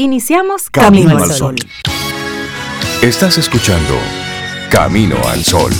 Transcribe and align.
Iniciamos 0.00 0.70
Camino, 0.70 1.18
al 1.18 1.32
Sol. 1.32 1.56
Estás 3.02 3.36
escuchando 3.36 3.94
Camino 4.70 5.16
al 5.26 5.44
Sol. 5.44 5.72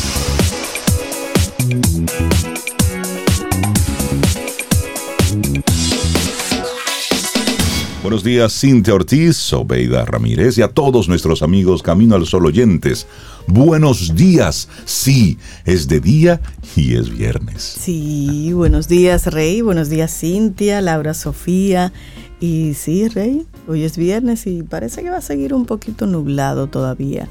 Buenos 8.03 8.25
días, 8.25 8.59
Cintia 8.59 8.95
Ortiz, 8.95 9.53
Obeida 9.53 10.05
Ramírez 10.05 10.59
y 10.59 10.63
a 10.63 10.69
todos 10.69 11.09
nuestros 11.09 11.43
amigos 11.43 11.85
Camino 11.85 12.17
al 12.17 12.27
Sol 12.27 12.47
oyentes. 12.47 13.07
Buenos 13.47 14.17
días. 14.17 14.69
Sí, 14.85 15.39
es 15.65 15.87
de 15.87 16.01
día 16.01 16.41
y 16.75 16.97
es 16.97 17.09
viernes. 17.09 17.63
Sí, 17.63 18.53
buenos 18.53 18.89
días, 18.89 19.27
Rey. 19.27 19.61
Buenos 19.61 19.89
días, 19.91 20.11
Cintia, 20.19 20.81
Laura 20.81 21.15
Sofía. 21.15 21.93
Y 22.41 22.75
sí, 22.75 23.09
Rey, 23.09 23.47
hoy 23.67 23.83
es 23.85 23.97
viernes 23.97 24.47
y 24.47 24.63
parece 24.63 25.03
que 25.03 25.11
va 25.11 25.17
a 25.17 25.23
seguir 25.23 25.53
un 25.55 25.67
poquito 25.67 26.07
nublado 26.07 26.69
todavía. 26.69 27.29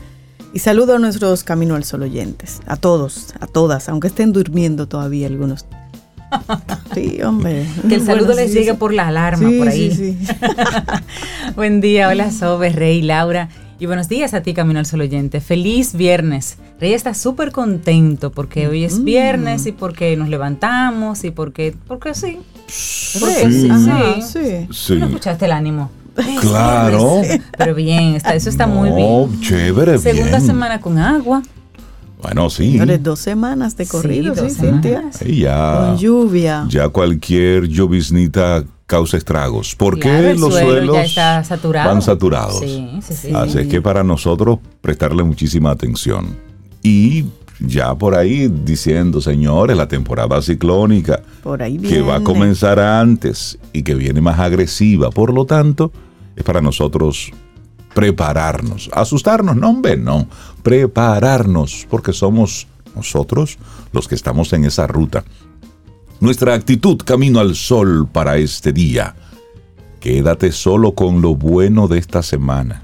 Y 0.54 0.60
saludo 0.60 0.96
a 0.96 1.00
nuestros 1.00 1.44
Camino 1.44 1.76
al 1.76 1.84
Sol 1.84 2.04
oyentes, 2.04 2.62
a 2.68 2.76
todos, 2.76 3.34
a 3.40 3.48
todas, 3.48 3.90
aunque 3.90 4.08
estén 4.08 4.34
durmiendo 4.34 4.88
todavía 4.88 5.28
algunos. 5.28 5.66
Sí, 6.94 7.22
hombre. 7.22 7.66
Que 7.88 7.96
el 7.96 8.06
saludo 8.06 8.34
les 8.34 8.52
llegue 8.52 8.74
por 8.74 8.92
la 8.94 9.10
alarma, 9.10 9.50
por 9.60 9.68
ahí. 9.68 9.92
Sí, 9.92 10.18
sí. 10.20 10.28
Buen 11.56 11.80
día, 11.80 12.10
hola 12.10 12.32
Sobe, 12.32 12.70
Rey, 12.70 13.02
Laura. 13.02 13.50
Y 13.80 13.86
buenos 13.86 14.10
días 14.10 14.34
a 14.34 14.42
ti, 14.42 14.56
Camino 14.56 14.80
al 14.80 14.88
Sol 14.88 15.02
oyente. 15.02 15.40
Feliz 15.40 15.94
viernes. 15.94 16.58
Rey 16.80 16.94
está 16.94 17.14
súper 17.14 17.52
contento 17.52 18.32
porque 18.32 18.68
hoy 18.68 18.84
es 18.84 19.00
mm. 19.00 19.04
viernes 19.04 19.66
y 19.68 19.72
porque 19.72 20.18
nos 20.18 20.30
levantamos 20.30 21.24
y 21.24 21.30
porque, 21.30 21.76
porque 21.88 22.16
sí. 22.16 22.40
Porque 23.20 23.52
sí. 23.52 23.70
Sí. 24.22 24.68
sí. 24.72 24.96
¿No 24.96 25.06
escuchaste 25.06 25.46
el 25.46 25.52
ánimo? 25.52 25.92
Claro. 26.42 27.22
Pero 27.56 27.76
bien, 27.76 28.16
está, 28.16 28.34
eso 28.34 28.50
está 28.50 28.66
muy 28.66 28.90
bien. 28.90 29.42
Chévere, 29.42 30.00
Segunda 30.00 30.40
semana 30.40 30.82
con 30.82 30.98
agua. 30.98 31.44
Bueno, 32.20 32.50
sí. 32.50 32.80
dos 33.00 33.20
semanas 33.20 33.78
de 33.78 33.86
corrido, 33.86 34.34
sí, 34.36 34.56
Cintia. 34.56 35.04
ya, 35.24 35.78
Con 35.78 35.98
lluvia. 36.00 36.66
Ya 36.68 36.90
cualquier 36.90 37.68
lloviznita 37.68 38.64
causa 38.88 39.18
estragos. 39.18 39.76
¿Por 39.76 40.00
qué 40.00 40.34
los 40.34 40.54
suelos 40.54 41.16
van 41.16 42.02
saturados? 42.02 42.60
Sí, 42.60 42.90
sí, 43.02 43.32
Así 43.36 43.68
que 43.68 43.82
para 43.82 44.04
nosotros 44.04 44.60
prestarle 44.82 45.24
muchísima 45.24 45.72
atención. 45.72 46.38
Y 46.82 47.26
ya 47.60 47.94
por 47.96 48.16
ahí 48.16 48.48
diciendo, 48.48 49.20
señores, 49.20 49.76
la 49.76 49.88
temporada 49.88 50.42
ciclónica 50.42 51.22
por 51.44 51.62
ahí 51.62 51.78
que 51.78 52.02
va 52.02 52.18
a 52.18 52.24
comenzar 52.24 52.80
antes 52.80 53.60
y 53.74 53.84
que 53.84 53.94
viene 53.94 54.22
más 54.22 54.40
agresiva. 54.40 55.12
Por 55.12 55.34
lo 55.34 55.46
tanto, 55.46 55.92
es 56.36 56.44
para 56.44 56.62
nosotros 56.62 57.32
prepararnos. 57.94 58.90
Asustarnos, 58.94 59.58
no, 59.58 59.70
hombre, 59.70 59.98
no. 59.98 60.28
Prepararnos, 60.64 61.86
porque 61.90 62.14
somos 62.14 62.68
nosotros 62.96 63.58
los 63.92 64.08
que 64.08 64.16
estamos 64.16 64.54
en 64.54 64.64
esa 64.64 64.88
ruta. 64.88 65.26
Nuestra 66.20 66.56
actitud 66.56 66.98
camino 66.98 67.40
al 67.40 67.56
sol 67.56 68.08
para 68.12 68.38
este 68.38 68.74
día. 68.74 69.16
Quédate 70.00 70.52
solo 70.52 70.94
con 70.94 71.22
lo 71.22 71.36
bueno 71.36 71.88
de 71.88 72.00
esta 72.00 72.24
semana. 72.24 72.82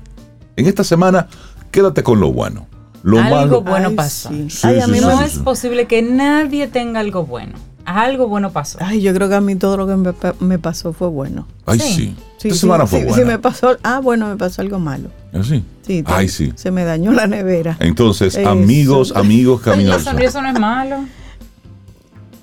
En 0.56 0.68
esta 0.68 0.84
semana, 0.84 1.28
quédate 1.72 2.04
con 2.04 2.20
lo 2.20 2.32
bueno. 2.32 2.68
Lo 3.02 3.20
algo 3.20 3.62
bueno 3.62 3.92
pasó. 3.96 4.30
no 4.32 5.22
es 5.22 5.40
posible 5.40 5.88
que 5.88 6.02
nadie 6.02 6.68
tenga 6.68 7.00
algo 7.00 7.26
bueno. 7.26 7.54
Algo 7.86 8.28
bueno 8.28 8.52
pasó. 8.52 8.78
Ay, 8.82 9.02
yo 9.02 9.14
creo 9.14 9.28
que 9.28 9.36
a 9.36 9.42
mí 9.42 9.56
todo 9.56 9.78
lo 9.78 9.88
que 9.88 10.14
me, 10.40 10.60
pasó 10.60 10.94
fue 10.94 11.10
bueno. 11.10 11.48
Ay, 11.66 11.80
sí. 11.80 12.16
sí. 12.38 12.48
Esta 12.48 12.60
semana 12.60 12.88
fue 12.88 13.00
buena. 13.04 13.18
Sí, 13.18 13.26
me 13.26 13.40
pasó, 13.40 13.78
ah, 13.84 14.00
bueno, 14.00 14.30
me 14.30 14.38
pasó 14.38 14.62
algo 14.62 14.80
malo. 14.80 15.10
¿Ah, 15.34 15.42
sí? 15.44 15.64
Sí. 15.86 16.04
Ay, 16.06 16.30
sí. 16.30 16.54
Se 16.56 16.72
me 16.72 16.86
dañó 16.86 17.12
la 17.12 17.28
nevera. 17.28 17.76
Entonces, 17.80 18.38
amigos, 18.38 19.12
amigos, 19.16 19.62
caminos. 19.64 20.06
Eso 20.08 20.42
no 20.42 20.50
es 20.50 20.60
malo. 20.60 21.04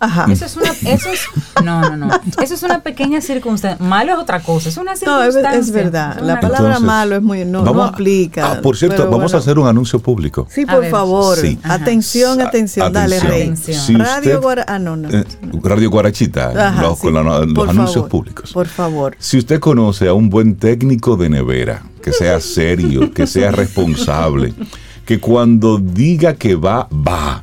Ajá. 0.01 0.27
Eso 0.33 0.47
es 0.47 0.57
una, 0.57 0.71
eso 0.91 1.11
es, 1.11 1.21
no, 1.63 1.83
no, 1.83 1.97
no. 1.97 2.21
Eso 2.43 2.55
es 2.55 2.63
una 2.63 2.81
pequeña 2.81 3.21
circunstancia. 3.21 3.85
Malo 3.85 4.15
es 4.15 4.19
otra 4.19 4.41
cosa, 4.41 4.71
es 4.71 4.77
una 4.79 4.97
circunstancia. 4.97 5.43
No, 5.43 5.59
es, 5.61 5.71
verdad. 5.71 6.21
la 6.23 6.41
palabra 6.41 6.81
malo 6.81 7.17
es 7.17 7.23
muy, 7.23 7.45
no, 7.45 7.63
no 7.63 7.85
aplica. 7.85 8.53
Ah, 8.53 8.61
por 8.63 8.79
cierto, 8.79 9.11
vamos 9.11 9.35
a 9.35 9.37
hacer 9.37 9.59
un 9.59 9.67
anuncio 9.67 10.01
público. 10.01 10.47
Sí, 10.51 10.65
por 10.65 10.87
favor. 10.87 11.37
Sí. 11.37 11.59
Atención, 11.63 12.41
atención, 12.41 12.91
dale, 12.93 13.21
Rey. 13.21 13.53
Radio, 13.91 14.41
ah, 14.67 14.79
no, 14.79 14.97
no. 14.97 15.11
Eh, 15.11 15.25
Radio 15.63 15.91
Guarachita, 15.91 16.81
los, 16.81 16.99
con 16.99 17.13
los 17.13 17.69
anuncios 17.69 18.09
públicos. 18.09 18.53
Por 18.53 18.69
favor. 18.69 19.15
Si 19.19 19.37
usted 19.37 19.61
conoce 19.61 20.09
a 20.09 20.15
un 20.15 20.31
buen 20.31 20.57
técnico 20.57 21.17
de 21.17 21.29
nevera, 21.29 21.83
que 22.03 22.13
sea 22.13 22.41
serio, 22.41 23.13
que 23.13 23.27
sea 23.27 23.51
responsable, 23.51 24.55
que 25.05 25.21
cuando 25.21 25.79
diga 25.79 26.35
que 26.35 26.55
va, 26.55 26.89
va. 26.91 27.43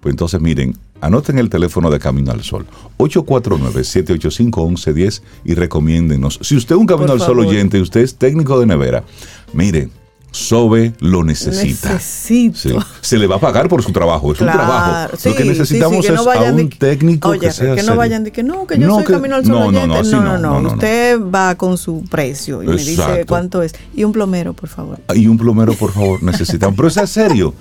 Pues 0.00 0.12
entonces 0.12 0.40
miren, 0.40 0.76
Anoten 1.00 1.38
el 1.38 1.48
teléfono 1.50 1.90
de 1.90 1.98
Camino 1.98 2.32
al 2.32 2.42
Sol, 2.42 2.66
849-785-1110 2.98 5.22
y 5.44 5.54
recomiéndenos. 5.54 6.38
Si 6.42 6.56
usted 6.56 6.74
es 6.74 6.80
un 6.80 6.86
Camino 6.86 7.12
al 7.12 7.20
Sol 7.20 7.38
oyente 7.40 7.78
y 7.78 7.82
usted 7.82 8.00
es 8.00 8.16
técnico 8.16 8.58
de 8.58 8.66
nevera, 8.66 9.04
mire, 9.52 9.90
Sobe 10.36 10.92
lo 11.00 11.24
necesita. 11.24 11.94
Necesito. 11.94 12.84
Se 13.00 13.16
le 13.16 13.26
va 13.26 13.36
a 13.36 13.40
pagar 13.40 13.70
por 13.70 13.82
su 13.82 13.90
trabajo, 13.90 14.34
es 14.34 14.40
un 14.42 14.48
trabajo. 14.48 15.16
lo 15.24 15.34
que 15.34 15.44
necesitamos 15.44 16.04
es 16.04 16.10
a 16.10 16.52
un 16.52 16.68
técnico 16.68 17.32
que 17.38 17.50
sea 17.50 17.74
que 17.74 17.82
no 17.82 17.96
vayan 17.96 18.22
de 18.22 18.32
que 18.32 18.42
no, 18.42 18.66
que 18.66 18.78
yo 18.78 18.96
soy 18.96 19.04
Camino 19.04 19.36
al 19.36 19.46
Sol 19.46 19.72
no. 19.72 19.86
No 19.86 20.02
no, 20.02 20.38
no, 20.38 20.60
no, 20.60 20.68
Usted 20.74 21.18
va 21.18 21.54
con 21.54 21.78
su 21.78 22.04
precio 22.04 22.62
y 22.62 22.66
me 22.66 22.76
dice 22.76 23.24
cuánto 23.26 23.62
es. 23.62 23.72
Y 23.94 24.04
un 24.04 24.12
plomero, 24.12 24.52
por 24.52 24.68
favor. 24.68 24.98
Y 25.14 25.26
un 25.26 25.38
plomero, 25.38 25.72
por 25.72 25.92
favor, 25.92 26.22
necesitamos. 26.22 26.76
Pero 26.76 26.88
es 26.88 27.10
serio. 27.10 27.54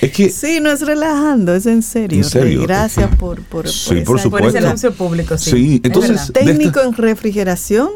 Es 0.00 0.12
que, 0.12 0.30
sí, 0.30 0.60
no 0.60 0.70
es 0.70 0.80
relajando, 0.82 1.54
es 1.54 1.66
en 1.66 1.82
serio. 1.82 2.24
Gracias 2.62 3.14
por, 3.16 3.42
por, 3.42 3.66
por, 4.04 4.46
ese 4.46 4.58
anuncio 4.58 4.92
público. 4.92 5.36
Sí, 5.36 5.80
entonces. 5.82 6.32
Técnico 6.32 6.80
en 6.80 6.92
refrigeración. 6.92 7.88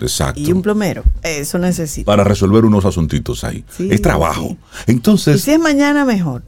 Exacto. 0.00 0.40
Y 0.40 0.52
un 0.52 0.62
plomero. 0.62 1.04
Eso 1.22 1.58
necesita. 1.58 2.06
Para 2.06 2.24
resolver 2.24 2.64
unos 2.64 2.84
asuntitos 2.84 3.44
ahí. 3.44 3.64
es 3.78 4.02
trabajo. 4.02 4.56
Entonces. 4.86 5.36
Y 5.36 5.38
si 5.40 5.50
es 5.52 5.60
mañana, 5.60 6.04
mejor. 6.04 6.42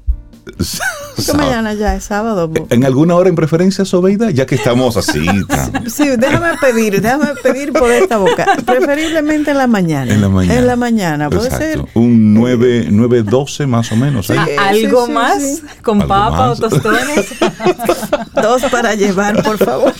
Porque 1.16 1.32
mañana 1.32 1.74
ya 1.74 1.94
es 1.94 2.04
sábado. 2.04 2.50
¿En 2.70 2.84
alguna 2.84 3.16
hora 3.16 3.28
en 3.28 3.34
preferencia, 3.34 3.84
Sobeida? 3.84 4.30
Ya 4.30 4.46
que 4.46 4.54
estamos 4.54 4.96
así. 4.96 5.26
sí, 5.86 6.08
déjame 6.16 6.56
pedir, 6.60 7.00
déjame 7.00 7.34
pedir 7.42 7.72
por 7.72 7.90
esta 7.90 8.18
boca. 8.18 8.46
Preferiblemente 8.66 9.50
en 9.50 9.58
la 9.58 9.66
mañana. 9.66 10.12
En 10.12 10.20
la 10.20 10.28
mañana. 10.28 10.58
En 10.58 10.66
la 10.66 10.76
mañana, 10.76 11.30
puede 11.30 11.50
ser. 11.50 11.84
Un 11.94 12.34
9, 12.34 12.88
9, 12.90 13.22
12 13.24 13.66
más 13.66 13.90
o 13.92 13.96
menos. 13.96 14.30
¿Algo 14.30 15.08
más? 15.08 15.62
¿Con 15.82 16.06
papa 16.06 16.50
o 16.50 16.56
tostones? 16.56 17.34
Dos 18.40 18.62
para 18.70 18.94
llevar, 18.94 19.42
por 19.42 19.58
favor. 19.58 19.94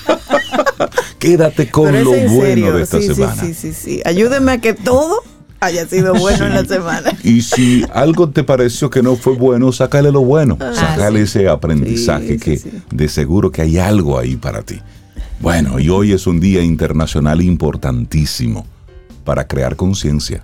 Quédate 1.19 1.71
con 1.71 1.93
lo 1.93 2.13
bueno 2.13 2.73
de 2.73 2.83
esta 2.83 3.01
semana. 3.01 3.35
Sí, 3.35 3.55
sí, 3.55 3.73
sí, 3.73 3.73
sí. 3.73 4.03
Ayúdeme 4.05 4.53
a 4.53 4.59
que 4.59 4.75
todo 4.75 5.23
haya 5.61 5.87
sido 5.87 6.15
bueno 6.15 6.47
en 6.47 6.55
la 6.55 6.65
semana. 6.65 7.13
Y 7.25 7.43
si 7.43 7.85
algo 7.93 8.31
te 8.31 8.45
pareció 8.45 8.91
que 8.91 9.03
no 9.03 9.17
fue 9.17 9.35
bueno, 9.35 9.73
sácale 9.73 10.13
lo 10.13 10.21
bueno. 10.21 10.57
Ah, 10.61 10.73
sácale 10.75 11.23
ese 11.23 11.49
aprendizaje 11.49 12.39
que 12.39 12.61
de 12.91 13.09
seguro 13.09 13.51
que 13.51 13.63
hay 13.63 13.79
algo 13.79 14.19
ahí 14.19 14.37
para 14.37 14.63
ti. 14.63 14.81
Bueno, 15.41 15.79
y 15.79 15.89
hoy 15.89 16.13
es 16.13 16.27
un 16.27 16.41
día 16.41 16.63
internacional 16.63 17.41
importantísimo 17.41 18.67
para 19.25 19.47
crear 19.47 19.77
conciencia. 19.77 20.43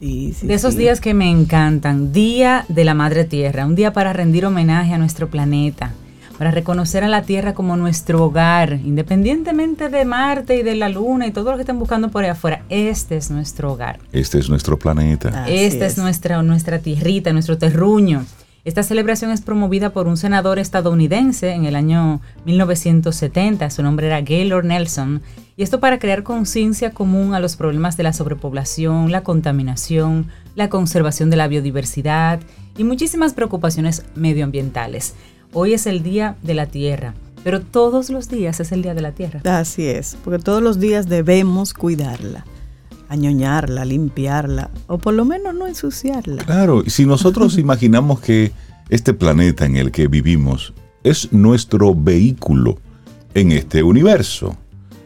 de 0.00 0.54
esos 0.54 0.76
días 0.76 1.00
que 1.00 1.14
me 1.14 1.30
encantan, 1.30 2.12
Día 2.12 2.64
de 2.68 2.84
la 2.84 2.94
Madre 2.94 3.24
Tierra, 3.24 3.66
un 3.66 3.74
día 3.74 3.92
para 3.92 4.12
rendir 4.12 4.44
homenaje 4.44 4.92
a 4.92 4.98
nuestro 4.98 5.28
planeta, 5.28 5.92
para 6.38 6.52
reconocer 6.52 7.02
a 7.02 7.08
la 7.08 7.22
Tierra 7.22 7.52
como 7.52 7.76
nuestro 7.76 8.24
hogar, 8.24 8.74
independientemente 8.84 9.88
de 9.88 10.04
Marte 10.04 10.56
y 10.56 10.62
de 10.62 10.76
la 10.76 10.88
Luna 10.88 11.26
y 11.26 11.32
todo 11.32 11.50
lo 11.50 11.56
que 11.56 11.62
estén 11.62 11.80
buscando 11.80 12.10
por 12.10 12.22
ahí 12.22 12.30
afuera. 12.30 12.62
Este 12.68 13.16
es 13.16 13.30
nuestro 13.30 13.72
hogar. 13.72 13.98
Este 14.12 14.38
es 14.38 14.48
nuestro 14.48 14.78
planeta. 14.78 15.48
Esta 15.48 15.86
es. 15.86 15.98
nuestra, 15.98 16.40
nuestra 16.42 16.78
tierrita, 16.78 17.32
nuestro 17.32 17.58
terruño. 17.58 18.24
Esta 18.64 18.82
celebración 18.82 19.30
es 19.30 19.40
promovida 19.40 19.90
por 19.90 20.06
un 20.06 20.16
senador 20.16 20.58
estadounidense 20.58 21.52
en 21.52 21.64
el 21.64 21.74
año 21.74 22.20
1970, 22.44 23.70
su 23.70 23.82
nombre 23.82 24.08
era 24.08 24.20
Gaylord 24.20 24.66
Nelson, 24.66 25.22
y 25.56 25.62
esto 25.62 25.80
para 25.80 25.98
crear 25.98 26.22
conciencia 26.22 26.92
común 26.92 27.34
a 27.34 27.40
los 27.40 27.56
problemas 27.56 27.96
de 27.96 28.02
la 28.02 28.12
sobrepoblación, 28.12 29.10
la 29.10 29.22
contaminación, 29.22 30.26
la 30.54 30.68
conservación 30.68 31.30
de 31.30 31.36
la 31.36 31.48
biodiversidad 31.48 32.40
y 32.76 32.84
muchísimas 32.84 33.32
preocupaciones 33.32 34.04
medioambientales. 34.14 35.14
Hoy 35.54 35.72
es 35.72 35.86
el 35.86 36.02
Día 36.02 36.36
de 36.42 36.52
la 36.52 36.66
Tierra, 36.66 37.14
pero 37.42 37.62
todos 37.62 38.10
los 38.10 38.28
días 38.28 38.60
es 38.60 38.70
el 38.70 38.82
Día 38.82 38.94
de 38.94 39.00
la 39.00 39.12
Tierra. 39.12 39.40
Así 39.44 39.86
es, 39.86 40.16
porque 40.22 40.42
todos 40.42 40.62
los 40.62 40.78
días 40.78 41.08
debemos 41.08 41.72
cuidarla, 41.72 42.44
añoñarla, 43.08 43.86
limpiarla, 43.86 44.70
o 44.88 44.98
por 44.98 45.14
lo 45.14 45.24
menos 45.24 45.54
no 45.54 45.66
ensuciarla. 45.66 46.44
Claro, 46.44 46.82
y 46.84 46.90
si 46.90 47.06
nosotros 47.06 47.56
imaginamos 47.58 48.20
que 48.20 48.52
este 48.90 49.14
planeta 49.14 49.64
en 49.64 49.76
el 49.76 49.90
que 49.90 50.06
vivimos 50.06 50.74
es 51.02 51.32
nuestro 51.32 51.94
vehículo 51.94 52.78
en 53.32 53.52
este 53.52 53.82
universo, 53.82 54.54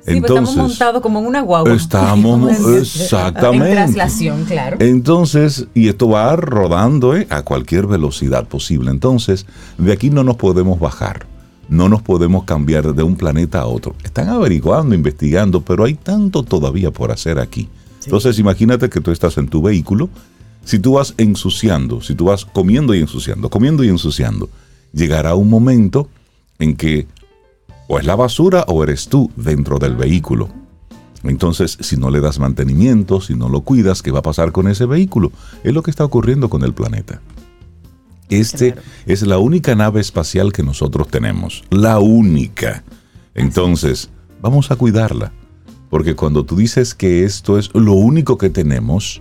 Sí, 0.07 0.21
pues 0.21 0.31
estamos 0.31 0.57
montados 0.57 1.01
como 1.01 1.21
en 1.21 1.27
una 1.27 1.43
guagua. 1.43 1.73
Estamos, 1.75 2.59
exactamente. 2.77 3.69
En 3.69 3.75
traslación, 3.75 4.45
claro. 4.45 4.77
Entonces, 4.81 5.69
y 5.75 5.89
esto 5.89 6.09
va 6.09 6.35
rodando 6.35 7.17
¿eh? 7.17 7.29
a 7.31 7.43
cualquier 7.43 7.87
velocidad 7.87 8.49
posible. 8.49 8.91
Entonces, 8.91 9.47
de 9.79 9.93
aquí 9.93 10.11
no 10.11 10.25
nos 10.25 10.37
podemos 10.37 10.81
bajar. 10.81 11.27
No 11.69 11.89
nos 11.89 12.03
podemos 12.03 12.45
cambiar 12.45 12.95
de 12.95 13.03
un 13.05 13.15
planeta 13.15 13.61
a 13.61 13.67
otro. 13.67 13.95
Están 14.03 14.29
averiguando, 14.29 14.95
investigando, 14.95 15.61
pero 15.63 15.85
hay 15.85 15.95
tanto 15.95 16.43
todavía 16.43 16.91
por 16.91 17.13
hacer 17.13 17.39
aquí. 17.39 17.69
Entonces, 18.05 18.41
imagínate 18.41 18.91
que 18.91 19.01
tú 19.01 19.13
estás 19.13 19.39
en 19.39 19.49
tu 19.49 19.63
vehículo. 19.63 20.11
Si 20.65 20.81
tú 20.81 20.95
vas 20.95 21.15
ensuciando, 21.17 22.01
si 22.01 22.17
tú 22.17 22.27
vas 22.27 22.45
comiendo 22.45 22.95
y 22.95 23.01
ensuciando, 23.01 23.49
comiendo 23.49 23.85
y 23.85 23.89
ensuciando, 23.89 24.51
llegará 24.93 25.37
un 25.37 25.49
momento 25.49 26.09
en 26.59 26.77
que 26.77 27.07
o 27.93 27.99
es 27.99 28.07
la 28.07 28.17
basura 28.17 28.65
o 28.69 28.83
eres 28.83 29.07
tú 29.09 29.31
dentro 29.37 29.79
del 29.79 29.97
vehículo. 29.97 30.49
Entonces, 31.25 31.77
si 31.79 31.99
no 31.99 32.09
le 32.09 32.23
das 32.23 32.39
mantenimiento, 32.39 33.21
si 33.21 33.35
no 33.35 33.51
lo 33.51 33.61
cuidas, 33.61 34.01
¿qué 34.01 34.11
va 34.11 34.21
a 34.21 34.23
pasar 34.23 34.51
con 34.51 34.67
ese 34.67 34.87
vehículo? 34.87 35.31
Es 35.63 35.75
lo 35.75 35.83
que 35.83 35.91
está 35.91 36.03
ocurriendo 36.03 36.49
con 36.49 36.65
el 36.65 36.73
planeta. 36.73 37.21
Este 38.31 38.77
es 39.05 39.21
la 39.27 39.37
única 39.37 39.75
nave 39.75 40.01
espacial 40.01 40.55
que 40.55 40.63
nosotros 40.63 41.09
tenemos, 41.09 41.65
la 41.69 41.99
única. 41.99 42.83
Entonces, 43.35 44.09
vamos 44.41 44.71
a 44.71 44.77
cuidarla, 44.77 45.31
porque 45.91 46.17
cuando 46.17 46.47
tú 46.47 46.57
dices 46.57 46.95
que 46.95 47.25
esto 47.25 47.59
es 47.59 47.69
lo 47.75 47.93
único 47.93 48.39
que 48.39 48.49
tenemos, 48.49 49.21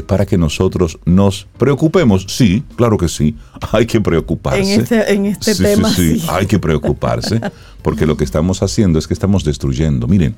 es 0.00 0.04
para 0.04 0.26
que 0.26 0.38
nosotros 0.38 0.98
nos 1.04 1.46
preocupemos. 1.58 2.26
Sí, 2.28 2.64
claro 2.76 2.98
que 2.98 3.08
sí, 3.08 3.36
hay 3.72 3.86
que 3.86 4.00
preocuparse. 4.00 4.74
En 4.74 4.80
este, 4.80 5.12
en 5.12 5.26
este 5.26 5.54
tema. 5.54 5.90
Sí, 5.90 6.20
sí, 6.20 6.26
hay 6.30 6.46
que 6.46 6.58
preocuparse, 6.58 7.40
porque 7.82 8.06
lo 8.06 8.16
que 8.16 8.24
estamos 8.24 8.62
haciendo 8.62 8.98
es 8.98 9.06
que 9.06 9.14
estamos 9.14 9.44
destruyendo. 9.44 10.06
Miren, 10.06 10.36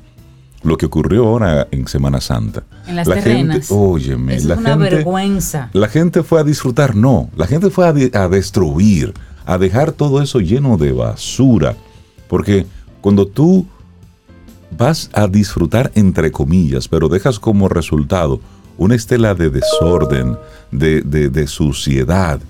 lo 0.63 0.77
que 0.77 0.87
ocurrió 0.87 1.27
ahora 1.27 1.69
en 1.71 1.87
Semana 1.87 2.21
Santa. 2.21 2.65
En 2.87 2.97
las 2.97 3.07
la 3.07 3.23
Gente, 3.23 3.61
óyeme, 3.71 4.37
es 4.37 4.45
la 4.45 4.57
una 4.57 4.71
gente, 4.71 4.91
vergüenza. 4.91 5.71
La 5.73 5.89
gente 5.89 6.23
fue 6.23 6.41
a 6.41 6.45
disfrutar, 6.45 6.97
no, 6.97 7.31
la 7.37 7.47
gente 7.47 7.71
fue 7.71 7.87
a, 7.87 8.23
a 8.23 8.29
destruir, 8.29 9.15
a 9.47 9.59
dejar 9.59 9.93
todo 9.93 10.21
eso 10.23 10.41
lleno 10.41 10.77
de 10.77 10.93
basura, 10.93 11.77
porque 12.29 12.67
cuando 13.01 13.27
tú 13.27 13.67
vas 14.77 15.11
a 15.13 15.27
disfrutar 15.27 15.91
entre 15.95 16.31
comillas, 16.31 16.89
pero 16.89 17.09
dejas 17.09 17.39
como 17.39 17.69
resultado 17.69 18.41
una 18.79 18.95
estela 18.95 19.35
de 19.35 19.51
desorden, 19.51 20.39
de, 20.71 21.47
suciedad. 21.47 22.41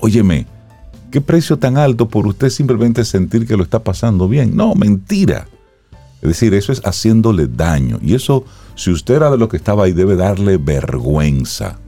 Óyeme, 0.00 0.46
¿qué 1.10 1.20
precio 1.20 1.58
tan 1.58 1.78
alto 1.78 2.08
por 2.08 2.26
usted 2.26 2.50
simplemente 2.50 3.04
sentir 3.04 3.46
que 3.46 3.56
lo 3.56 3.62
está 3.62 3.82
pasando 3.82 4.28
bien? 4.28 4.54
No, 4.56 4.74
mentira. 4.74 5.46
Es 6.20 6.28
decir, 6.28 6.52
eso 6.52 6.72
es 6.72 6.80
haciéndole 6.84 7.46
daño. 7.46 7.98
Y 8.02 8.14
eso, 8.14 8.44
si 8.74 8.90
usted 8.90 9.14
era 9.14 9.30
de 9.30 9.38
lo 9.38 9.48
que 9.48 9.56
estaba 9.56 9.84
ahí, 9.84 9.92
debe 9.92 10.16
darle 10.16 10.58
vergüenza 10.58 11.78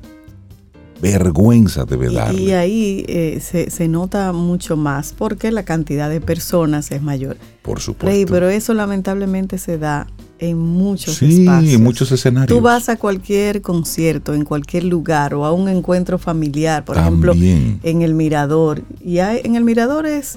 vergüenza 1.03 1.85
debe 1.85 2.11
darle. 2.11 2.41
Y, 2.41 2.53
ahí 2.53 3.05
eh, 3.09 3.41
se, 3.41 3.89
nota 3.89 4.33
mucho 4.33 4.77
más 4.77 5.13
porque 5.19 5.51
la 5.51 5.65
cantidad 5.65 6.09
de 6.09 6.21
personas 6.21 6.93
es 6.93 7.03
mayor. 7.03 7.37
Por 7.63 7.81
supuesto. 7.81 8.33
pero 8.33 8.49
eso 8.49 8.73
lamentablemente 8.73 9.59
se 9.59 9.79
da 9.79 10.07
en 10.43 10.59
muchos 10.59 11.15
sí, 11.15 11.47
en 11.47 11.83
muchos 11.85 12.11
escenarios. 12.11 12.49
Tú 12.49 12.61
vas 12.61 12.89
a 12.89 12.97
cualquier 12.97 13.63
concierto, 13.63 14.35
en 14.35 14.45
cualquier 14.45 14.83
lugar 14.83 15.35
o 15.35 15.45
a 15.45 15.53
un 15.53 15.69
encuentro 15.69 16.19
familiar, 16.19 16.85
por 16.85 16.99
ejemplo, 16.99 17.33
en 17.33 18.03
el 18.03 18.15
Mirador. 18.15 18.83
Y 19.01 19.19
en 19.19 19.55
el 19.55 19.63
Mirador 19.63 20.05
es, 20.05 20.35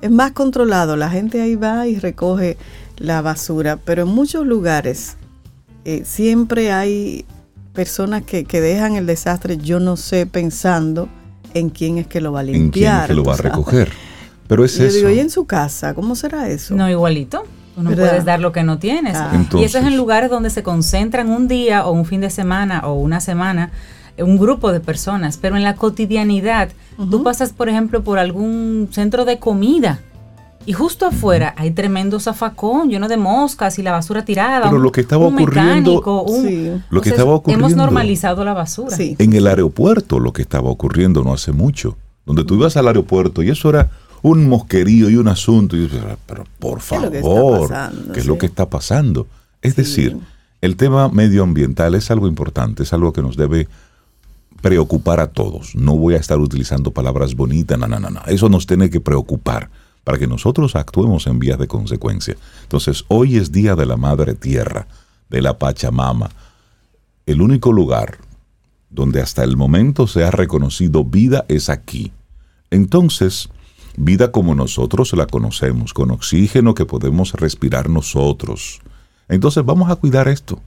es 0.00 0.10
más 0.10 0.32
controlado, 0.32 0.96
la 0.96 1.10
gente 1.10 1.42
ahí 1.42 1.54
va 1.54 1.86
y 1.86 1.98
recoge 1.98 2.56
la 2.96 3.20
basura, 3.20 3.76
pero 3.76 4.04
en 4.04 4.08
muchos 4.08 4.46
lugares 4.46 5.16
eh, 5.84 6.04
siempre 6.06 6.72
hay 6.72 7.26
personas 7.74 8.22
que, 8.22 8.44
dejan 8.44 8.96
el 8.96 9.04
desastre, 9.04 9.58
yo 9.58 9.80
no 9.80 9.98
sé, 9.98 10.24
pensando 10.24 11.10
en 11.52 11.68
quién 11.68 11.98
es 11.98 12.06
que 12.06 12.22
lo 12.22 12.32
va 12.32 12.40
a 12.40 12.44
limpiar. 12.44 12.62
En 12.62 12.70
quién 12.70 13.00
es 13.02 13.06
que 13.06 13.14
lo 13.14 13.24
va 13.24 13.34
a 13.34 13.36
recoger. 13.36 13.92
Pero 14.48 14.64
es 14.64 14.78
yo 14.78 14.84
eso. 14.86 14.96
digo, 14.96 15.10
¿y 15.10 15.18
en 15.18 15.28
su 15.28 15.44
casa? 15.44 15.92
¿Cómo 15.92 16.14
será 16.14 16.48
eso? 16.48 16.74
No, 16.74 16.88
igualito. 16.88 17.44
Tú 17.74 17.82
no 17.82 17.90
puedes 17.90 18.24
dar 18.24 18.40
lo 18.40 18.52
que 18.52 18.62
no 18.62 18.78
tienes. 18.78 19.16
Ah. 19.16 19.32
y 19.54 19.64
eso 19.64 19.78
es 19.78 19.86
en 19.86 19.96
lugares 19.96 20.30
donde 20.30 20.50
se 20.50 20.62
concentran 20.62 21.30
un 21.30 21.48
día 21.48 21.86
o 21.86 21.92
un 21.92 22.04
fin 22.04 22.20
de 22.20 22.30
semana 22.30 22.86
o 22.86 22.94
una 22.94 23.20
semana 23.20 23.70
un 24.18 24.38
grupo 24.38 24.72
de 24.72 24.80
personas, 24.80 25.38
pero 25.38 25.56
en 25.56 25.62
la 25.62 25.74
cotidianidad, 25.74 26.68
tú 27.10 27.22
pasas, 27.22 27.52
por 27.52 27.70
ejemplo, 27.70 28.04
por 28.04 28.18
algún 28.18 28.88
centro 28.92 29.24
de 29.24 29.38
comida 29.38 30.00
y 30.64 30.72
justo 30.72 31.06
afuera 31.06 31.54
hay 31.56 31.72
tremendo 31.72 32.20
zafacón 32.20 32.88
lleno 32.88 33.08
de 33.08 33.16
moscas 33.16 33.78
y 33.78 33.82
la 33.82 33.92
basura 33.92 34.24
tirada. 34.24 34.68
Pero 34.68 34.78
lo 34.78 34.92
que 34.92 35.00
estaba 35.00 35.26
ocurriendo, 35.26 36.02
lo 36.90 37.00
que 37.00 37.10
estaba 37.10 37.34
ocurriendo, 37.34 37.66
hemos 37.66 37.76
normalizado 37.76 38.44
la 38.44 38.54
basura. 38.54 38.96
En 38.98 39.32
el 39.32 39.46
aeropuerto, 39.46 40.20
lo 40.20 40.32
que 40.32 40.42
estaba 40.42 40.70
ocurriendo 40.70 41.24
no 41.24 41.32
hace 41.32 41.52
mucho, 41.52 41.96
donde 42.24 42.44
tú 42.44 42.54
ibas 42.54 42.76
al 42.76 42.86
aeropuerto 42.86 43.42
y 43.42 43.50
eso 43.50 43.70
era 43.70 43.90
un 44.22 44.48
mosquerío 44.48 45.10
y 45.10 45.16
un 45.16 45.28
asunto. 45.28 45.76
Y 45.76 45.90
pero, 46.26 46.44
por 46.58 46.80
favor, 46.80 47.70
¿qué 48.12 48.20
es 48.20 48.26
lo 48.26 48.38
que 48.38 48.46
está 48.46 48.70
pasando? 48.70 49.26
Es 49.60 49.76
decir, 49.76 50.16
el 50.60 50.76
tema 50.76 51.08
medioambiental 51.08 51.94
es 51.94 52.10
algo 52.10 52.28
importante, 52.28 52.84
es 52.84 52.92
algo 52.92 53.12
que 53.12 53.22
nos 53.22 53.36
debe 53.36 53.68
preocupar 54.60 55.20
a 55.20 55.26
todos. 55.28 55.74
No 55.74 55.96
voy 55.96 56.14
a 56.14 56.18
estar 56.18 56.38
utilizando 56.38 56.92
palabras 56.92 57.34
bonitas, 57.34 57.78
no, 57.78 57.88
no, 57.88 57.98
no, 57.98 58.10
no. 58.10 58.20
Eso 58.26 58.48
nos 58.48 58.66
tiene 58.66 58.88
que 58.88 59.00
preocupar 59.00 59.70
para 60.04 60.18
que 60.18 60.26
nosotros 60.26 60.76
actuemos 60.76 61.26
en 61.26 61.38
vías 61.38 61.58
de 61.58 61.68
consecuencia. 61.68 62.36
Entonces, 62.62 63.04
hoy 63.08 63.36
es 63.36 63.52
Día 63.52 63.74
de 63.74 63.86
la 63.86 63.96
Madre 63.96 64.34
Tierra, 64.34 64.86
de 65.28 65.42
la 65.42 65.58
Pachamama, 65.58 66.30
el 67.26 67.40
único 67.40 67.72
lugar 67.72 68.18
donde 68.90 69.20
hasta 69.20 69.42
el 69.42 69.56
momento 69.56 70.06
se 70.06 70.24
ha 70.24 70.30
reconocido 70.30 71.04
vida 71.04 71.44
es 71.48 71.68
aquí. 71.68 72.12
Entonces, 72.70 73.48
vida 73.96 74.32
como 74.32 74.54
nosotros 74.54 75.12
la 75.12 75.26
conocemos, 75.26 75.92
con 75.92 76.10
oxígeno 76.10 76.74
que 76.74 76.86
podemos 76.86 77.32
respirar 77.32 77.88
nosotros. 77.88 78.80
Entonces 79.28 79.64
vamos 79.64 79.90
a 79.90 79.96
cuidar 79.96 80.28
esto. 80.28 80.60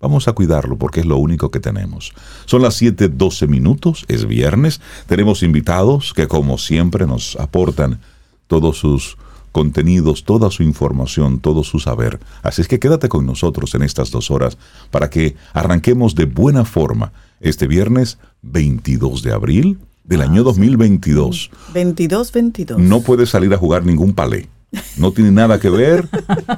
Vamos 0.00 0.28
a 0.28 0.32
cuidarlo 0.32 0.76
porque 0.76 1.00
es 1.00 1.06
lo 1.06 1.16
único 1.16 1.50
que 1.50 1.58
tenemos. 1.58 2.12
Son 2.46 2.62
las 2.62 2.80
7:12 2.80 3.48
minutos, 3.48 4.04
es 4.08 4.26
viernes. 4.26 4.80
Tenemos 5.06 5.42
invitados 5.42 6.12
que 6.14 6.28
como 6.28 6.56
siempre 6.56 7.06
nos 7.06 7.34
aportan 7.36 8.00
todos 8.46 8.78
sus 8.78 9.16
contenidos, 9.50 10.24
toda 10.24 10.50
su 10.50 10.62
información, 10.62 11.40
todo 11.40 11.64
su 11.64 11.80
saber. 11.80 12.20
Así 12.42 12.62
es 12.62 12.68
que 12.68 12.78
quédate 12.78 13.08
con 13.08 13.26
nosotros 13.26 13.74
en 13.74 13.82
estas 13.82 14.10
dos 14.12 14.30
horas 14.30 14.56
para 14.90 15.10
que 15.10 15.34
arranquemos 15.52 16.14
de 16.14 16.26
buena 16.26 16.64
forma 16.64 17.12
este 17.40 17.66
viernes 17.66 18.18
22 18.42 19.22
de 19.22 19.32
abril 19.32 19.78
del 20.08 20.22
año 20.22 20.42
2022. 20.42 21.50
22-22. 21.74 22.78
No 22.78 23.02
puedes 23.02 23.28
salir 23.30 23.52
a 23.52 23.58
jugar 23.58 23.84
ningún 23.84 24.14
palé. 24.14 24.48
No 24.96 25.12
tiene 25.12 25.30
nada 25.30 25.58
que 25.58 25.70
ver 25.70 26.08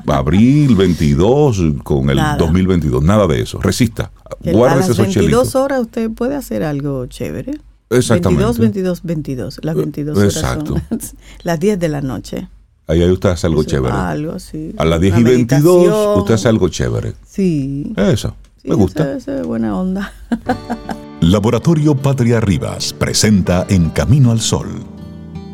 abril 0.07 0.75
22 0.75 1.63
con 1.85 2.11
el 2.11 2.19
2022, 2.39 3.03
nada 3.03 3.27
de 3.27 3.43
eso. 3.43 3.61
Resista. 3.61 4.11
Guárdese 4.41 4.93
esos 4.93 5.15
22 5.15 5.55
horas 5.55 5.83
usted 5.83 6.11
puede 6.11 6.35
hacer 6.35 6.63
algo 6.65 7.07
chévere. 7.07 7.61
Exactamente. 7.91 8.45
22, 8.45 9.03
22, 9.03 9.03
22. 9.03 9.61
Las 9.63 9.77
22 9.77 10.19
horas 10.19 10.37
Exacto. 10.37 10.77
son 10.89 11.01
las 11.43 11.61
10 11.61 11.79
de 11.79 11.89
la 11.89 12.01
noche. 12.01 12.49
Ahí, 12.87 13.09
usted 13.09 13.29
hace 13.29 13.47
algo 13.47 13.63
chévere. 13.63 13.95
Algo, 13.95 14.39
sí. 14.41 14.75
A 14.77 14.85
las 14.85 15.01
10 15.01 15.19
y 15.19 15.23
22 15.23 16.19
usted 16.19 16.35
hace 16.35 16.49
algo 16.49 16.69
chévere. 16.69 17.15
Sí. 17.25 17.93
Eso. 17.97 18.35
me 18.65 18.75
gusta. 18.75 19.17
Esa, 19.17 19.41
es 19.41 19.47
buena 19.47 19.79
onda. 19.79 20.13
Laboratorio 21.23 21.95
Patria 21.95 22.41
Rivas 22.41 22.95
presenta 22.95 23.67
En 23.69 23.91
Camino 23.91 24.31
al 24.31 24.41
Sol, 24.41 24.69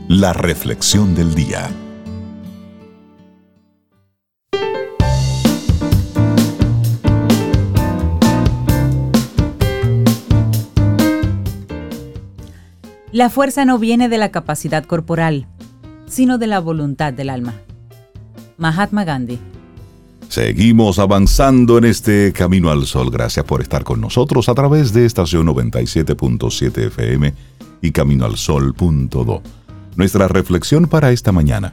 la 0.06 0.32
reflexión 0.32 1.16
del 1.16 1.34
día. 1.34 1.68
La 13.10 13.28
fuerza 13.28 13.64
no 13.64 13.80
viene 13.80 14.08
de 14.08 14.18
la 14.18 14.30
capacidad 14.30 14.84
corporal, 14.84 15.48
sino 16.06 16.38
de 16.38 16.46
la 16.46 16.60
voluntad 16.60 17.12
del 17.12 17.28
alma. 17.28 17.54
Mahatma 18.56 19.04
Gandhi. 19.04 19.40
Seguimos 20.28 20.98
avanzando 20.98 21.78
en 21.78 21.84
este 21.84 22.32
camino 22.32 22.70
al 22.70 22.86
sol. 22.86 23.10
Gracias 23.10 23.44
por 23.44 23.62
estar 23.62 23.84
con 23.84 24.00
nosotros 24.00 24.48
a 24.48 24.54
través 24.54 24.92
de 24.92 25.06
estación 25.06 25.46
97.7 25.46 26.86
FM 26.88 27.34
y 27.80 27.90
caminoalsol.do. 27.92 29.42
Nuestra 29.94 30.28
reflexión 30.28 30.86
para 30.86 31.12
esta 31.12 31.32
mañana. 31.32 31.72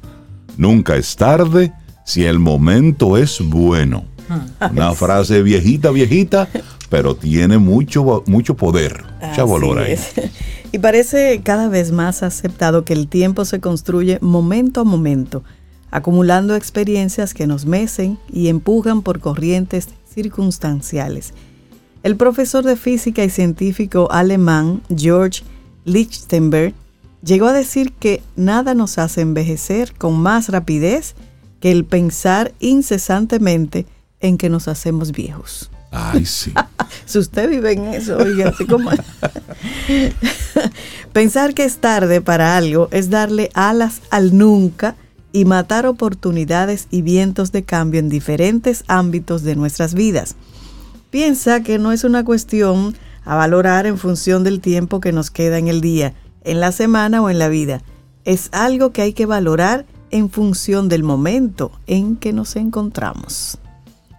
Nunca 0.58 0.96
es 0.96 1.16
tarde 1.16 1.74
si 2.06 2.26
el 2.26 2.40
momento 2.40 3.18
es 3.18 3.40
bueno. 3.42 4.06
Una 4.72 4.94
frase 4.94 5.42
viejita, 5.42 5.92
viejita, 5.92 6.48
pero 6.90 7.16
tiene 7.16 7.58
mucho, 7.58 8.24
mucho 8.28 8.56
poder. 8.56 9.04
Mucha 9.22 9.44
valor 9.44 9.80
ahí. 9.80 9.98
Y 10.72 10.80
parece 10.80 11.42
cada 11.44 11.70
vez 11.70 11.92
más 11.92 12.24
aceptado 12.24 12.84
que 12.84 12.94
el 12.94 13.08
tiempo 13.08 13.46
se 13.46 13.60
construye 13.60 14.18
momento 14.22 14.82
a 14.82 14.84
momento 14.84 15.44
acumulando 15.94 16.56
experiencias 16.56 17.36
que 17.36 17.46
nos 17.46 17.68
mecen 17.68 18.18
y 18.32 18.48
empujan 18.48 19.04
por 19.04 19.20
corrientes 19.20 19.90
circunstanciales. 20.12 21.36
El 22.02 22.18
profesor 22.18 22.66
de 22.66 22.76
física 22.76 23.24
y 23.24 23.30
científico 23.30 24.12
alemán 24.12 24.82
George 24.94 25.44
Lichtenberg 25.86 26.74
llegó 27.24 27.46
a 27.46 27.54
decir 27.54 27.94
que 27.94 28.24
nada 28.36 28.74
nos 28.74 28.98
hace 28.98 29.22
envejecer 29.22 29.94
con 29.94 30.18
más 30.18 30.50
rapidez 30.50 31.14
que 31.60 31.72
el 31.72 31.86
pensar 31.86 32.54
incesantemente 32.60 33.86
en 34.20 34.40
que 34.40 34.50
nos 34.50 34.68
hacemos 34.68 35.12
viejos. 35.12 35.70
Ay, 35.92 36.26
sí. 36.26 36.52
si 37.06 37.20
usted 37.20 37.48
vive 37.48 37.74
en 37.74 37.86
eso, 37.94 38.18
oiga, 38.18 38.50
así 38.50 38.66
como... 38.66 38.90
Pensar 41.14 41.54
que 41.54 41.66
es 41.66 41.78
tarde 41.78 42.20
para 42.20 42.58
algo 42.58 42.88
es 42.90 43.12
darle 43.12 43.52
alas 43.54 44.02
al 44.10 44.36
nunca 44.36 44.96
y 45.34 45.44
matar 45.44 45.86
oportunidades 45.88 46.88
y 46.92 47.02
vientos 47.02 47.52
de 47.52 47.64
cambio 47.64 48.00
en 48.00 48.08
diferentes 48.08 48.86
ámbitos 48.88 49.44
de 49.44 49.58
nuestras 49.58 49.96
vidas. 49.96 50.36
Piensa 51.10 51.62
que 51.64 51.80
no 51.80 51.92
es 51.92 52.06
una 52.06 52.24
cuestión 52.24 52.96
a 53.26 53.36
valorar 53.36 53.86
en 53.86 53.98
función 53.98 54.44
del 54.44 54.62
tiempo 54.62 55.02
que 55.02 55.12
nos 55.12 55.32
queda 55.32 55.58
en 55.58 55.68
el 55.68 55.82
día, 55.82 56.14
en 56.44 56.60
la 56.60 56.72
semana 56.72 57.22
o 57.22 57.30
en 57.30 57.40
la 57.40 57.50
vida. 57.50 57.82
Es 58.26 58.50
algo 58.52 58.92
que 58.92 59.02
hay 59.02 59.14
que 59.14 59.26
valorar 59.26 59.86
en 60.12 60.30
función 60.30 60.88
del 60.88 61.04
momento 61.04 61.72
en 61.88 62.16
que 62.16 62.32
nos 62.32 62.56
encontramos. 62.56 63.58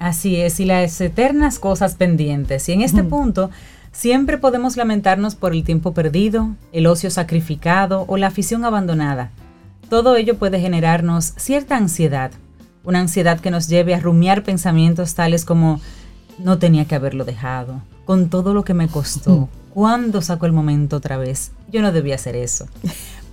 Así 0.00 0.36
es, 0.36 0.58
y 0.58 0.64
las 0.64 1.00
eternas 1.00 1.60
cosas 1.60 1.94
pendientes. 1.94 2.68
Y 2.68 2.72
en 2.72 2.82
este 2.82 3.04
punto, 3.04 3.50
siempre 3.92 4.36
podemos 4.36 4.76
lamentarnos 4.76 5.36
por 5.36 5.52
el 5.52 5.62
tiempo 5.62 5.94
perdido, 5.94 6.50
el 6.72 6.86
ocio 6.88 7.10
sacrificado 7.10 8.04
o 8.08 8.16
la 8.16 8.26
afición 8.26 8.64
abandonada. 8.64 9.30
Todo 9.88 10.16
ello 10.16 10.36
puede 10.36 10.60
generarnos 10.60 11.34
cierta 11.36 11.76
ansiedad, 11.76 12.32
una 12.84 13.00
ansiedad 13.00 13.40
que 13.40 13.50
nos 13.50 13.68
lleve 13.68 13.94
a 13.94 14.00
rumiar 14.00 14.42
pensamientos 14.42 15.14
tales 15.14 15.44
como 15.44 15.80
no 16.38 16.58
tenía 16.58 16.84
que 16.86 16.94
haberlo 16.94 17.24
dejado, 17.24 17.82
con 18.04 18.28
todo 18.28 18.54
lo 18.54 18.64
que 18.64 18.74
me 18.74 18.88
costó, 18.88 19.48
¿cuándo 19.72 20.20
saco 20.22 20.46
el 20.46 20.52
momento 20.52 20.96
otra 20.96 21.16
vez? 21.16 21.52
Yo 21.70 21.82
no 21.82 21.92
debía 21.92 22.16
hacer 22.16 22.36
eso. 22.36 22.66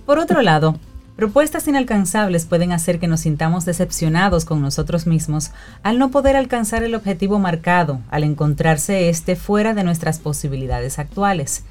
Por 0.06 0.18
otro 0.18 0.42
lado, 0.42 0.76
Propuestas 1.16 1.68
inalcanzables 1.68 2.46
pueden 2.46 2.72
hacer 2.72 2.98
que 2.98 3.06
nos 3.06 3.20
sintamos 3.20 3.66
decepcionados 3.66 4.46
con 4.46 4.62
nosotros 4.62 5.06
mismos 5.06 5.50
al 5.82 5.98
no 5.98 6.10
poder 6.10 6.36
alcanzar 6.36 6.82
el 6.82 6.94
objetivo 6.94 7.38
marcado, 7.38 8.00
al 8.10 8.24
encontrarse 8.24 9.10
éste 9.10 9.36
fuera 9.36 9.74
de 9.74 9.84
nuestras 9.84 10.18
posibilidades 10.18 10.98
actuales. 10.98 11.64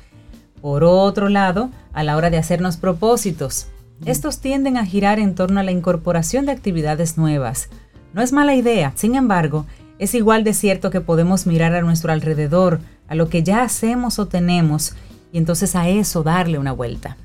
Por 0.62 0.84
otro 0.84 1.28
lado, 1.28 1.72
a 1.92 2.04
la 2.04 2.18
hora 2.18 2.30
de 2.30 2.38
hacernos 2.38 2.78
propósitos, 2.78 3.68
estos 4.06 4.40
tienden 4.40 4.78
a 4.78 4.86
girar 4.86 5.20
en 5.20 5.36
torno 5.36 5.60
a 5.60 5.64
la 5.64 5.72
incorporación 5.72 6.46
de 6.46 6.52
actividades 6.52 7.18
nuevas. 7.18 7.70
No 8.14 8.22
es 8.22 8.34
mala 8.34 8.56
idea, 8.56 8.94
sin 8.96 9.16
embargo, 9.16 9.66
es 10.00 10.16
igual 10.16 10.44
de 10.44 10.54
cierto 10.54 10.90
que 10.90 11.02
podemos 11.02 11.46
mirar 11.46 11.76
a 11.76 11.82
nuestro 11.82 12.12
alrededor, 12.12 12.80
a 13.08 13.16
lo 13.16 13.30
que 13.30 13.44
ya 13.44 13.62
hacemos 13.62 14.18
o 14.18 14.28
tenemos, 14.28 14.96
y 15.32 15.38
entonces 15.38 15.76
a 15.76 15.88
eso 15.88 16.24
darle 16.24 16.58
una 16.58 16.72
vuelta. 16.72 17.18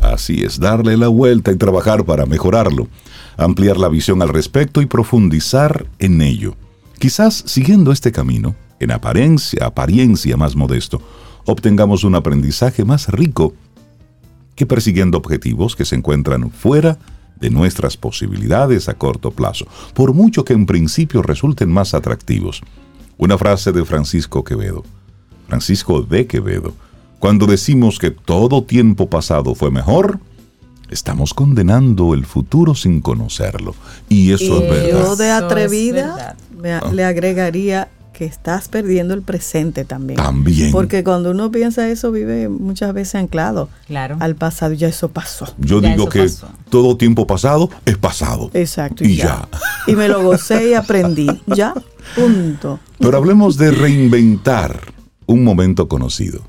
Así 0.00 0.44
es, 0.44 0.60
darle 0.60 0.96
la 0.96 1.08
vuelta 1.08 1.50
y 1.50 1.56
trabajar 1.56 2.04
para 2.04 2.26
mejorarlo, 2.26 2.88
ampliar 3.36 3.76
la 3.76 3.88
visión 3.88 4.22
al 4.22 4.28
respecto 4.28 4.80
y 4.80 4.86
profundizar 4.86 5.86
en 5.98 6.22
ello. 6.22 6.54
Quizás 6.98 7.42
siguiendo 7.46 7.92
este 7.92 8.12
camino, 8.12 8.54
en 8.78 8.92
apariencia, 8.92 9.66
apariencia 9.66 10.36
más 10.36 10.54
modesto, 10.54 11.00
obtengamos 11.46 12.04
un 12.04 12.14
aprendizaje 12.14 12.84
más 12.84 13.08
rico 13.08 13.54
que 14.56 14.66
persiguiendo 14.66 15.18
objetivos 15.18 15.76
que 15.76 15.84
se 15.84 15.94
encuentran 15.94 16.50
fuera 16.50 16.98
de 17.38 17.50
nuestras 17.50 17.96
posibilidades 17.96 18.88
a 18.88 18.94
corto 18.94 19.30
plazo, 19.30 19.66
por 19.94 20.14
mucho 20.14 20.44
que 20.44 20.54
en 20.54 20.66
principio 20.66 21.22
resulten 21.22 21.70
más 21.70 21.94
atractivos. 21.94 22.62
Una 23.18 23.38
frase 23.38 23.72
de 23.72 23.84
Francisco 23.84 24.42
Quevedo, 24.42 24.82
Francisco 25.46 26.02
de 26.02 26.26
Quevedo, 26.26 26.74
cuando 27.18 27.46
decimos 27.46 27.98
que 27.98 28.10
todo 28.10 28.64
tiempo 28.64 29.08
pasado 29.08 29.54
fue 29.54 29.70
mejor, 29.70 30.18
estamos 30.90 31.34
condenando 31.34 32.14
el 32.14 32.24
futuro 32.24 32.74
sin 32.74 33.00
conocerlo. 33.00 33.74
Y 34.08 34.32
eso 34.32 34.62
es 34.62 34.70
verdad. 34.70 35.04
Yo 35.04 35.16
de 35.16 35.30
atrevida 35.30 36.36
ah. 36.64 36.90
le 36.92 37.04
agregaría 37.04 37.88
que 38.16 38.24
estás 38.24 38.68
perdiendo 38.68 39.12
el 39.12 39.20
presente 39.20 39.84
también. 39.84 40.16
También. 40.16 40.72
Porque 40.72 41.04
cuando 41.04 41.32
uno 41.32 41.50
piensa 41.50 41.86
eso, 41.90 42.10
vive 42.10 42.48
muchas 42.48 42.94
veces 42.94 43.16
anclado 43.16 43.68
claro. 43.86 44.16
al 44.20 44.36
pasado. 44.36 44.72
Ya 44.72 44.88
eso 44.88 45.10
pasó. 45.10 45.46
Yo 45.58 45.82
digo 45.82 46.08
que 46.08 46.26
todo 46.70 46.96
tiempo 46.96 47.26
pasado 47.26 47.68
es 47.84 47.98
pasado. 47.98 48.50
Exacto. 48.54 49.04
Y, 49.04 49.16
ya. 49.16 49.46
Y 49.86 49.94
me 49.96 50.08
lo 50.08 50.22
gocé 50.22 50.70
y 50.70 50.74
aprendí. 50.74 51.26
Ya. 51.46 51.74
Punto. 52.14 52.80
Pero 52.98 53.16
hablemos 53.16 53.56
de 53.56 53.70
reinventar 53.70 54.80
un 55.26 55.42
momento 55.44 55.88
conocido 55.88 56.42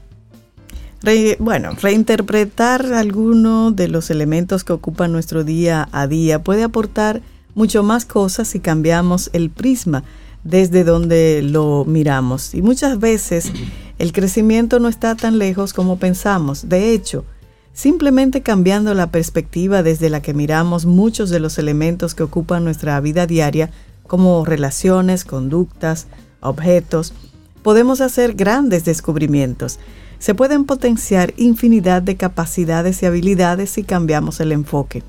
bueno, 1.39 1.71
reinterpretar 1.81 2.93
alguno 2.93 3.71
de 3.71 3.87
los 3.87 4.09
elementos 4.09 4.63
que 4.63 4.73
ocupan 4.73 5.11
nuestro 5.11 5.43
día 5.45 5.87
a 5.93 6.07
día 6.07 6.43
puede 6.43 6.63
aportar 6.63 7.21
mucho 7.55 7.81
más 7.81 8.05
cosas 8.05 8.49
si 8.49 8.59
cambiamos 8.59 9.29
el 9.31 9.49
prisma 9.49 10.03
desde 10.47 10.83
donde 10.83 11.41
lo 11.41 11.85
miramos. 11.85 12.53
Y 12.53 12.61
muchas 12.61 12.99
veces 12.99 13.51
el 13.99 14.13
crecimiento 14.13 14.79
no 14.79 14.87
está 14.87 15.15
tan 15.15 15.37
lejos 15.37 15.73
como 15.73 15.97
pensamos. 15.97 16.69
De 16.69 16.93
hecho, 16.93 17.25
simplemente 17.73 18.41
cambiando 18.41 18.93
la 18.93 19.11
perspectiva 19.11 19.83
desde 19.83 20.09
la 20.09 20.21
que 20.21 20.33
miramos 20.33 20.85
muchos 20.85 21.29
de 21.29 21.39
los 21.39 21.57
elementos 21.57 22.15
que 22.15 22.23
ocupan 22.23 22.63
nuestra 22.63 22.99
vida 23.01 23.27
diaria, 23.27 23.71
como 24.07 24.45
relaciones, 24.45 25.25
conductas, 25.25 26.07
objetos, 26.39 27.13
podemos 27.61 27.99
hacer 27.99 28.33
grandes 28.33 28.85
descubrimientos 28.85 29.79
se 30.19 30.33
pueden 30.33 30.65
potenciar 30.65 31.33
infinidad 31.37 32.01
de 32.01 32.17
capacidades 32.17 33.01
y 33.03 33.05
habilidades 33.05 33.69
si 33.69 33.83
cambiamos 33.83 34.39
el 34.39 34.51
enfoque. 34.51 35.03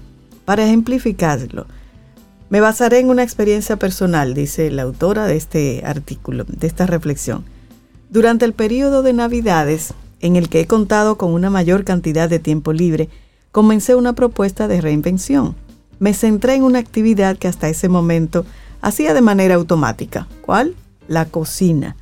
Para 0.44 0.64
ejemplificarlo, 0.64 1.66
me 2.50 2.60
basaré 2.60 2.98
en 2.98 3.10
una 3.10 3.22
experiencia 3.22 3.76
personal, 3.76 4.34
dice 4.34 4.70
la 4.70 4.82
autora 4.82 5.26
de 5.26 5.36
este 5.36 5.82
artículo, 5.84 6.44
de 6.44 6.66
esta 6.66 6.86
reflexión. 6.86 7.44
Durante 8.10 8.44
el 8.44 8.54
periodo 8.54 9.02
de 9.02 9.12
Navidades, 9.12 9.92
en 10.20 10.36
el 10.36 10.48
que 10.48 10.60
he 10.60 10.66
contado 10.66 11.18
con 11.18 11.32
una 11.32 11.50
mayor 11.50 11.84
cantidad 11.84 12.28
de 12.28 12.38
tiempo 12.38 12.72
libre, 12.72 13.08
comencé 13.52 13.94
una 13.94 14.14
propuesta 14.14 14.66
de 14.66 14.80
reinvención. 14.80 15.56
Me 15.98 16.14
centré 16.14 16.54
en 16.54 16.62
una 16.62 16.78
actividad 16.78 17.36
que 17.36 17.48
hasta 17.48 17.68
ese 17.68 17.88
momento 17.88 18.46
hacía 18.80 19.14
de 19.14 19.20
manera 19.20 19.56
automática. 19.56 20.26
¿Cuál? 20.42 20.74
La 21.06 21.26
cocina. 21.26 21.96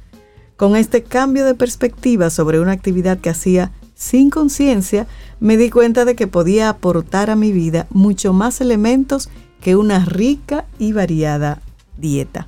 Con 0.57 0.77
este 0.77 1.03
cambio 1.03 1.45
de 1.45 1.55
perspectiva 1.55 2.31
sobre 2.31 2.61
una 2.61 2.73
actividad 2.73 3.19
que 3.19 3.31
hacía 3.31 3.73
sin 3.95 4.31
conciencia, 4.31 5.07
me 5.41 5.57
di 5.57 5.71
cuenta 5.71 6.05
de 6.05 6.15
que 6.15 6.27
podía 6.27 6.69
aportar 6.69 7.31
a 7.31 7.37
mi 7.37 7.53
vida 7.53 7.87
mucho 7.91 8.33
más 8.33 8.61
elementos 8.61 9.29
que 9.67 9.75
una 9.75 10.05
rica 10.05 10.65
y 10.79 10.93
variada 10.93 11.59
dieta. 11.99 12.47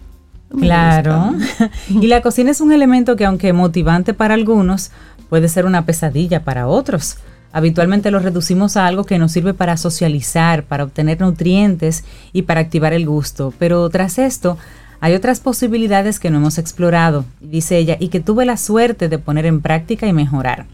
claro. 0.57 1.35
y 1.89 2.07
la 2.07 2.23
cocina 2.23 2.53
es 2.53 2.61
un 2.61 2.71
elemento 2.71 3.17
que 3.17 3.25
aunque 3.25 3.53
motivante 3.53 4.15
para 4.15 4.35
algunos, 4.35 4.93
puede 5.29 5.49
ser 5.49 5.67
una 5.67 5.85
pesadilla 5.85 6.45
para 6.45 6.69
otros. 6.69 7.17
Habitualmente 7.51 8.13
lo 8.13 8.21
reducimos 8.21 8.77
a 8.77 8.87
algo 8.87 9.03
que 9.03 9.19
nos 9.19 9.33
sirve 9.33 9.53
para 9.53 9.77
socializar, 9.77 10.63
para 10.63 10.85
obtener 10.85 11.21
nutrientes 11.21 12.05
y 12.33 12.43
para 12.43 12.61
activar 12.61 12.93
el 12.93 13.05
gusto. 13.05 13.53
Pero 13.59 13.91
tras 13.91 14.21
esto, 14.21 14.57
hay 15.01 15.15
otras 15.15 15.41
posibilidades 15.41 16.21
que 16.21 16.31
no 16.31 16.37
hemos 16.37 16.57
explorado, 16.57 17.25
dice 17.41 17.79
ella, 17.79 17.97
y 17.99 18.11
que 18.11 18.21
tuve 18.21 18.45
la 18.45 18.57
suerte 18.57 19.09
de 19.09 19.19
poner 19.19 19.45
en 19.45 19.61
práctica 19.61 20.07
y 20.07 20.13
mejorar. 20.13 20.67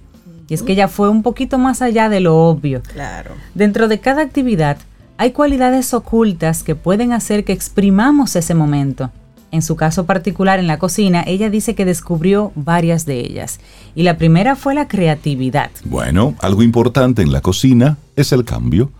Y 0.46 0.52
es 0.52 0.62
que 0.62 0.72
ella 0.72 0.88
fue 0.88 1.08
un 1.08 1.22
poquito 1.22 1.56
más 1.56 1.80
allá 1.80 2.10
de 2.10 2.20
lo 2.20 2.36
obvio. 2.36 2.82
Claro. 2.82 3.30
Dentro 3.54 3.88
de 3.88 3.98
cada 3.98 4.20
actividad 4.20 4.76
hay 5.16 5.32
cualidades 5.32 5.94
ocultas 5.94 6.62
que 6.62 6.74
pueden 6.74 7.12
hacer 7.12 7.44
que 7.44 7.52
exprimamos 7.52 8.36
ese 8.36 8.54
momento. 8.54 9.10
En 9.50 9.62
su 9.62 9.76
caso 9.76 10.04
particular 10.04 10.58
en 10.58 10.66
la 10.66 10.78
cocina, 10.78 11.22
ella 11.26 11.48
dice 11.48 11.74
que 11.74 11.84
descubrió 11.84 12.50
varias 12.56 13.06
de 13.06 13.20
ellas. 13.20 13.60
Y 13.94 14.02
la 14.02 14.18
primera 14.18 14.56
fue 14.56 14.74
la 14.74 14.88
creatividad. 14.88 15.70
Bueno, 15.84 16.34
algo 16.40 16.62
importante 16.62 17.22
en 17.22 17.30
la 17.30 17.40
cocina 17.40 17.96
es 18.16 18.32
el 18.32 18.44
cambio. 18.44 18.90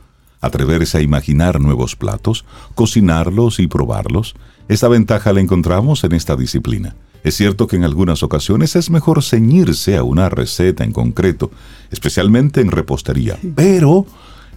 Atreverse 0.40 0.98
a 0.98 1.00
imaginar 1.00 1.60
nuevos 1.60 1.96
platos, 1.96 2.44
cocinarlos 2.74 3.58
y 3.58 3.66
probarlos 3.66 4.36
esta 4.68 4.88
ventaja 4.88 5.32
la 5.32 5.40
encontramos 5.40 6.04
en 6.04 6.12
esta 6.12 6.36
disciplina. 6.36 6.96
Es 7.22 7.36
cierto 7.36 7.66
que 7.66 7.76
en 7.76 7.84
algunas 7.84 8.22
ocasiones 8.22 8.76
es 8.76 8.90
mejor 8.90 9.22
ceñirse 9.22 9.96
a 9.96 10.02
una 10.02 10.28
receta 10.30 10.84
en 10.84 10.92
concreto, 10.92 11.50
especialmente 11.90 12.60
en 12.60 12.70
repostería, 12.70 13.38
pero 13.54 14.06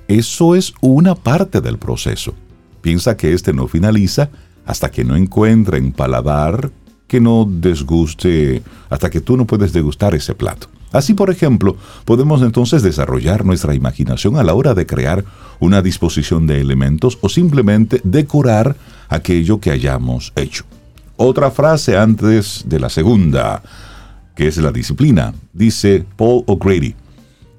eso 0.07 0.55
es 0.55 0.73
una 0.81 1.15
parte 1.15 1.61
del 1.61 1.77
proceso. 1.77 2.33
Piensa 2.81 3.17
que 3.17 3.33
este 3.33 3.53
no 3.53 3.67
finaliza 3.67 4.29
hasta 4.65 4.89
que 4.89 5.03
no 5.03 5.15
encuentre 5.15 5.77
en 5.77 5.91
paladar 5.91 6.71
que 7.07 7.21
no 7.21 7.47
desguste, 7.49 8.61
hasta 8.89 9.09
que 9.09 9.21
tú 9.21 9.37
no 9.37 9.45
puedes 9.45 9.73
degustar 9.73 10.13
ese 10.13 10.35
plato. 10.35 10.67
Así, 10.91 11.13
por 11.13 11.29
ejemplo, 11.29 11.75
podemos 12.05 12.41
entonces 12.41 12.81
desarrollar 12.81 13.45
nuestra 13.45 13.75
imaginación 13.75 14.37
a 14.37 14.43
la 14.43 14.53
hora 14.53 14.73
de 14.73 14.85
crear 14.85 15.25
una 15.59 15.81
disposición 15.81 16.47
de 16.47 16.61
elementos 16.61 17.17
o 17.21 17.29
simplemente 17.29 17.99
decorar 18.03 18.75
aquello 19.09 19.59
que 19.59 19.71
hayamos 19.71 20.31
hecho. 20.35 20.63
Otra 21.17 21.51
frase 21.51 21.97
antes 21.97 22.63
de 22.67 22.79
la 22.79 22.89
segunda, 22.89 23.63
que 24.35 24.47
es 24.47 24.57
la 24.57 24.71
disciplina, 24.71 25.33
dice 25.51 26.05
Paul 26.15 26.43
O'Grady. 26.45 26.95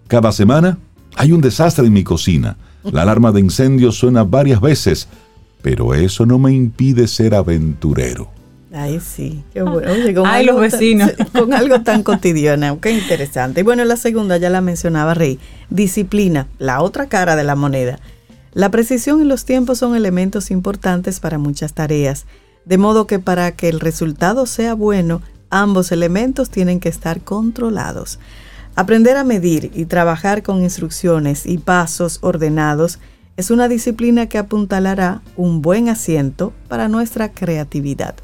Cada 0.06 0.32
semana 0.32 0.78
hay 1.18 1.32
un 1.32 1.40
desastre 1.40 1.86
en 1.86 1.92
mi 1.92 2.04
cocina. 2.04 2.56
La 2.84 3.02
alarma 3.02 3.32
de 3.32 3.40
incendio 3.40 3.92
suena 3.92 4.24
varias 4.24 4.60
veces, 4.60 5.08
pero 5.62 5.92
eso 5.94 6.24
no 6.24 6.38
me 6.38 6.52
impide 6.52 7.06
ser 7.08 7.34
aventurero. 7.34 8.30
Ay, 8.72 9.00
sí, 9.00 9.42
qué 9.52 9.62
bueno. 9.62 9.90
Oye, 9.92 10.14
con 10.14 10.26
Ay, 10.26 10.46
tan- 10.46 11.14
con 11.32 11.52
algo 11.52 11.80
tan 11.82 12.02
cotidiano, 12.02 12.80
qué 12.80 12.92
interesante. 12.92 13.60
Y 13.60 13.64
bueno, 13.64 13.84
la 13.84 13.96
segunda 13.96 14.36
ya 14.36 14.50
la 14.50 14.60
mencionaba 14.60 15.14
Rey, 15.14 15.38
disciplina, 15.70 16.46
la 16.58 16.82
otra 16.82 17.06
cara 17.08 17.34
de 17.34 17.44
la 17.44 17.56
moneda. 17.56 17.98
La 18.52 18.70
precisión 18.70 19.20
y 19.20 19.24
los 19.24 19.44
tiempos 19.44 19.78
son 19.78 19.96
elementos 19.96 20.50
importantes 20.50 21.18
para 21.20 21.38
muchas 21.38 21.72
tareas, 21.72 22.26
de 22.64 22.78
modo 22.78 23.06
que 23.06 23.18
para 23.18 23.52
que 23.52 23.68
el 23.68 23.80
resultado 23.80 24.44
sea 24.46 24.74
bueno, 24.74 25.22
ambos 25.50 25.90
elementos 25.92 26.50
tienen 26.50 26.78
que 26.78 26.90
estar 26.90 27.22
controlados. 27.22 28.18
Aprender 28.78 29.16
a 29.16 29.24
medir 29.24 29.72
y 29.74 29.86
trabajar 29.86 30.44
con 30.44 30.62
instrucciones 30.62 31.46
y 31.46 31.58
pasos 31.58 32.20
ordenados 32.22 33.00
es 33.36 33.50
una 33.50 33.66
disciplina 33.66 34.26
que 34.26 34.38
apuntalará 34.38 35.20
un 35.36 35.62
buen 35.62 35.88
asiento 35.88 36.52
para 36.68 36.86
nuestra 36.86 37.32
creatividad. 37.32 38.14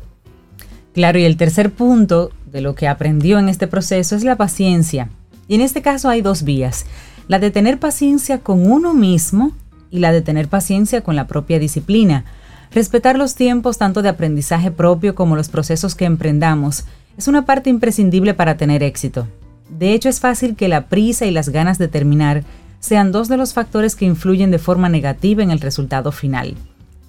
Claro, 0.93 1.19
y 1.19 1.25
el 1.25 1.37
tercer 1.37 1.73
punto 1.73 2.31
de 2.53 2.61
lo 2.61 2.77
que 2.77 2.87
aprendió 2.87 3.41
en 3.41 3.49
este 3.49 3.67
proceso 3.67 4.15
es 4.15 4.23
la 4.23 4.37
paciencia. 4.37 5.11
Y 5.49 5.57
en 5.57 5.61
este 5.61 5.83
caso 5.83 6.09
hay 6.09 6.23
dos 6.23 6.45
vías, 6.45 6.87
la 7.27 7.41
de 7.41 7.51
tener 7.51 7.81
paciencia 7.81 8.39
con 8.39 8.71
uno 8.71 8.95
mismo 8.95 9.51
y 9.91 9.99
la 9.99 10.13
de 10.13 10.23
tener 10.23 10.47
paciencia 10.47 11.01
con 11.01 11.17
la 11.17 11.27
propia 11.27 11.59
disciplina. 11.59 12.27
Respetar 12.71 13.19
los 13.19 13.35
tiempos 13.35 13.77
tanto 13.77 14.03
de 14.03 14.11
aprendizaje 14.11 14.71
propio 14.71 15.17
como 15.17 15.35
los 15.35 15.49
procesos 15.49 15.97
que 15.97 16.05
emprendamos 16.05 16.85
es 17.19 17.27
una 17.27 17.45
parte 17.45 17.71
imprescindible 17.71 18.35
para 18.35 18.57
tener 18.57 18.85
éxito. 18.85 19.27
De 19.69 19.93
hecho, 19.93 20.09
es 20.09 20.21
fácil 20.21 20.57
que 20.57 20.69
la 20.69 20.87
prisa 20.89 21.27
y 21.27 21.31
las 21.31 21.49
ganas 21.49 21.79
de 21.79 21.89
terminar 21.89 22.45
sean 22.81 23.13
dos 23.13 23.29
de 23.29 23.37
los 23.37 23.55
factores 23.55 23.97
que 23.97 24.05
influyen 24.05 24.51
de 24.51 24.59
forma 24.59 24.89
negativa 24.89 25.43
en 25.43 25.51
el 25.51 25.61
resultado 25.61 26.13
final. 26.13 26.55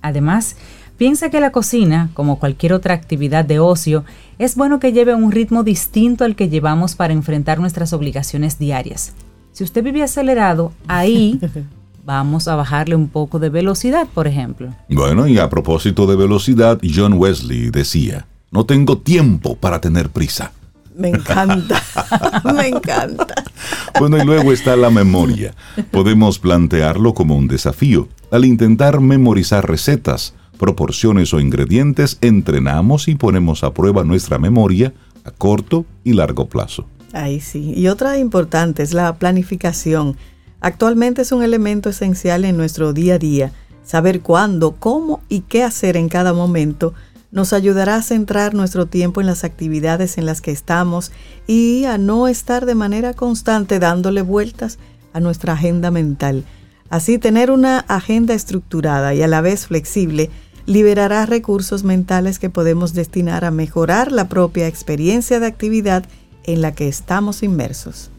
Además, 0.02 0.56
piensa 0.98 1.30
que 1.30 1.42
la 1.42 1.52
cocina, 1.52 2.10
como 2.14 2.40
cualquier 2.40 2.74
otra 2.74 2.94
actividad 2.94 3.44
de 3.44 3.60
ocio, 3.60 4.06
es 4.40 4.56
bueno 4.56 4.80
que 4.80 4.94
lleve 4.94 5.16
un 5.16 5.32
ritmo 5.32 5.64
distinto 5.64 6.24
al 6.24 6.36
que 6.36 6.48
llevamos 6.48 6.96
para 6.96 7.14
enfrentar 7.14 7.60
nuestras 7.60 7.92
obligaciones 7.92 8.58
diarias. 8.58 9.14
Si 9.52 9.64
usted 9.64 9.84
vive 9.84 10.04
acelerado, 10.04 10.72
ahí 10.88 11.40
vamos 12.06 12.48
a 12.48 12.56
bajarle 12.56 12.96
un 12.96 13.10
poco 13.10 13.40
de 13.40 13.50
velocidad, 13.50 14.08
por 14.14 14.28
ejemplo. 14.28 14.74
Bueno, 14.90 15.28
y 15.28 15.40
a 15.40 15.50
propósito 15.50 16.06
de 16.08 16.16
velocidad, 16.16 16.80
John 16.84 17.14
Wesley 17.14 17.70
decía, 17.70 18.28
no 18.52 18.66
tengo 18.66 19.00
tiempo 19.00 19.56
para 19.56 19.82
tener 19.82 20.10
prisa. 20.10 20.52
Me 20.98 21.10
encanta, 21.10 21.82
me 22.56 22.68
encanta. 22.68 23.36
Bueno, 24.00 24.18
y 24.18 24.26
luego 24.26 24.52
está 24.52 24.76
la 24.76 24.90
memoria. 24.90 25.54
Podemos 25.92 26.40
plantearlo 26.40 27.14
como 27.14 27.36
un 27.36 27.48
desafío. 27.48 28.08
Al 28.32 28.46
intentar 28.46 29.02
memorizar 29.02 29.70
recetas, 29.70 30.34
proporciones 30.58 31.34
o 31.34 31.40
ingredientes, 31.40 32.18
entrenamos 32.22 33.08
y 33.08 33.16
ponemos 33.16 33.64
a 33.64 33.74
prueba 33.74 34.04
nuestra 34.04 34.38
memoria 34.38 34.94
a 35.26 35.32
corto 35.32 35.86
y 36.04 36.14
largo 36.14 36.48
plazo. 36.48 36.86
Ahí 37.14 37.40
sí. 37.40 37.74
Y 37.76 37.88
otra 37.88 38.18
importante 38.18 38.84
es 38.84 38.94
la 38.94 39.16
planificación. 39.16 40.16
Actualmente 40.62 41.24
es 41.24 41.32
un 41.32 41.44
elemento 41.44 41.90
esencial 41.90 42.46
en 42.46 42.58
nuestro 42.58 42.94
día 42.94 43.16
a 43.16 43.20
día. 43.20 43.52
Saber 43.84 44.22
cuándo, 44.22 44.76
cómo 44.80 45.22
y 45.30 45.42
qué 45.42 45.64
hacer 45.64 45.98
en 45.98 46.10
cada 46.10 46.34
momento 46.34 46.94
nos 47.36 47.52
ayudará 47.52 47.98
a 47.98 48.02
centrar 48.02 48.54
nuestro 48.54 48.86
tiempo 48.86 49.20
en 49.20 49.28
las 49.28 49.44
actividades 49.44 50.18
en 50.18 50.26
las 50.26 50.42
que 50.42 50.52
estamos 50.52 51.12
y 51.46 51.84
a 51.84 51.98
no 51.98 52.30
estar 52.30 52.66
de 52.66 52.76
manera 52.76 53.14
constante 53.14 53.78
dándole 53.78 54.22
vueltas 54.22 54.80
a 55.12 55.20
nuestra 55.20 55.54
agenda 55.54 55.92
mental. 55.92 56.46
Así, 56.90 57.18
tener 57.18 57.52
una 57.52 57.80
agenda 57.80 58.34
estructurada 58.34 59.14
y 59.14 59.22
a 59.22 59.28
la 59.28 59.42
vez 59.42 59.68
flexible 59.68 60.30
liberará 60.66 61.26
recursos 61.26 61.84
mentales 61.84 62.40
que 62.40 62.50
podemos 62.50 62.94
destinar 62.94 63.44
a 63.44 63.52
mejorar 63.52 64.14
la 64.14 64.30
propia 64.30 64.68
experiencia 64.68 65.42
de 65.42 65.48
actividad 65.48 66.06
en 66.46 66.62
la 66.62 66.72
que 66.72 66.88
estamos 66.88 67.44
inmersos. 67.44 68.12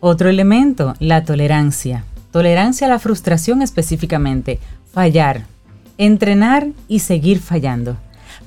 Otro 0.00 0.28
elemento, 0.28 0.94
la 0.98 1.24
tolerancia. 1.24 2.04
Tolerancia 2.32 2.86
a 2.86 2.90
la 2.90 2.98
frustración 2.98 3.62
específicamente, 3.62 4.58
fallar, 4.92 5.46
entrenar 5.96 6.68
y 6.86 6.98
seguir 6.98 7.40
fallando. 7.40 7.96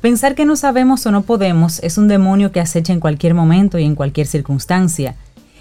Pensar 0.01 0.33
que 0.33 0.45
no 0.45 0.55
sabemos 0.55 1.05
o 1.05 1.11
no 1.11 1.23
podemos 1.23 1.79
es 1.79 1.97
un 1.97 2.07
demonio 2.07 2.53
que 2.53 2.61
acecha 2.61 2.93
en 2.93 3.01
cualquier 3.01 3.33
momento 3.33 3.77
y 3.79 3.83
en 3.83 3.95
cualquier 3.95 4.27
circunstancia. 4.27 5.15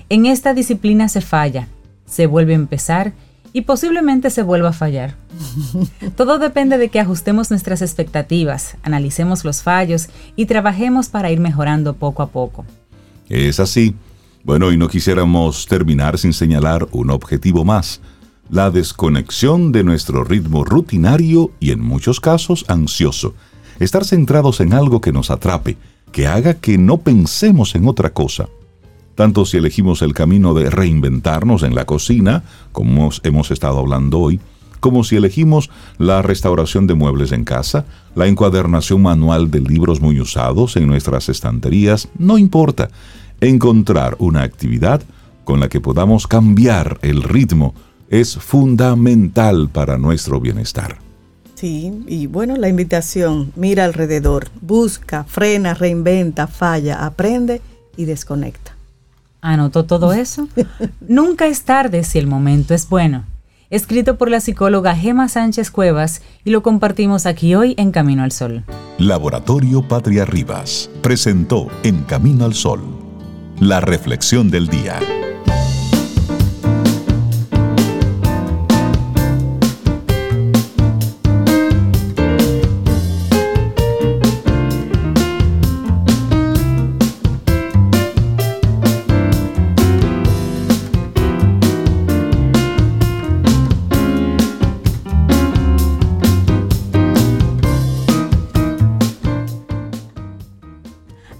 En 0.08 0.26
esta 0.26 0.54
disciplina 0.54 1.08
se 1.08 1.20
falla, 1.20 1.66
se 2.06 2.26
vuelve 2.26 2.52
a 2.52 2.56
empezar 2.56 3.14
y 3.52 3.62
posiblemente 3.62 4.30
se 4.30 4.44
vuelva 4.44 4.68
a 4.68 4.72
fallar. 4.72 5.16
Todo 6.16 6.38
depende 6.38 6.78
de 6.78 6.88
que 6.88 7.00
ajustemos 7.00 7.50
nuestras 7.50 7.82
expectativas, 7.82 8.76
analicemos 8.84 9.44
los 9.44 9.62
fallos 9.62 10.08
y 10.36 10.46
trabajemos 10.46 11.08
para 11.08 11.32
ir 11.32 11.40
mejorando 11.40 11.94
poco 11.94 12.22
a 12.22 12.28
poco. 12.28 12.64
Es 13.28 13.58
así. 13.58 13.96
Bueno, 14.44 14.70
y 14.70 14.76
no 14.76 14.88
quisiéramos 14.88 15.66
terminar 15.66 16.16
sin 16.16 16.32
señalar 16.32 16.86
un 16.92 17.10
objetivo 17.10 17.64
más, 17.64 18.00
la 18.50 18.70
desconexión 18.70 19.72
de 19.72 19.82
nuestro 19.82 20.22
ritmo 20.22 20.64
rutinario 20.64 21.50
y 21.58 21.72
en 21.72 21.80
muchos 21.80 22.20
casos 22.20 22.64
ansioso. 22.68 23.34
Estar 23.78 24.04
centrados 24.04 24.60
en 24.60 24.72
algo 24.72 25.00
que 25.00 25.12
nos 25.12 25.30
atrape, 25.30 25.76
que 26.12 26.26
haga 26.26 26.54
que 26.54 26.78
no 26.78 26.98
pensemos 26.98 27.74
en 27.74 27.86
otra 27.86 28.10
cosa. 28.12 28.48
Tanto 29.14 29.44
si 29.44 29.56
elegimos 29.56 30.02
el 30.02 30.14
camino 30.14 30.54
de 30.54 30.70
reinventarnos 30.70 31.62
en 31.62 31.74
la 31.74 31.84
cocina, 31.84 32.44
como 32.72 33.10
hemos- 33.22 33.50
estado 33.50 33.78
hablando 33.78 34.18
hoy, 34.20 34.40
como 34.80 35.02
si 35.02 35.16
elegimos 35.16 35.70
la 35.98 36.22
restauración 36.22 36.86
de 36.86 36.94
muebles 36.94 37.32
en 37.32 37.44
casa, 37.44 37.84
la 38.14 38.28
encuadernación 38.28 39.02
manual 39.02 39.50
de 39.50 39.60
libros 39.60 40.00
muy 40.00 40.20
usados 40.20 40.76
en 40.76 40.86
nuestras 40.86 41.28
estanterías, 41.28 42.08
no 42.16 42.38
importa. 42.38 42.88
Encontrar 43.40 44.16
una 44.20 44.42
actividad 44.42 45.02
con 45.44 45.58
la 45.60 45.68
que 45.68 45.80
podamos 45.80 46.26
cambiar 46.26 46.98
el 47.02 47.22
ritmo 47.24 47.74
es 48.08 48.36
fundamental 48.36 49.68
para 49.68 49.98
nuestro 49.98 50.40
bienestar. 50.40 50.98
Sí, 51.58 52.04
y 52.06 52.28
bueno, 52.28 52.54
la 52.54 52.68
invitación, 52.68 53.52
mira 53.56 53.84
alrededor, 53.84 54.46
busca, 54.60 55.24
frena, 55.24 55.74
reinventa, 55.74 56.46
falla, 56.46 57.04
aprende 57.04 57.60
y 57.96 58.04
desconecta. 58.04 58.76
¿Anotó 59.40 59.84
todo 59.84 60.12
eso? 60.12 60.46
Nunca 61.00 61.48
es 61.48 61.62
tarde 61.62 62.04
si 62.04 62.20
el 62.20 62.28
momento 62.28 62.74
es 62.74 62.88
bueno. 62.88 63.24
Escrito 63.70 64.18
por 64.18 64.30
la 64.30 64.38
psicóloga 64.38 64.94
Gema 64.94 65.28
Sánchez 65.28 65.72
Cuevas 65.72 66.22
y 66.44 66.50
lo 66.50 66.62
compartimos 66.62 67.26
aquí 67.26 67.56
hoy 67.56 67.74
en 67.76 67.90
Camino 67.90 68.22
al 68.22 68.30
Sol. 68.30 68.62
Laboratorio 68.98 69.82
Patria 69.82 70.24
Rivas 70.24 70.88
presentó 71.02 71.66
En 71.82 72.04
Camino 72.04 72.44
al 72.44 72.54
Sol, 72.54 72.82
la 73.58 73.80
reflexión 73.80 74.48
del 74.48 74.68
día. 74.68 75.00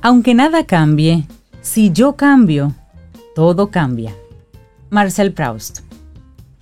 Aunque 0.01 0.35
nada 0.35 0.65
cambie, 0.65 1.27
si 1.61 1.91
yo 1.93 2.15
cambio, 2.15 2.75
todo 3.35 3.71
cambia. 3.71 4.15
Marcel 4.91 5.33
Proust. 5.33 5.81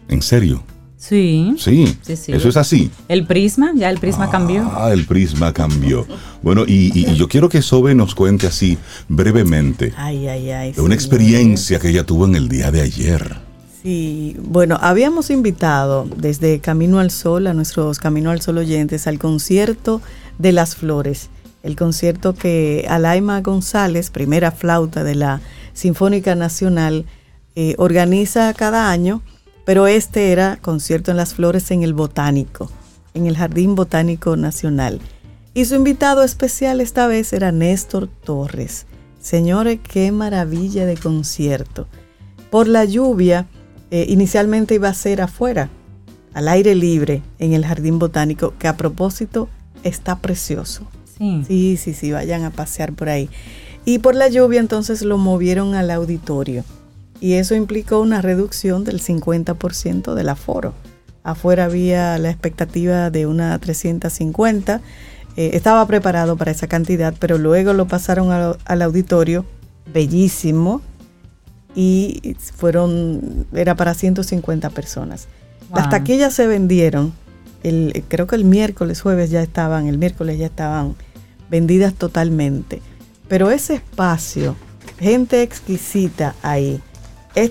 ¿En 0.09 0.22
serio? 0.22 0.62
Sí. 0.96 1.55
Sí, 1.59 1.87
Sí, 2.03 2.16
sí. 2.16 2.33
eso 2.33 2.49
es 2.49 2.57
así. 2.57 2.90
El 3.09 3.27
prisma, 3.27 3.72
ya 3.77 3.90
el 3.90 3.99
prisma 3.99 4.29
cambió. 4.31 4.68
Ah, 4.75 4.90
el 4.92 5.05
prisma 5.05 5.53
cambió. 5.53 6.07
Bueno, 6.42 6.64
y, 6.66 6.90
y- 6.99 7.11
y 7.11 7.14
yo 7.14 7.29
quiero 7.29 7.49
que 7.49 7.62
Sobe 7.62 7.94
nos 7.94 8.14
cuente 8.14 8.46
así 8.46 8.79
brevemente 9.09 9.92
Ay, 9.96 10.27
ay, 10.27 10.51
ay. 10.51 10.72
de 10.72 10.81
una 10.81 10.94
experiencia 10.94 11.79
que 11.79 11.90
ella 11.90 12.05
tuvo 12.05 12.25
en 12.27 12.35
el 12.35 12.49
día 12.49 12.70
de 12.72 12.81
ayer. 12.81 13.37
Sí, 13.83 14.37
bueno, 14.40 14.79
habíamos 14.81 15.31
invitado 15.31 16.09
desde 16.16 16.59
Camino 16.59 16.99
al 16.99 17.12
Sol 17.12 17.46
a 17.46 17.53
nuestros 17.55 18.01
Camino 18.01 18.31
al 18.33 18.40
Sol 18.40 18.59
oyentes 18.59 19.07
al 19.07 19.18
concierto 19.20 20.01
de 20.38 20.51
las 20.51 20.75
flores, 20.75 21.29
el 21.66 21.74
concierto 21.74 22.35
que 22.35 22.87
Alaima 22.88 23.40
González, 23.40 24.11
primera 24.11 24.52
flauta 24.52 25.02
de 25.02 25.16
la 25.16 25.40
Sinfónica 25.72 26.37
Nacional, 26.37 27.07
eh, 27.57 27.74
organiza 27.76 28.55
cada 28.55 28.88
año, 28.88 29.20
pero 29.64 29.88
este 29.88 30.31
era 30.31 30.59
concierto 30.62 31.11
en 31.11 31.16
las 31.16 31.35
flores 31.35 31.72
en 31.72 31.83
el 31.83 31.92
Botánico, 31.92 32.70
en 33.14 33.26
el 33.26 33.37
Jardín 33.37 33.74
Botánico 33.74 34.37
Nacional. 34.37 35.00
Y 35.55 35.64
su 35.64 35.74
invitado 35.74 36.22
especial 36.22 36.81
esta 36.81 37.09
vez 37.09 37.33
era 37.33 37.50
Néstor 37.50 38.09
Torres. 38.09 38.87
Señores, 39.20 39.81
qué 39.83 40.12
maravilla 40.12 40.87
de 40.87 40.96
concierto. 40.96 41.88
Por 42.48 42.68
la 42.68 42.85
lluvia, 42.85 43.48
eh, 43.90 44.07
inicialmente 44.09 44.76
iba 44.76 44.88
a 44.88 44.94
ser 44.94 45.20
afuera, 45.20 45.68
al 46.33 46.46
aire 46.46 46.76
libre, 46.76 47.22
en 47.40 47.55
el 47.55 47.66
Jardín 47.66 47.98
Botánico, 47.98 48.55
que 48.57 48.68
a 48.68 48.76
propósito 48.76 49.48
está 49.83 50.18
precioso. 50.18 50.87
Sí. 51.18 51.44
Sí, 51.46 51.76
sí, 51.76 51.94
sí, 51.94 52.12
vayan 52.12 52.44
a 52.44 52.50
pasear 52.50 52.92
por 52.92 53.09
ahí. 53.09 53.29
Y 53.85 54.00
por 54.00 54.14
la 54.14 54.29
lluvia 54.29 54.61
entonces 54.61 55.02
lo 55.02 55.18
movieron 55.18 55.74
al 55.74 55.90
auditorio. 55.90 56.64
Y 57.20 57.35
eso 57.35 57.55
implicó 57.55 58.00
una 58.00 58.20
reducción 58.20 58.85
del 58.85 59.00
50% 59.00 60.14
del 60.14 60.29
aforo. 60.29 60.74
Afuera 61.22 61.64
había 61.64 62.18
la 62.18 62.31
expectativa 62.31 63.11
de 63.11 63.26
una 63.26 63.59
350. 63.59 64.81
Eh, 65.37 65.50
estaba 65.55 65.87
preparado 65.87 66.37
para 66.37 66.50
esa 66.50 66.66
cantidad, 66.66 67.14
pero 67.18 67.38
luego 67.38 67.72
lo 67.72 67.87
pasaron 67.87 68.31
al, 68.33 68.59
al 68.64 68.83
auditorio, 68.83 69.44
bellísimo, 69.92 70.83
y 71.76 72.37
fueron, 72.55 73.46
era 73.52 73.74
para 73.76 73.94
150 73.94 74.70
personas. 74.70 75.29
Las 75.74 75.90
taquillas 75.90 76.33
se 76.33 76.46
vendieron, 76.46 77.12
el, 77.68 78.05
creo 78.09 78.26
que 78.26 78.37
el 78.37 78.44
miércoles, 78.44 79.00
jueves 79.00 79.31
ya 79.31 79.42
estaban, 79.42 79.87
el 79.87 79.98
miércoles 79.98 80.38
ya 80.38 80.46
estaban 80.46 80.94
vendidas 81.50 81.94
totalmente. 81.94 82.81
Pero 83.29 83.50
ese 83.50 83.74
espacio, 83.74 84.57
gente 84.98 85.42
exquisita 85.42 86.35
ahí, 86.42 86.81
es 87.35 87.50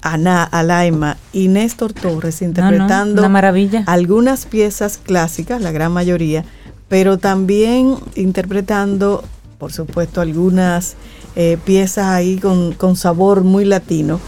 Ana, 0.00 0.44
Alaima 0.44 1.16
y 1.32 1.48
Néstor 1.48 1.92
Torres 1.92 2.40
No, 2.40 2.46
no, 2.46 2.50
interpretando 2.50 3.28
maravilla. 3.28 3.84
algunas 3.86 4.46
piezas 4.46 4.98
clásicas, 4.98 5.60
la 5.60 5.72
gran 5.72 5.92
mayoría, 5.92 6.44
pero 6.88 7.18
también 7.18 7.96
interpretando, 8.14 9.24
por 9.58 9.72
supuesto, 9.72 10.20
algunas 10.20 10.94
eh, 11.34 11.58
piezas 11.64 12.06
ahí 12.06 12.38
con, 12.38 12.72
con 12.74 12.96
sabor 12.96 13.42
muy 13.42 13.64
latino. 13.64 14.20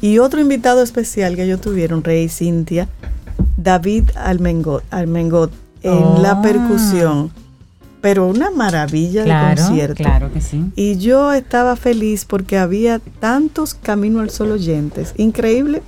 Y 0.00 0.18
otro 0.18 0.40
invitado 0.40 0.82
especial 0.82 1.36
que 1.36 1.44
ellos 1.44 1.60
tuvieron, 1.60 2.04
Rey 2.04 2.28
Cintia, 2.28 2.88
David 3.66 4.10
Almengot, 4.14 4.84
Almengot 4.92 5.50
en 5.82 5.92
Oh. 5.92 6.18
la 6.22 6.40
percusión. 6.40 7.32
Pero 8.00 8.28
una 8.28 8.52
maravilla 8.52 9.22
de 9.22 9.26
Claro, 9.26 9.60
concierto. 9.64 9.94
claro 10.04 10.32
que 10.32 10.40
sí. 10.40 10.64
Y 10.76 10.98
yo 10.98 11.32
estaba 11.32 11.74
feliz 11.74 12.24
porque 12.24 12.58
había 12.58 13.00
tantos 13.18 13.74
Camino 13.74 14.20
al 14.20 14.30
Sol 14.30 14.52
oyentes. 14.52 15.12
Increíble. 15.16 15.82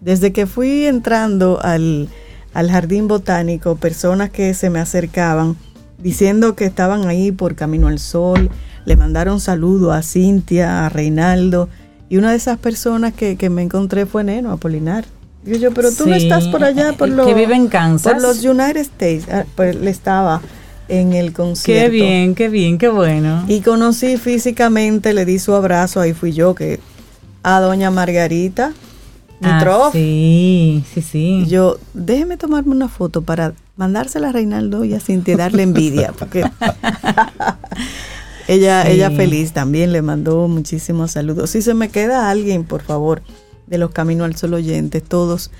Desde 0.00 0.32
que 0.32 0.46
fui 0.46 0.86
entrando 0.86 1.60
al, 1.62 2.08
al 2.54 2.70
jardín 2.70 3.08
botánico, 3.08 3.76
personas 3.76 4.30
que 4.30 4.54
se 4.54 4.70
me 4.70 4.78
acercaban 4.80 5.56
diciendo 5.98 6.54
que 6.54 6.64
estaban 6.64 7.06
ahí 7.08 7.30
por 7.30 7.54
Camino 7.56 7.88
al 7.88 7.98
Sol. 7.98 8.48
Le 8.86 8.96
mandaron 8.96 9.38
saludo 9.38 9.92
a 9.92 10.00
Cintia, 10.00 10.86
a 10.86 10.88
Reinaldo. 10.88 11.68
Y 12.08 12.16
una 12.16 12.30
de 12.30 12.38
esas 12.38 12.56
personas 12.58 13.12
que, 13.12 13.36
que 13.36 13.50
me 13.50 13.60
encontré 13.60 14.06
fue 14.06 14.24
Neno, 14.24 14.50
Apolinar. 14.52 15.04
Digo 15.48 15.60
yo, 15.60 15.72
pero 15.72 15.90
tú 15.90 16.06
no 16.06 16.16
Sí, 16.16 16.24
estás 16.24 16.46
por 16.48 16.62
allá, 16.62 16.92
por 16.92 17.08
que 17.08 17.14
los, 17.14 17.34
vive 17.34 17.54
en 17.54 17.68
Kansas. 17.68 18.12
por 18.12 18.20
los 18.22 18.44
United 18.44 18.76
States. 18.80 19.24
Ah, 19.32 19.44
pues 19.56 19.76
él 19.76 19.88
estaba 19.88 20.42
en 20.88 21.14
el 21.14 21.32
concierto. 21.32 21.84
Qué 21.84 21.88
bien, 21.90 22.34
qué 22.34 22.48
bien, 22.48 22.76
qué 22.76 22.88
bueno. 22.88 23.44
Y 23.48 23.60
conocí 23.62 24.18
físicamente, 24.18 25.14
le 25.14 25.24
di 25.24 25.38
su 25.38 25.54
abrazo, 25.54 26.00
ahí 26.00 26.12
fui 26.12 26.32
yo, 26.32 26.54
que 26.54 26.80
a 27.42 27.60
doña 27.60 27.90
Margarita 27.90 28.72
Ah, 29.40 29.58
Mitroff. 29.58 29.92
sí, 29.92 30.84
sí, 30.92 31.00
sí. 31.00 31.42
Y 31.44 31.46
yo, 31.46 31.78
déjeme 31.94 32.36
tomarme 32.36 32.72
una 32.72 32.88
foto 32.88 33.22
para 33.22 33.54
mandársela 33.76 34.30
a 34.30 34.32
Reinaldo 34.32 34.84
y 34.84 34.94
a 34.94 35.00
Cintia 35.00 35.34
y 35.34 35.36
darle 35.36 35.62
envidia, 35.62 36.12
porque 36.18 36.40
ella, 38.48 38.82
Sí. 38.84 38.92
ella 38.92 39.10
feliz 39.10 39.52
también 39.52 39.92
le 39.92 40.02
mandó 40.02 40.48
muchísimos 40.48 41.12
saludos. 41.12 41.50
Si 41.50 41.62
se 41.62 41.74
me 41.74 41.90
queda 41.90 42.30
alguien, 42.30 42.64
por 42.64 42.82
favor, 42.82 43.22
de 43.68 43.78
los 43.78 43.90
Camino 43.90 44.24
al 44.24 44.36
Sol 44.36 44.54
oyentes, 44.54 45.02
todos 45.02 45.50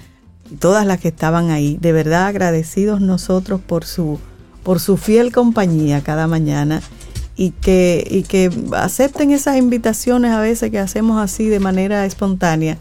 y 0.51 0.57
todas 0.57 0.87
las 0.87 1.01
que 1.01 1.09
estaban 1.09 1.51
ahí, 1.51 1.79
de 1.81 1.93
verdad 1.93 2.27
agradecidos 2.27 3.01
nosotros 3.01 3.61
por 3.61 3.85
su, 3.85 4.19
por 4.63 4.81
su 4.81 4.97
fiel 4.97 5.33
compañía 5.33 6.03
cada 6.03 6.27
mañana 6.27 6.83
y 7.37 7.51
que, 7.51 8.07
y 8.11 8.23
que 8.23 8.51
acepten 8.73 9.31
esas 9.31 9.57
invitaciones 9.57 10.33
a 10.33 10.41
veces 10.41 10.71
que 10.71 10.79
hacemos 10.79 11.21
así 11.23 11.49
de 11.49 11.61
manera 11.61 12.05
espontánea 12.05 12.79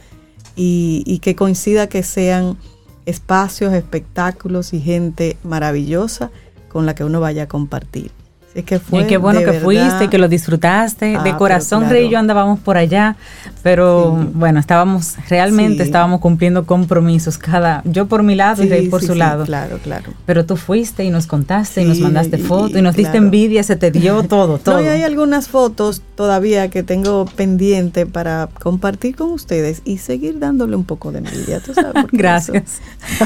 y, 0.56 1.04
y 1.06 1.20
que 1.20 1.36
coincida 1.36 1.88
que 1.88 2.04
sean 2.04 2.58
espacios, 3.06 3.74
espectáculos 3.74 4.74
y 4.74 4.82
gente 4.82 5.38
maravillosa 5.44 6.32
con 6.70 6.86
la 6.86 6.96
que 6.96 7.04
uno 7.04 7.20
vaya 7.20 7.44
a 7.44 7.48
compartir. 7.48 8.12
Así 8.58 8.64
que 8.64 8.80
fue 8.80 9.04
y 9.04 9.06
qué 9.06 9.18
bueno 9.18 9.40
que 9.42 9.46
verdad- 9.46 9.62
fuiste 9.62 10.06
y 10.06 10.08
que 10.08 10.18
lo 10.18 10.28
disfrutaste. 10.28 11.16
Ah, 11.16 11.20
de 11.20 11.24
pero 11.26 11.38
corazón, 11.38 11.82
claro. 11.82 11.94
Rey 11.94 12.08
y 12.08 12.10
yo 12.10 12.18
andábamos 12.18 12.60
por 12.60 12.76
allá, 12.76 13.16
pero 13.62 14.18
Sí. 14.20 14.30
bueno, 14.34 14.60
estábamos, 14.60 15.14
realmente 15.30 15.84
Sí. 15.84 15.90
estábamos 15.90 16.22
cumpliendo 16.22 16.66
compromisos, 16.66 17.38
cada, 17.38 17.84
yo 17.86 18.08
por 18.08 18.24
mi 18.24 18.34
lado 18.34 18.64
y 18.64 18.66
Sí, 18.66 18.72
Rey 18.72 18.88
por 18.90 19.02
sí, 19.02 19.08
su 19.08 19.14
sí, 19.14 19.20
lado. 19.20 19.46
Claro, 19.46 19.78
claro. 19.84 20.12
Pero 20.26 20.44
tú 20.46 20.58
fuiste 20.58 21.04
y 21.04 21.12
nos 21.12 21.28
contaste 21.28 21.84
y 21.84 21.86
nos 21.86 22.00
mandaste 22.00 22.38
y- 22.38 22.42
fotos 22.42 22.80
y 22.80 22.82
nos 22.82 22.96
diste 22.96 23.12
claro. 23.12 23.26
envidia, 23.26 23.62
se 23.62 23.76
te 23.76 23.92
dio 23.92 24.24
todo, 24.24 24.58
todo. 24.64 24.78
No, 24.80 24.84
y 24.84 24.88
hay 24.88 25.04
algunas 25.04 25.48
fotos 25.50 26.02
todavía 26.16 26.70
que 26.70 26.82
tengo 26.82 27.26
pendiente 27.26 28.08
para 28.08 28.50
compartir 28.64 29.16
con 29.16 29.30
ustedes 29.34 29.84
y 29.86 30.00
seguir 30.00 30.40
dándole 30.40 30.76
un 30.76 30.84
poco 30.84 31.12
de 31.12 31.20
envidia. 31.20 31.60
¿tú 31.60 31.76
sabes? 31.76 32.06
Gracias. 32.12 32.80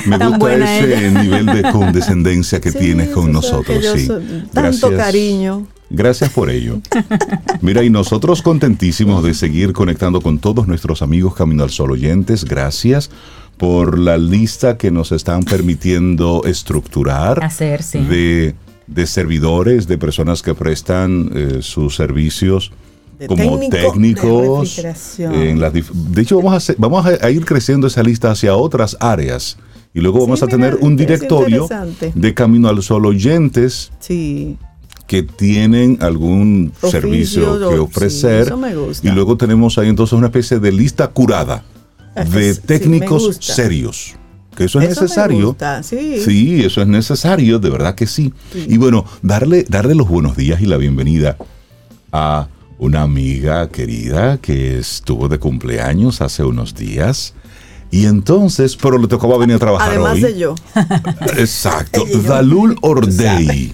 Me 0.06 0.18
Tan 0.20 0.28
gusta 0.32 0.38
buena 0.40 0.78
ese 0.78 1.08
ella. 1.08 1.22
nivel 1.24 1.46
de 1.46 1.72
condescendencia 1.72 2.60
que 2.60 2.74
tienes 2.74 3.10
con 3.12 3.32
nosotros. 3.32 3.78
Sí. 3.96 4.08
soy- 4.08 4.44
tanto 4.54 4.94
cariño. 4.98 5.21
Gracias 5.90 6.30
por 6.30 6.50
ello. 6.50 6.80
Mira, 7.62 7.84
y 7.84 7.90
nosotros 7.90 8.42
contentísimos 8.42 9.24
de 9.24 9.34
seguir 9.34 9.74
conectando 9.74 10.22
con 10.22 10.40
todos 10.40 10.68
nuestros 10.68 11.02
amigos 11.02 11.36
Camino 11.36 11.64
al 11.64 11.70
Sol 11.70 11.92
oyentes. 11.92 12.46
Gracias 12.46 13.10
por 13.58 13.98
la 14.00 14.18
lista 14.18 14.78
que 14.78 14.90
nos 14.90 15.12
están 15.12 15.44
permitiendo 15.44 16.44
estructurar 16.46 17.44
Hacer, 17.44 17.84
sí. 17.84 18.00
de, 18.00 18.56
de 18.88 19.06
servidores, 19.06 19.88
de 19.88 19.98
personas 19.98 20.42
que 20.42 20.56
prestan 20.56 21.30
eh, 21.36 21.58
sus 21.62 21.96
servicios 21.96 22.72
De 23.20 23.28
como 23.28 23.60
técnico 23.60 23.76
de 23.78 23.82
técnicos. 23.84 24.60
refrigeración. 24.62 25.34
en 25.36 25.60
las 25.60 25.74
de 25.74 26.22
hecho, 26.22 26.38
vamos, 26.38 26.54
a, 26.54 26.58
hacer- 26.58 26.76
vamos 26.80 27.06
a, 27.06 27.10
a 27.26 27.30
ir 27.30 27.46
creciendo 27.46 27.86
esa 27.88 28.02
lista 28.02 28.32
hacia 28.32 28.56
otras 28.56 28.96
áreas. 29.00 29.58
Y 29.94 30.00
luego 30.00 30.20
Sí, 30.20 30.24
vamos 30.26 30.42
a 30.42 30.46
mira, 30.46 30.58
tener 30.58 30.78
un 30.82 30.96
directorio 30.96 31.68
de 32.16 32.34
Camino 32.34 32.70
al 32.70 32.82
Sol 32.82 33.06
oyentes 33.06 33.92
Sí, 34.00 34.58
que 35.08 35.24
tienen 35.24 35.98
algún 36.02 36.72
Oficio, 36.82 36.90
servicio 37.02 37.60
que 37.70 37.76
sí, 37.76 37.80
ofrecer. 37.80 38.42
eso 38.48 38.58
me 38.58 38.76
gusta. 38.76 39.08
Y 39.08 39.12
luego 39.12 39.38
tenemos 39.38 39.78
ahí 39.78 39.90
entonces 39.90 40.14
una 40.14 40.28
especie 40.28 40.60
de 40.60 40.72
lista 40.72 41.08
curada 41.10 41.64
de 42.16 42.54
sí, 42.54 42.60
me 42.62 42.68
técnicos 42.68 43.38
serios. 43.40 44.16
Que 44.56 44.66
eso 44.66 44.82
es 44.82 44.90
Eso 44.90 45.02
me 45.02 45.06
necesario. 45.06 45.48
gusta, 45.48 45.82
sí. 45.82 46.22
Sí, 46.26 46.64
eso 46.64 46.82
es 46.82 46.88
necesario, 46.88 47.58
de 47.60 47.70
verdad 47.70 47.96
que 47.96 48.06
sí. 48.06 48.34
Sí. 48.52 48.66
Y 48.68 48.78
bueno, 48.78 49.06
darle, 49.22 49.66
darle 49.70 49.96
los 49.96 50.10
buenos 50.10 50.36
días 50.36 50.60
y 50.62 50.66
la 50.66 50.76
bienvenida 50.78 51.38
a 52.12 52.48
una 52.78 53.02
amiga 53.04 53.70
querida 53.70 54.40
que 54.40 54.78
estuvo 54.80 55.30
de 55.30 55.40
cumpleaños 55.40 56.20
hace 56.22 56.44
unos 56.44 56.76
días. 56.76 57.34
Y 57.92 58.06
entonces, 58.08 58.76
pero 58.76 58.98
le 58.98 59.08
tocaba 59.08 59.38
venir 59.38 59.56
a 59.58 59.60
trabajar 59.60 59.90
Además 59.92 60.14
hoy. 60.16 60.22
de 60.22 60.38
yo. 60.40 60.56
Exacto. 61.38 62.06
Dalul 62.28 62.78
Ordey, 62.82 63.74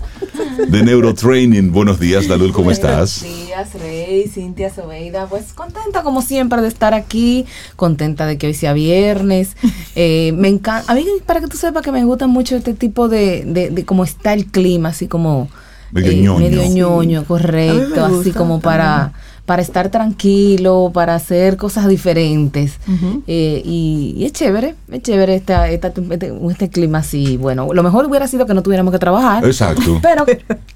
de 0.57 0.83
Neurotraining. 0.83 1.71
Buenos 1.71 1.99
días, 1.99 2.27
Dalul, 2.27 2.51
¿cómo 2.51 2.71
estás? 2.71 3.21
Buenos 3.21 3.47
días, 3.47 3.73
Rey, 3.75 4.27
Cintia, 4.27 4.73
Sobeida. 4.73 5.27
Pues 5.27 5.53
contenta 5.53 6.01
como 6.01 6.21
siempre 6.21 6.61
de 6.61 6.67
estar 6.67 6.93
aquí, 6.93 7.45
contenta 7.75 8.25
de 8.25 8.37
que 8.37 8.47
hoy 8.47 8.53
sea 8.53 8.73
viernes. 8.73 9.55
Eh, 9.99 10.31
me 10.33 10.47
encanta, 10.47 10.91
a 10.91 10.95
mí 10.95 11.03
para 11.25 11.41
que 11.41 11.47
tú 11.47 11.57
sepas 11.57 11.81
que 11.81 11.91
me 11.91 12.03
gusta 12.05 12.27
mucho 12.27 12.55
este 12.55 12.75
tipo 12.75 13.09
de, 13.09 13.43
de, 13.47 13.71
de 13.71 13.83
cómo 13.83 14.03
está 14.03 14.33
el 14.33 14.45
clima, 14.45 14.89
así 14.89 15.07
como 15.07 15.49
Medio 15.91 16.11
eh, 16.11 16.17
ñoño. 16.17 16.39
medio 16.39 16.63
ñoño, 16.69 17.25
correcto, 17.25 18.05
así 18.05 18.31
como 18.31 18.59
para 18.59 19.13
para 19.47 19.61
estar 19.61 19.89
tranquilo, 19.89 20.91
para 20.93 21.15
hacer 21.15 21.55
cosas 21.55 21.87
diferentes. 21.87 22.79
Eh, 23.27 23.61
y, 23.63 24.13
y 24.17 24.25
es 24.25 24.33
chévere, 24.33 24.75
es 24.91 25.01
chévere 25.01 25.35
esta, 25.35 25.69
esta- 25.69 25.93
este, 26.11 26.33
este 26.51 26.69
clima 26.69 26.97
así. 26.97 27.37
Bueno, 27.37 27.69
lo 27.73 27.81
mejor 27.81 28.05
hubiera 28.07 28.27
sido 28.27 28.45
que 28.45 28.53
no 28.53 28.61
tuviéramos 28.61 28.91
que 28.91 28.99
trabajar. 28.99 29.45
Exacto. 29.45 29.99
Pero 30.01 30.25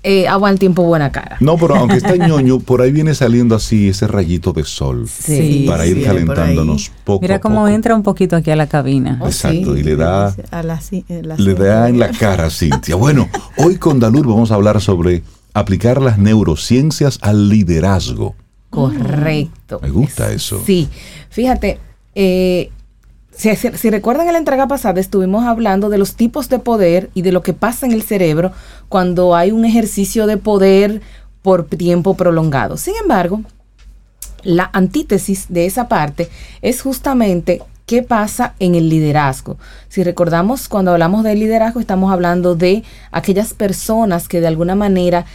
eh, 0.04 0.26
agua 0.30 0.48
al 0.48 0.58
tiempo 0.58 0.84
buena 0.84 1.12
cara. 1.12 1.36
No, 1.42 1.58
pero 1.58 1.76
aunque 1.76 1.98
está 1.98 2.16
ñoño, 2.28 2.60
por 2.62 2.82
ahí 2.82 2.94
viene 2.94 3.14
saliendo 3.14 3.56
así 3.56 3.90
ese 3.90 4.08
rayito 4.08 4.54
de 4.54 4.64
sol 4.64 5.06
Sí, 5.10 5.66
para 5.68 5.86
ir 5.86 5.98
sí, 5.98 6.04
calentándonos 6.04 6.92
poco 7.04 7.22
Mira 7.24 7.36
a 7.36 7.40
cómo 7.42 7.56
poco. 7.58 7.68
entra 7.68 7.94
un 7.94 8.04
poquito 8.04 8.38
aquí 8.38 8.52
a 8.52 8.56
la 8.56 8.68
cabina. 8.68 9.20
Oh, 9.22 9.28
Exacto, 9.28 9.74
sí. 9.76 9.82
y 9.82 9.84
le 9.84 9.98
da, 9.98 10.34
A 10.50 10.64
la 10.64 10.80
ci- 10.80 11.04
en 11.10 11.28
la 11.28 11.36
le 11.36 11.54
da 11.56 11.90
en 11.90 12.00
la 12.00 12.10
cara 12.12 12.46
a 12.46 12.50
Cintia. 12.50 12.96
Bueno, 13.02 13.28
hoy 13.58 13.76
con 13.76 14.00
Dalur 14.00 14.26
vamos 14.28 14.50
a 14.52 14.56
hablar 14.56 14.80
sobre 14.80 15.24
aplicar 15.54 16.02
las 16.02 16.18
neurociencias 16.18 17.20
al 17.22 17.50
liderazgo. 17.50 18.34
Correcto. 18.72 19.80
Me 19.84 19.90
gusta 19.92 20.32
eso. 20.32 20.62
Sí, 20.66 20.90
fíjate, 21.30 21.78
eh, 22.16 22.72
si, 23.36 23.56
si- 23.56 23.78
si 23.78 23.90
recuerdan 23.90 24.26
en 24.28 24.34
la 24.34 24.40
entrega 24.40 24.68
pasada 24.68 25.00
estuvimos 25.00 25.46
hablando 25.46 25.90
de 25.90 25.98
los 26.00 26.16
tipos 26.16 26.50
de 26.50 26.58
poder 26.60 27.10
y 27.14 27.22
de 27.22 27.32
lo 27.32 27.44
que 27.44 27.54
pasa 27.54 27.86
en 27.86 27.92
el 27.92 28.02
cerebro 28.02 28.52
cuando 28.90 29.36
hay 29.36 29.52
un 29.52 29.66
ejercicio 29.66 30.26
de 30.26 30.38
poder 30.38 31.02
por 31.44 31.66
tiempo 31.66 32.16
prolongado. 32.16 32.78
Sin 32.78 32.96
embargo, 33.02 33.42
la 34.44 34.70
antítesis 34.74 35.46
de 35.50 35.66
esa 35.66 35.88
parte 35.88 36.30
es 36.62 36.82
justamente 36.82 37.62
qué 37.86 38.04
pasa 38.04 38.54
en 38.60 38.76
el 38.76 38.90
liderazgo. 38.90 39.58
Si 39.90 40.04
recordamos, 40.04 40.68
cuando 40.70 40.92
hablamos 40.92 41.24
de 41.24 41.36
liderazgo, 41.36 41.80
estamos 41.80 42.12
hablando 42.12 42.56
de 42.56 42.84
aquellas 43.12 43.54
personas 43.54 44.28
que 44.28 44.40
de 44.40 44.48
alguna 44.48 44.76
manera 44.76 45.26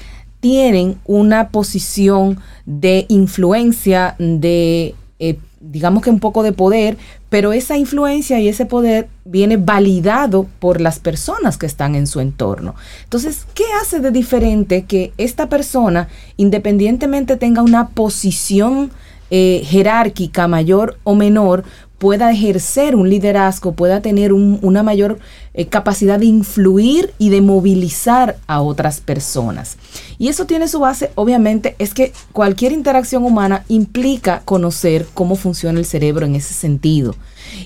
tienen 0.47 0.97
una 1.07 1.49
posición 1.49 2.39
de 2.67 3.05
influencia, 3.09 4.15
de, 4.21 4.95
eh, 5.19 5.41
digamos 5.59 6.05
que 6.05 6.11
un 6.11 6.21
poco 6.21 6.45
de 6.45 6.53
poder, 6.53 6.97
pero 7.29 7.53
esa 7.53 7.77
influencia 7.77 8.39
y 8.39 8.47
ese 8.47 8.65
poder 8.65 9.09
viene 9.25 9.57
validado 9.57 10.47
por 10.61 10.81
las 10.81 11.01
personas 11.01 11.59
que 11.59 11.67
están 11.67 11.97
en 11.97 12.07
su 12.07 12.21
entorno. 12.21 12.77
Entonces, 13.03 13.45
¿qué 13.55 13.65
hace 13.83 13.99
de 13.99 14.13
diferente 14.13 14.85
que 14.85 15.13
esta 15.19 15.49
persona, 15.49 16.07
independientemente 16.37 17.37
tenga 17.37 17.63
una 17.63 17.89
posición 17.89 18.93
eh, 19.29 19.63
jerárquica 19.65 20.47
mayor 20.47 21.01
o 21.03 21.17
menor, 21.17 21.65
pueda 21.99 22.31
ejercer 22.31 22.95
un 22.95 23.09
liderazgo, 23.09 23.73
pueda 23.73 24.03
tener 24.03 24.33
un- 24.33 24.59
una 24.63 24.83
mayor 24.83 25.19
eh, 25.55 25.67
capacidad 25.69 26.19
de 26.19 26.27
influir 26.27 27.15
y 27.19 27.31
de 27.31 27.41
movilizar 27.41 28.37
a 28.47 28.61
otras 28.61 29.01
personas. 29.01 29.79
Y 30.19 30.29
eso 30.29 30.45
tiene 30.45 30.69
su 30.69 30.81
base, 30.81 31.11
obviamente, 31.15 31.75
es 31.79 31.95
que 31.95 32.13
cualquier 32.33 32.73
interacción 32.73 33.25
humana 33.25 33.65
implica 33.69 34.43
conocer 34.45 35.07
cómo 35.15 35.35
funciona 35.37 35.79
el 35.79 35.87
cerebro 35.87 36.27
en 36.27 36.35
ese 36.35 36.53
sentido. 36.53 37.15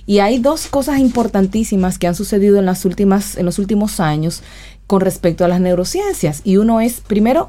Y 0.07 0.21
hay 0.21 0.39
dos 0.39 0.69
cosas 0.69 1.01
importantísimas 1.01 1.99
que 1.99 2.07
han 2.07 2.15
sucedido 2.15 2.59
en 2.59 2.67
los 2.67 3.59
últimos 3.59 3.99
años 3.99 4.43
con 4.87 5.01
respecto 5.01 5.45
a 5.45 5.49
las 5.49 5.61
neurociencias. 5.61 6.43
Y 6.45 6.59
uno 6.59 6.81
es, 6.81 7.01
primero, 7.01 7.49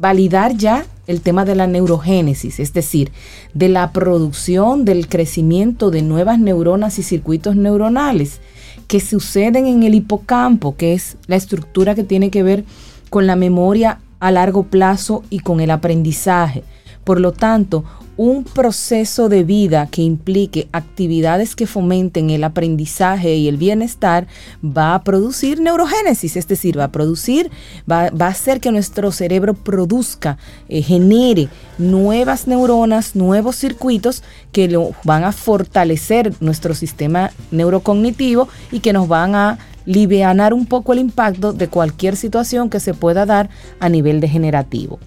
validar 0.00 0.56
ya 0.56 0.86
el 1.06 1.20
tema 1.20 1.44
de 1.44 1.54
la 1.54 1.66
neurogénesis, 1.66 2.58
es 2.58 2.72
decir, 2.72 3.12
de 3.52 3.68
la 3.68 3.92
producción, 3.92 4.84
del 4.84 5.08
crecimiento 5.08 5.90
de 5.90 6.02
nuevas 6.02 6.38
neuronas 6.38 6.98
y 6.98 7.02
circuitos 7.02 7.54
neuronales 7.54 8.40
que 8.86 9.00
suceden 9.00 9.66
en 9.66 9.82
el 9.82 9.94
hipocampo, 9.94 10.76
que 10.76 10.94
es 10.94 11.16
la 11.26 11.36
estructura 11.36 11.94
que 11.94 12.02
tiene 12.02 12.30
que 12.30 12.42
ver 12.42 12.64
con 13.10 13.26
la 13.26 13.36
memoria 13.36 14.00
a 14.20 14.30
largo 14.30 14.64
plazo 14.64 15.22
y 15.30 15.40
con 15.40 15.60
el 15.60 15.70
aprendizaje. 15.70 16.64
Por 17.04 17.20
lo 17.20 17.32
tanto, 17.32 17.84
un 18.16 18.44
proceso 18.44 19.28
de 19.28 19.44
vida 19.44 19.88
que 19.90 20.02
implique 20.02 20.68
actividades 20.72 21.56
que 21.56 21.66
fomenten 21.66 22.30
el 22.30 22.44
aprendizaje 22.44 23.36
y 23.36 23.48
el 23.48 23.56
bienestar 23.56 24.26
va 24.64 24.94
a 24.94 25.04
producir 25.04 25.60
neurogénesis, 25.60 26.36
es 26.36 26.46
decir, 26.46 26.78
va 26.78 26.84
a 26.84 26.92
producir, 26.92 27.50
va, 27.90 28.10
va 28.10 28.26
a 28.26 28.30
hacer 28.30 28.60
que 28.60 28.72
nuestro 28.72 29.10
cerebro 29.12 29.54
produzca, 29.54 30.38
eh, 30.68 30.82
genere 30.82 31.48
nuevas 31.78 32.46
neuronas, 32.46 33.16
nuevos 33.16 33.56
circuitos 33.56 34.22
que 34.52 34.68
lo, 34.68 34.90
van 35.04 35.24
a 35.24 35.32
fortalecer 35.32 36.34
nuestro 36.40 36.74
sistema 36.74 37.30
neurocognitivo 37.50 38.48
y 38.70 38.80
que 38.80 38.92
nos 38.92 39.08
van 39.08 39.34
a 39.34 39.58
livianar 39.86 40.52
un 40.52 40.66
poco 40.66 40.92
el 40.92 40.98
impacto 40.98 41.52
de 41.52 41.68
cualquier 41.68 42.16
situación 42.16 42.70
que 42.70 42.80
se 42.80 42.94
pueda 42.94 43.26
dar 43.26 43.48
a 43.80 43.88
nivel 43.88 44.20
degenerativo. 44.20 44.98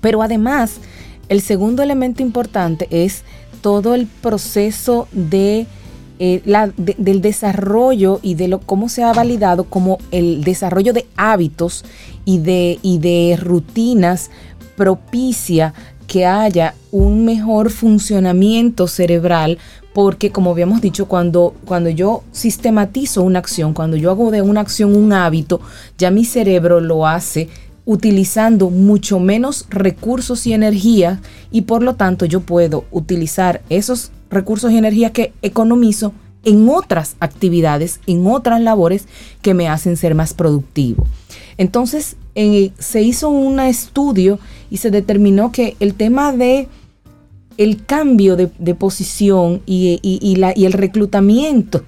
Pero 0.00 0.22
además, 0.22 0.80
el 1.28 1.40
segundo 1.40 1.82
elemento 1.82 2.22
importante 2.22 2.86
es 2.90 3.22
todo 3.60 3.94
el 3.94 4.06
proceso 4.06 5.08
de, 5.12 5.66
eh, 6.18 6.42
la- 6.44 6.72
de- 6.76 6.94
del 6.98 7.20
desarrollo 7.22 8.20
y 8.22 8.34
de 8.34 8.48
lo, 8.48 8.60
cómo 8.60 8.88
se 8.88 9.02
ha 9.02 9.12
validado 9.12 9.64
como 9.64 9.98
el 10.10 10.44
desarrollo 10.44 10.92
de 10.92 11.06
hábitos 11.16 11.84
y 12.24 12.38
de, 12.38 12.78
y 12.82 12.98
de 12.98 13.36
rutinas 13.40 14.30
propicia 14.76 15.72
que 16.06 16.26
haya 16.26 16.74
un 16.92 17.24
mejor 17.24 17.70
funcionamiento 17.70 18.86
cerebral 18.86 19.58
porque 19.94 20.30
como 20.30 20.50
habíamos 20.50 20.80
dicho, 20.80 21.06
cuando, 21.06 21.54
cuando 21.64 21.88
yo 21.88 22.24
sistematizo 22.32 23.22
una 23.22 23.38
acción, 23.38 23.72
cuando 23.74 23.96
yo 23.96 24.10
hago 24.10 24.32
de 24.32 24.42
una 24.42 24.60
acción 24.60 24.94
un 24.96 25.12
hábito, 25.12 25.60
ya 25.98 26.10
mi 26.10 26.24
cerebro 26.24 26.80
lo 26.80 27.06
hace 27.06 27.48
utilizando 27.86 28.70
mucho 28.70 29.18
menos 29.20 29.66
recursos 29.70 30.46
y 30.46 30.52
energía 30.52 31.20
y 31.50 31.62
por 31.62 31.82
lo 31.82 31.94
tanto 31.94 32.24
yo 32.24 32.40
puedo 32.40 32.84
utilizar 32.90 33.62
esos 33.68 34.10
recursos 34.30 34.72
y 34.72 34.78
energía 34.78 35.12
que 35.12 35.32
economizo 35.42 36.12
en 36.44 36.68
otras 36.68 37.16
actividades, 37.20 38.00
en 38.06 38.26
otras 38.26 38.60
labores 38.60 39.06
que 39.42 39.54
me 39.54 39.68
hacen 39.68 39.96
ser 39.96 40.14
más 40.14 40.34
productivo. 40.34 41.06
Entonces 41.56 42.16
se 42.78 43.02
hizo 43.02 43.28
un 43.28 43.60
estudio 43.60 44.38
y 44.70 44.78
se 44.78 44.90
determinó 44.90 45.52
que 45.52 45.76
el 45.80 45.94
tema 45.94 46.32
de 46.32 46.68
el 47.56 47.84
cambio 47.86 48.34
de, 48.36 48.50
de 48.58 48.74
posición 48.74 49.62
y- 49.66 50.00
y 50.02 50.36
la- 50.36 50.52
y 50.56 50.64
el 50.64 50.72
reclutamiento 50.72 51.82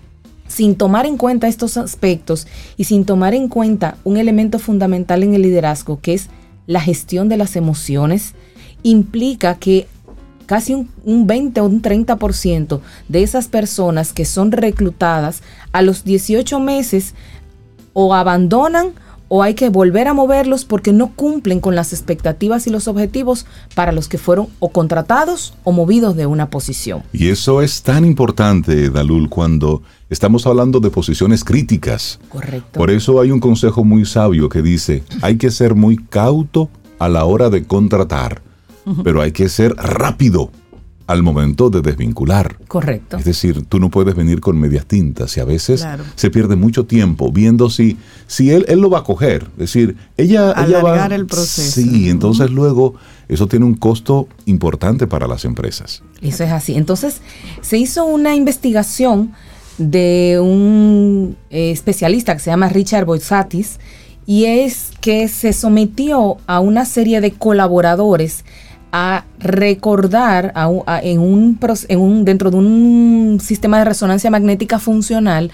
sin 0.48 0.76
tomar 0.76 1.06
en 1.06 1.16
cuenta 1.16 1.48
estos 1.48 1.76
aspectos 1.76 2.46
y 2.76 2.84
sin 2.84 3.04
tomar 3.04 3.34
en 3.34 3.48
cuenta 3.48 3.96
un 4.04 4.16
elemento 4.16 4.58
fundamental 4.58 5.22
en 5.22 5.34
el 5.34 5.42
liderazgo 5.42 6.00
que 6.00 6.14
es 6.14 6.28
la 6.66 6.80
gestión 6.80 7.28
de 7.28 7.36
las 7.36 7.56
emociones, 7.56 8.34
implica 8.82 9.56
que 9.56 9.86
casi 10.46 10.74
un, 10.74 10.90
un 11.04 11.26
20 11.26 11.60
o 11.60 11.64
un 11.64 11.82
30% 11.82 12.80
de 13.08 13.22
esas 13.22 13.48
personas 13.48 14.12
que 14.12 14.24
son 14.24 14.52
reclutadas 14.52 15.42
a 15.72 15.82
los 15.82 16.04
18 16.04 16.60
meses 16.60 17.14
o 17.92 18.14
abandonan 18.14 18.92
o 19.28 19.42
hay 19.42 19.54
que 19.54 19.68
volver 19.68 20.08
a 20.08 20.14
moverlos 20.14 20.64
porque 20.64 20.92
no 20.92 21.12
cumplen 21.12 21.60
con 21.60 21.74
las 21.74 21.92
expectativas 21.92 22.66
y 22.66 22.70
los 22.70 22.88
objetivos 22.88 23.46
para 23.74 23.92
los 23.92 24.08
que 24.08 24.18
fueron 24.18 24.48
o 24.58 24.70
contratados 24.70 25.54
o 25.64 25.72
movidos 25.72 26.16
de 26.16 26.26
una 26.26 26.50
posición. 26.50 27.02
Y 27.12 27.28
eso 27.28 27.62
es 27.62 27.82
tan 27.82 28.04
importante, 28.04 28.90
Dalul, 28.90 29.28
cuando 29.28 29.82
estamos 30.10 30.46
hablando 30.46 30.80
de 30.80 30.90
posiciones 30.90 31.44
críticas. 31.44 32.18
Correcto. 32.28 32.78
Por 32.78 32.90
eso 32.90 33.20
hay 33.20 33.30
un 33.30 33.40
consejo 33.40 33.84
muy 33.84 34.04
sabio 34.04 34.48
que 34.48 34.62
dice, 34.62 35.02
hay 35.22 35.36
que 35.36 35.50
ser 35.50 35.74
muy 35.74 35.96
cauto 35.96 36.68
a 36.98 37.08
la 37.08 37.24
hora 37.24 37.50
de 37.50 37.64
contratar, 37.64 38.42
pero 39.02 39.20
hay 39.20 39.32
que 39.32 39.48
ser 39.48 39.74
rápido 39.74 40.50
al 41.06 41.22
momento 41.22 41.70
de 41.70 41.82
desvincular. 41.82 42.56
Correcto. 42.66 43.16
Es 43.16 43.24
decir, 43.24 43.64
tú 43.66 43.78
no 43.78 43.90
puedes 43.90 44.14
venir 44.16 44.40
con 44.40 44.58
medias 44.58 44.86
tintas 44.86 45.36
y 45.36 45.40
a 45.40 45.44
veces 45.44 45.80
Claro. 45.82 46.04
se 46.16 46.30
pierde 46.30 46.56
mucho 46.56 46.84
tiempo 46.86 47.30
viendo 47.30 47.70
si, 47.70 47.96
si 48.26 48.50
él, 48.50 48.64
él 48.68 48.80
lo 48.80 48.90
va 48.90 48.98
a 49.00 49.04
coger. 49.04 49.44
Es 49.52 49.58
decir, 49.72 49.96
ella, 50.16 50.52
ella 50.66 50.82
va... 50.82 50.90
Alargar 50.94 51.12
el 51.12 51.26
proceso. 51.26 51.80
Sí, 51.80 52.10
entonces 52.10 52.50
luego 52.50 52.94
eso 53.28 53.46
tiene 53.46 53.64
un 53.66 53.74
costo 53.74 54.28
importante 54.46 55.06
para 55.06 55.26
las 55.28 55.44
empresas. 55.44 56.02
Eso 56.20 56.42
es 56.44 56.50
así. 56.50 56.74
Entonces, 56.74 57.20
se 57.60 57.78
hizo 57.78 58.04
una 58.04 58.34
investigación 58.34 59.32
de 59.78 60.38
un 60.40 61.36
eh, 61.50 61.70
especialista 61.70 62.34
que 62.34 62.40
se 62.40 62.50
llama 62.50 62.68
Richard 62.68 63.04
Boysatis 63.04 63.78
y 64.26 64.46
es 64.46 64.90
que 65.00 65.28
se 65.28 65.52
sometió 65.52 66.38
a 66.46 66.58
una 66.60 66.84
serie 66.84 67.20
de 67.20 67.30
colaboradores 67.32 68.44
a 68.98 69.24
recordar 69.38 70.52
a 70.54 70.68
un- 70.68 70.82
a- 70.86 71.00
en 71.02 71.18
un, 71.20 71.56
pros- 71.58 71.84
en 71.90 72.00
un- 72.00 72.24
dentro 72.24 72.50
de 72.50 72.56
un 72.56 73.38
sistema 73.42 73.78
de 73.78 73.84
resonancia 73.84 74.30
magnética 74.30 74.78
funcional 74.78 75.50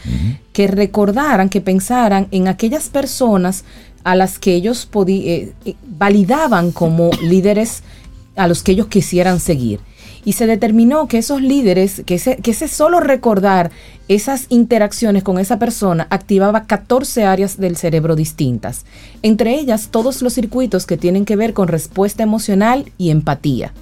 que 0.52 0.68
recordaran, 0.68 1.48
que 1.48 1.60
pensaran 1.60 2.28
en 2.30 2.46
aquellas 2.46 2.88
personas 2.88 3.64
a 4.04 4.14
las 4.14 4.38
que 4.38 4.54
ellos 4.54 4.88
eh, 5.08 5.52
eh, 5.64 5.74
validaban 5.98 6.70
como 6.70 7.10
líderes 7.22 7.82
a 8.36 8.46
los 8.46 8.62
que 8.62 8.72
ellos 8.72 8.86
quisieran 8.86 9.40
seguir. 9.40 9.80
Y 10.24 10.34
se 10.34 10.46
determinó 10.46 11.08
que 11.08 11.18
esos 11.18 11.42
líderes, 11.42 12.02
que 12.06 12.14
ese, 12.14 12.36
que 12.36 12.52
ese 12.52 12.68
solo 12.68 13.00
recordar 13.00 13.70
esas 14.08 14.46
interacciones 14.50 15.22
con 15.22 15.38
esa 15.38 15.58
persona 15.58 16.06
activaba 16.10 16.66
14 16.66 17.24
áreas 17.24 17.58
del 17.58 17.76
cerebro 17.76 18.14
distintas, 18.14 18.84
entre 19.22 19.58
ellas 19.58 19.88
todos 19.90 20.22
los 20.22 20.34
circuitos 20.34 20.86
que 20.86 20.96
tienen 20.96 21.24
que 21.24 21.36
ver 21.36 21.54
con 21.54 21.68
respuesta 21.68 22.22
emocional 22.22 22.92
y 22.98 23.10
empatía. 23.10 23.72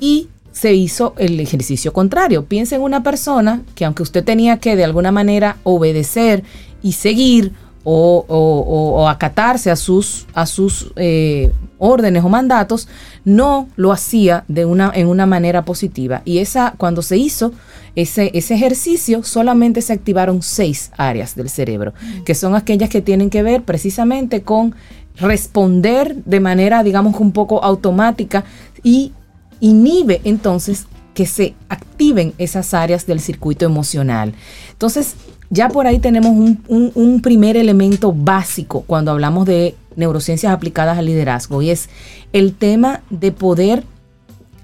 Y 0.00 0.28
se 0.52 0.74
hizo 0.74 1.14
el 1.16 1.40
ejercicio 1.40 1.92
contrario. 1.92 2.44
Piensa 2.44 2.76
en 2.76 2.82
una 2.82 3.02
persona 3.02 3.62
que 3.74 3.84
aunque 3.84 4.02
usted 4.02 4.24
tenía 4.24 4.58
que 4.58 4.76
de 4.76 4.84
alguna 4.84 5.10
manera 5.10 5.56
obedecer 5.64 6.44
y 6.82 6.92
seguir 6.92 7.52
o, 7.84 8.24
o- 8.28 8.36
o- 8.60 9.02
o 9.02 9.08
acatarse 9.08 9.70
a 9.70 9.76
sus, 9.76 10.26
a 10.34 10.46
sus 10.46 10.92
eh, 10.96 11.50
órdenes 11.78 12.22
o 12.24 12.28
mandatos, 12.28 12.88
no 13.24 13.68
lo 13.76 13.92
hacía 13.92 14.44
de 14.48 14.64
una, 14.64 14.92
en 14.94 15.08
una 15.08 15.26
manera 15.26 15.64
positiva. 15.64 16.22
Y 16.24 16.38
esa, 16.38 16.74
cuando 16.78 17.02
se 17.02 17.16
hizo 17.16 17.52
ese, 17.96 18.30
ese 18.34 18.54
ejercicio, 18.54 19.22
solamente 19.22 19.82
se 19.82 19.92
activaron 19.92 20.42
seis 20.42 20.92
áreas 20.96 21.34
del 21.34 21.48
cerebro, 21.50 21.92
que 22.24 22.34
son 22.34 22.54
aquellas 22.54 22.88
que 22.88 23.02
tienen 23.02 23.30
que 23.30 23.42
ver 23.42 23.62
precisamente 23.62 24.42
con 24.42 24.74
responder 25.16 26.16
de 26.24 26.40
manera, 26.40 26.82
digamos, 26.82 27.20
un 27.20 27.32
poco 27.32 27.62
automática 27.62 28.44
y 28.82 29.12
inhibe 29.60 30.20
entonces 30.24 30.86
que 31.14 31.26
se 31.26 31.54
activen 31.68 32.32
esas 32.38 32.72
áreas 32.74 33.06
del 33.06 33.20
circuito 33.20 33.66
emocional. 33.66 34.32
Entonces, 34.70 35.14
ya 35.52 35.68
por 35.68 35.86
ahí 35.86 35.98
tenemos 35.98 36.30
un, 36.66 37.20
primer 37.22 37.58
elemento 37.58 38.14
básico 38.16 38.84
cuando 38.86 39.10
hablamos 39.10 39.44
de 39.44 39.74
neurociencias 39.96 40.50
aplicadas 40.50 40.96
al 40.96 41.04
liderazgo 41.04 41.60
y 41.60 41.68
es 41.68 41.90
el 42.32 42.54
tema 42.54 43.02
de 43.10 43.32
poder 43.32 43.84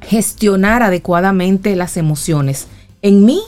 gestionar 0.01 0.83
adecuadamente 0.83 1.77
las 1.77 1.99
emociones 1.99 2.69
en 3.03 3.27
mí 3.27 3.39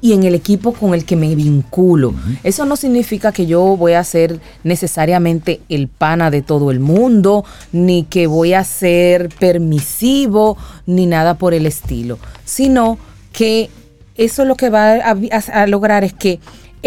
y 0.00 0.12
en 0.12 0.22
el 0.22 0.36
equipo 0.36 0.74
con 0.74 0.94
el 0.94 1.04
que 1.04 1.16
me 1.16 1.34
vinculo. 1.34 2.14
Eso 2.44 2.64
no 2.64 2.76
significa 2.76 3.32
que 3.32 3.46
yo 3.46 3.76
voy 3.76 3.94
a 3.94 4.04
ser 4.04 4.38
necesariamente 4.62 5.60
el 5.68 5.88
pana 5.88 6.30
de 6.30 6.42
todo 6.42 6.70
el 6.70 6.78
mundo, 6.78 7.44
ni 7.72 8.04
que 8.04 8.28
voy 8.28 8.52
a 8.52 8.62
ser 8.62 9.30
permisivo, 9.40 10.56
ni 10.86 11.06
nada 11.06 11.34
por 11.34 11.52
el 11.52 11.66
estilo, 11.66 12.20
sino 12.44 12.96
que 13.32 13.70
eso 14.14 14.44
lo 14.44 14.54
que 14.54 14.70
va 14.70 14.94
a 14.94 15.66
lograr 15.66 16.04
es 16.04 16.12
que 16.12 16.38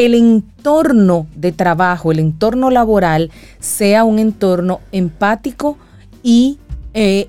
el 0.06 0.16
entorno 0.16 1.28
de 1.36 1.52
trabajo, 1.52 2.12
el 2.12 2.20
entorno 2.20 2.70
laboral, 2.70 3.32
sea 3.60 4.04
un 4.04 4.20
entorno 4.20 4.82
empático 4.92 5.78
y 6.24 6.58
eh, 6.94 7.28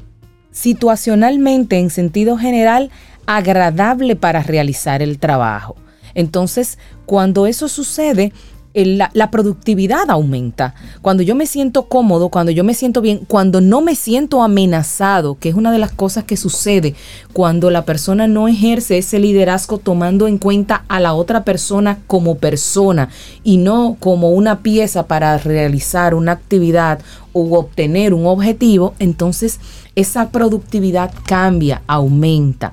situacionalmente, 0.52 1.78
en 1.78 1.90
sentido 1.90 2.36
general, 2.36 2.90
agradable 3.26 4.16
para 4.16 4.42
realizar 4.42 5.02
el 5.02 5.18
trabajo. 5.18 5.76
Entonces, 6.14 6.78
cuando 7.06 7.46
eso 7.46 7.68
sucede, 7.68 8.32
la, 8.74 9.30
productividad 9.30 10.10
aumenta. 10.10 10.74
Cuando 11.02 11.22
yo 11.22 11.34
me 11.34 11.46
siento 11.46 11.86
cómodo, 11.86 12.28
cuando 12.28 12.52
yo 12.52 12.62
me 12.62 12.74
siento 12.74 13.00
bien, 13.00 13.24
cuando 13.26 13.60
no 13.60 13.80
me 13.80 13.94
siento 13.94 14.42
amenazado, 14.42 15.36
que 15.38 15.48
es 15.48 15.54
una 15.54 15.72
de 15.72 15.78
las 15.78 15.90
cosas 15.90 16.24
que 16.24 16.36
sucede 16.36 16.94
cuando 17.32 17.70
la 17.70 17.84
persona 17.84 18.28
no 18.28 18.46
ejerce 18.46 18.98
ese 18.98 19.18
liderazgo 19.18 19.78
tomando 19.78 20.28
en 20.28 20.38
cuenta 20.38 20.84
a 20.88 21.00
la 21.00 21.14
otra 21.14 21.44
persona 21.44 21.98
como 22.06 22.36
persona 22.36 23.08
y 23.42 23.56
no 23.56 23.96
como 23.98 24.30
una 24.30 24.60
pieza 24.60 25.06
para 25.06 25.36
realizar 25.38 26.14
una 26.14 26.32
actividad 26.32 27.00
o 27.32 27.58
obtener 27.58 28.14
un 28.14 28.26
objetivo, 28.26 28.94
entonces 28.98 29.58
esa 29.96 30.30
productividad 30.30 31.12
cambia, 31.26 31.82
aumenta. 31.86 32.72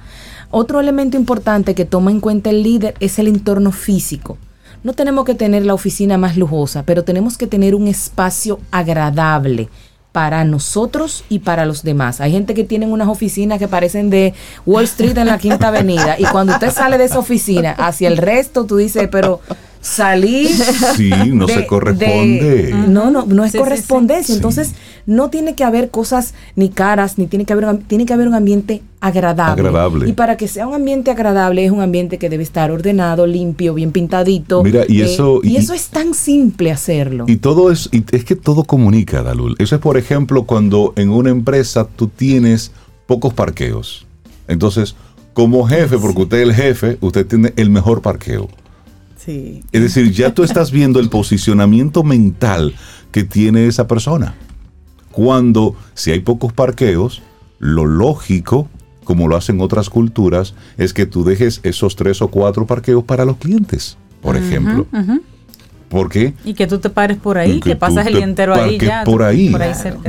Otro 0.50 0.80
elemento 0.80 1.18
importante 1.18 1.76
que 1.76 1.86
toma 1.86 2.12
en 2.12 2.22
cuenta 2.22 2.50
el 2.52 2.64
líder 2.64 2.94
es 3.00 3.20
el 3.20 3.28
entorno 3.28 3.72
físico. 3.72 4.38
No 4.88 4.94
tenemos 4.94 5.26
que 5.26 5.36
tener 5.36 5.66
la 5.66 5.74
oficina 5.74 6.18
más 6.18 6.38
lujosa, 6.38 6.84
pero 6.84 7.04
tenemos 7.04 7.38
que 7.38 7.46
tener 7.46 7.76
un 7.76 7.90
espacio 7.90 8.62
agradable 8.72 9.68
para 10.14 10.46
nosotros 10.46 11.26
y 11.28 11.40
para 11.40 11.66
los 11.66 11.84
demás. 11.84 12.22
Hay 12.22 12.32
gente 12.32 12.54
que 12.54 12.64
tienen 12.64 12.94
unas 12.94 13.10
oficinas 13.10 13.60
que 13.60 13.68
parecen 13.68 14.10
de 14.10 14.34
Wall 14.66 14.86
Street 14.86 15.18
en 15.18 15.28
la 15.28 15.40
Quinta 15.40 15.68
Avenida 15.68 16.16
y 16.18 16.24
cuando 16.24 16.54
usted 16.54 16.72
sale 16.72 16.98
de 16.98 17.04
esa 17.04 17.20
oficina 17.20 17.72
hacia 17.72 18.08
el 18.08 18.16
resto, 18.16 18.66
tú 18.66 18.78
dices, 18.78 19.10
pero 19.12 19.42
salir. 19.82 20.50
Sí, 20.96 21.12
no 21.34 21.48
se 21.48 21.66
corresponde. 21.66 22.74
no, 22.88 23.12
no, 23.12 23.26
no 23.26 23.46
es 23.46 23.54
correspondencia. 23.54 24.36
Entonces, 24.36 24.74
no 25.06 25.30
tiene 25.30 25.56
que 25.56 25.64
haber 25.64 25.90
cosas 25.90 26.34
ni 26.56 26.70
caras, 26.70 27.18
ni 27.18 27.28
tiene 27.28 27.46
que 27.46 27.54
haber, 27.54 27.78
tiene 27.80 28.06
que 28.06 28.14
haber 28.14 28.28
un 28.28 28.34
ambiente 28.34 28.82
agradable. 29.00 29.62
agradable. 29.62 30.10
Y 30.10 30.14
para 30.14 30.38
que 30.38 30.48
sea 30.48 30.68
un 30.68 30.74
ambiente 30.74 31.12
agradable, 31.12 31.66
es 31.66 31.72
un 31.72 31.82
ambiente 31.82 32.18
que 32.18 32.30
debe 32.30 32.44
estar 32.44 32.72
ordenado, 32.72 33.28
limpio, 33.28 33.74
bien 33.74 33.92
pintadito. 33.92 34.64
Mira, 34.64 34.84
y 34.88 35.02
eh, 35.02 35.06
eso. 35.06 35.40
y, 35.44 35.56
eso 35.58 35.74
es 35.74 35.88
tan 35.88 36.14
simple 36.14 36.72
hacerlo. 36.72 37.26
Y 37.28 37.38
todo 37.38 37.72
es, 37.72 37.90
y 37.92 38.04
es 38.12 38.26
que 38.26 38.36
todo 38.36 38.64
comunica, 38.64 39.24
Dalul. 39.24 39.56
Eso 39.60 39.76
es, 39.76 39.82
por 39.82 39.98
ejemplo, 39.98 40.44
cuando 40.44 40.94
en 40.96 41.10
una 41.10 41.30
empresa 41.30 41.88
tú 41.88 42.08
tienes 42.08 42.72
pocos 43.06 43.34
parqueos. 43.34 44.06
Entonces, 44.48 44.96
como 45.34 45.68
jefe, 45.68 45.98
porque 45.98 46.22
usted 46.24 46.38
es 46.38 46.44
el 46.44 46.54
jefe, 46.56 46.98
usted 47.02 47.26
tiene 47.26 47.54
el 47.56 47.70
mejor 47.70 48.02
parqueo. 48.02 48.50
Es 49.28 49.82
decir, 49.82 50.12
ya 50.12 50.34
tú 50.34 50.44
estás 50.44 50.72
viendo 50.72 51.00
el 51.00 51.10
posicionamiento 51.10 52.04
mental 52.04 52.74
que 53.12 53.24
tiene 53.24 53.68
esa 53.68 53.88
persona. 53.88 54.36
Cuando, 55.12 55.76
si 55.94 56.12
hay 56.12 56.20
pocos 56.20 56.54
parqueos, 56.54 57.22
lo 57.60 57.86
lógico, 57.86 58.70
como 59.04 59.28
lo 59.28 59.36
hacen 59.36 59.60
otras 59.62 59.90
culturas, 59.90 60.54
es 60.78 60.94
que 60.94 61.06
tú 61.06 61.24
dejes 61.24 61.60
esos 61.64 61.96
tres 61.96 62.22
o 62.22 62.30
cuatro 62.30 62.66
parqueos 62.66 63.04
para 63.04 63.26
los 63.26 63.38
clientes, 63.38 63.98
por 64.22 64.38
ejemplo. 64.38 64.88
¿Por 65.90 66.10
qué? 66.10 66.34
Y 66.44 66.54
que 66.54 66.68
tú 66.68 66.80
te 66.80 66.90
pares 66.90 67.18
por 67.18 67.38
ahí, 67.38 67.60
que, 67.62 67.76
pasas 67.76 68.06
el 68.08 68.16
día 68.16 68.26
entero 68.26 68.54
ahí 68.54 68.78
ya. 68.78 69.04
Por 69.06 69.24
ahí, 69.24 69.56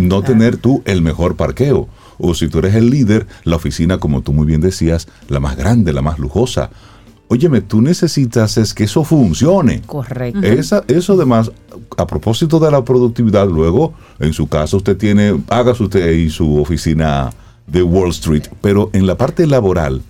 no 0.00 0.22
tener 0.22 0.57
tú 0.57 0.83
el 0.85 1.02
mejor 1.02 1.37
parqueo. 1.37 1.88
O 2.18 2.35
si 2.35 2.48
tú 2.48 2.59
eres 2.59 2.74
el 2.74 2.90
líder, 2.90 3.28
la 3.44 3.54
oficina, 3.57 3.98
como 3.98 4.22
tú 4.22 4.33
muy 4.33 4.44
bien 4.44 4.61
decías, 4.61 5.07
la 5.28 5.38
más 5.38 5.57
grande, 5.57 5.92
la 5.92 6.02
más 6.02 6.18
lujosa 6.18 6.70
Óyeme, 7.30 7.60
tú 7.60 7.82
necesitas 7.82 8.56
es 8.56 8.72
que 8.72 8.84
eso 8.84 9.04
funcione. 9.04 9.82
Correcto. 9.82 10.40
Esa, 10.42 10.82
eso 10.88 11.12
además, 11.12 11.52
a 11.96 12.06
propósito 12.06 12.58
de 12.58 12.70
la 12.70 12.82
productividad, 12.82 13.46
luego, 13.46 13.92
en 14.18 14.32
su 14.32 14.48
caso, 14.48 14.78
usted 14.78 14.96
tiene, 14.96 15.38
hágase 15.48 15.82
usted 15.82 16.08
ahí 16.08 16.30
su 16.30 16.58
oficina 16.58 17.30
de 17.66 17.82
Wall 17.82 18.10
Street, 18.10 18.44
pero 18.62 18.88
en 18.94 19.06
la 19.06 19.18
parte 19.18 19.46
laboral, 19.46 20.00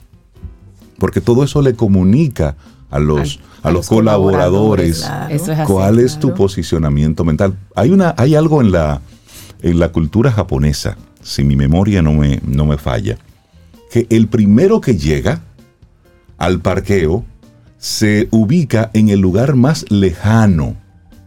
porque 0.98 1.20
todo 1.20 1.42
eso 1.42 1.60
le 1.60 1.74
comunica 1.74 2.56
a 2.90 3.00
los, 3.00 3.40
a, 3.62 3.70
los, 3.72 3.88
colaboradores, 3.88 5.04
cuál 5.66 5.98
es 5.98 6.18
tu 6.20 6.34
posicionamiento 6.34 7.24
mental. 7.24 7.56
Hay, 7.74 7.90
una, 7.90 8.14
hay 8.16 8.36
algo 8.36 8.60
en 8.60 8.70
la, 8.70 9.00
en 9.62 9.80
la 9.80 9.90
cultura 9.90 10.30
japonesa, 10.30 10.96
si 11.20 11.42
mi 11.42 11.56
memoria 11.56 12.00
no 12.00 12.12
me, 12.12 12.40
no 12.46 12.64
me 12.64 12.78
falla, 12.78 13.18
que 13.90 14.06
el 14.10 14.28
primero 14.28 14.80
que 14.80 14.96
llega, 14.96 15.42
al 16.38 16.60
parqueo 16.60 17.24
se 17.78 18.28
ubica 18.30 18.90
en 18.94 19.08
el 19.08 19.20
lugar 19.20 19.54
más 19.54 19.84
lejano 19.90 20.76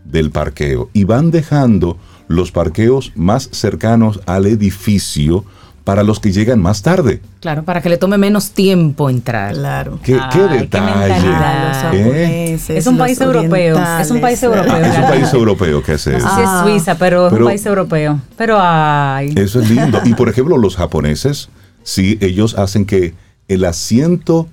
del 0.04 0.32
parqueo 0.32 0.89
y 0.93 1.04
van 1.06 1.32
dejando 1.32 1.97
los 2.28 2.52
parqueos 2.52 3.12
más 3.15 3.50
cercanos 3.52 4.21
al 4.26 4.45
edificio 4.45 5.45
para 5.84 6.04
los 6.04 6.19
que 6.19 6.32
llegan 6.32 6.62
más 6.62 6.84
tarde. 6.84 7.21
Claro, 7.39 7.63
para 7.63 7.82
que 7.82 7.89
le 7.89 7.97
tome 7.97 8.17
menos 8.17 8.52
tiempo 8.52 9.10
entrar. 9.10 9.54
Claro. 9.54 10.00
Qué, 10.04 10.13
detalle. 10.13 11.32
¿Eh? 11.93 12.60
es 12.67 12.88
un 12.88 12.97
país 12.97 13.19
europeo. 13.19 13.78
Es 14.00 14.12
un 14.12 14.21
país 14.21 14.41
europeo. 14.43 14.78
es 14.78 14.97
un 14.97 15.08
país 15.08 15.34
europeo 15.34 15.84
que 15.84 15.93
hace 15.93 16.17
eso. 16.17 16.28
es 16.28 16.50
Suiza, 16.63 16.95
pero, 16.95 17.28
es 17.28 17.34
un 17.34 17.45
país 17.45 17.65
europeo. 17.65 18.21
Pero 18.38 18.58
ay. 18.60 19.34
Eso 19.36 19.60
es 19.60 19.69
lindo. 19.69 20.00
Y 20.06 20.13
por 20.13 20.30
ejemplo, 20.30 20.58
los 20.58 20.76
japoneses, 20.76 21.50
sí, 21.84 22.17
ellos 22.21 22.58
hacen 22.58 22.86
que 22.86 23.15
el 23.47 23.65
asiento 23.65 24.47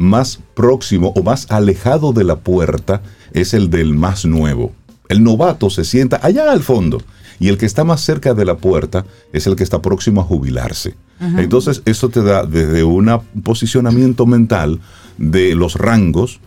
más 0.00 0.40
próximo 0.54 1.12
o 1.14 1.22
más 1.22 1.46
alejado 1.50 2.14
de 2.14 2.24
la 2.24 2.36
puerta 2.36 3.02
es 3.32 3.52
el 3.52 3.68
del 3.68 3.92
más 3.92 4.24
nuevo. 4.24 4.72
El 5.10 5.22
novato 5.22 5.68
se 5.68 5.84
sienta 5.84 6.18
allá 6.22 6.50
al 6.50 6.62
fondo 6.62 7.02
y 7.38 7.48
el 7.48 7.58
que 7.58 7.66
está 7.66 7.84
más 7.84 8.00
cerca 8.00 8.32
de 8.32 8.46
la 8.46 8.56
puerta 8.56 9.04
es 9.34 9.46
el 9.46 9.56
que 9.56 9.62
está 9.62 9.82
próximo 9.82 10.22
a 10.22 10.24
jubilarse. 10.24 10.94
Entonces, 11.36 11.82
eso 11.84 12.08
te 12.08 12.22
da 12.22 12.46
desde 12.46 12.82
un 12.82 13.10
posicionamiento 13.42 14.24
mental 14.24 14.80
de 15.18 15.54
los 15.54 15.74
rangos 15.74 16.40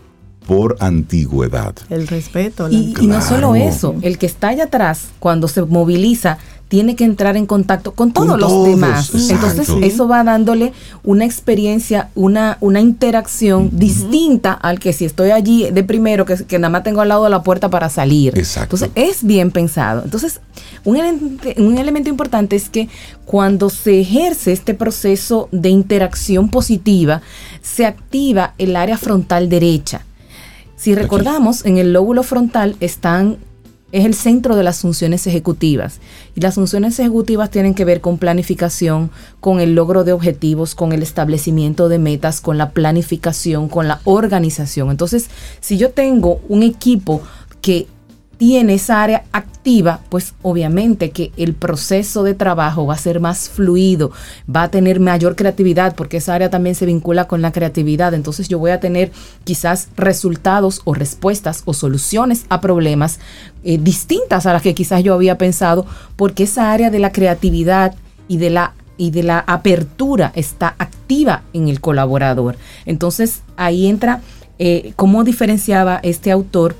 por 0.47 0.77
antigüedad. 0.79 1.75
El 1.91 2.07
respeto. 2.07 2.71
y, 2.71 2.95
no 3.01 3.21
solo 3.21 3.53
eso, 3.53 3.93
el 4.01 4.17
que 4.17 4.25
está 4.25 4.47
allá 4.47 4.63
atrás, 4.63 5.09
cuando 5.19 5.47
se 5.47 5.61
moviliza, 5.61 6.39
tiene 6.73 6.95
que 6.95 7.03
entrar 7.03 7.37
en 7.37 7.45
contacto 7.45 7.91
con 7.91 8.13
todos 8.13 8.39
los 8.39 8.65
demás. 8.65 9.11
Entonces 9.29 9.69
eso 9.83 10.07
va 10.07 10.23
dándole 10.23 10.73
una 11.03 11.23
experiencia, 11.23 12.09
una, 12.15 12.57
una 12.61 12.81
interacción 12.81 13.69
distinta 13.71 14.53
al 14.53 14.79
que 14.79 14.91
si 14.91 15.05
estoy 15.05 15.29
allí 15.29 15.69
de 15.69 15.83
primero, 15.83 16.25
que, 16.25 16.35
que, 16.35 16.57
nada 16.57 16.71
más 16.71 16.81
tengo 16.81 17.01
al 17.01 17.09
lado 17.09 17.25
de 17.25 17.29
la 17.29 17.43
puerta 17.43 17.69
para 17.69 17.89
salir. 17.89 18.33
Entonces 18.35 18.89
es 18.95 19.23
bien 19.23 19.51
pensado. 19.51 20.01
Entonces 20.03 20.41
un, 20.83 20.97
un 21.57 21.77
elemento 21.77 22.09
importante 22.09 22.55
es 22.55 22.69
que 22.69 22.89
cuando 23.23 23.69
se 23.69 23.99
ejerce 23.99 24.51
este 24.51 24.73
proceso 24.73 25.49
de 25.51 25.69
interacción 25.69 26.49
positiva, 26.49 27.21
se 27.61 27.85
activa 27.85 28.55
el 28.57 28.75
área 28.77 28.97
frontal 28.97 29.47
derecha. 29.47 30.07
Si 30.75 30.95
recordamos, 30.95 31.67
en 31.67 31.77
el 31.77 31.93
lóbulo 31.93 32.23
frontal 32.23 32.77
están 32.79 33.37
es 33.93 34.05
el 34.05 34.15
centro 34.15 34.55
de 34.55 34.63
las 34.63 34.81
funciones 34.81 35.27
ejecutivas. 35.27 35.99
Y 36.35 36.41
las 36.41 36.55
funciones 36.55 36.99
ejecutivas 36.99 37.51
tienen 37.51 37.75
que 37.75 37.85
ver 37.85 38.01
con 38.01 38.17
planificación, 38.17 39.11
con 39.39 39.59
el 39.59 39.75
logro 39.75 40.03
de 40.03 40.13
objetivos, 40.13 40.73
con 40.73 40.93
el 40.93 41.03
establecimiento 41.03 41.87
de 41.89 41.99
metas, 41.99 42.41
con 42.41 42.57
la 42.57 42.71
planificación, 42.71 43.69
con 43.69 43.87
la 43.87 44.01
organización. 44.03 44.89
Entonces, 44.89 45.29
si 45.61 45.77
yo 45.77 45.91
tengo 45.91 46.41
un 46.49 46.63
equipo 46.63 47.21
que 47.61 47.87
tiene 48.37 48.73
esa 48.73 49.01
área 49.01 49.23
activa, 49.31 50.01
pues 50.09 50.33
obviamente 50.41 51.11
que 51.11 51.31
el 51.37 51.53
proceso 51.53 52.23
de 52.23 52.33
trabajo 52.33 52.85
va 52.85 52.95
a 52.95 52.97
ser 52.97 53.19
más 53.19 53.47
fluido, 53.47 54.11
va 54.53 54.63
a 54.63 54.71
tener 54.71 54.99
mayor 54.99 55.35
creatividad, 55.35 55.95
porque 55.95 56.17
esa 56.17 56.33
área 56.33 56.49
también 56.49 56.75
se 56.75 56.85
vincula 56.85 57.27
con 57.27 57.41
la 57.41 57.51
creatividad. 57.51 58.13
Entonces 58.13 58.49
yo 58.49 58.59
voy 58.59 58.71
a 58.71 58.79
tener 58.79 59.11
quizás 59.43 59.87
resultados 59.95 60.81
o 60.83 60.93
respuestas 60.93 61.61
o 61.65 61.73
soluciones 61.73 62.45
a 62.49 62.59
problemas 62.59 63.19
eh, 63.63 63.77
distintas 63.77 64.45
a 64.45 64.53
las 64.53 64.61
que 64.61 64.75
quizás 64.75 65.03
yo 65.03 65.13
había 65.13 65.37
pensado, 65.37 65.85
porque 66.15 66.43
esa 66.43 66.71
área 66.71 66.89
de 66.89 66.99
la 66.99 67.11
creatividad 67.11 67.95
y 68.27 68.37
de 68.37 68.49
la 68.49 68.73
y 68.95 69.11
de 69.11 69.23
la 69.23 69.39
apertura 69.39 70.31
está 70.35 70.75
activa 70.77 71.41
en 71.53 71.67
el 71.67 71.81
colaborador. 71.81 72.57
Entonces 72.85 73.41
ahí 73.57 73.87
entra 73.87 74.21
eh, 74.59 74.93
cómo 74.95 75.23
diferenciaba 75.23 75.99
este 76.03 76.31
autor 76.31 76.75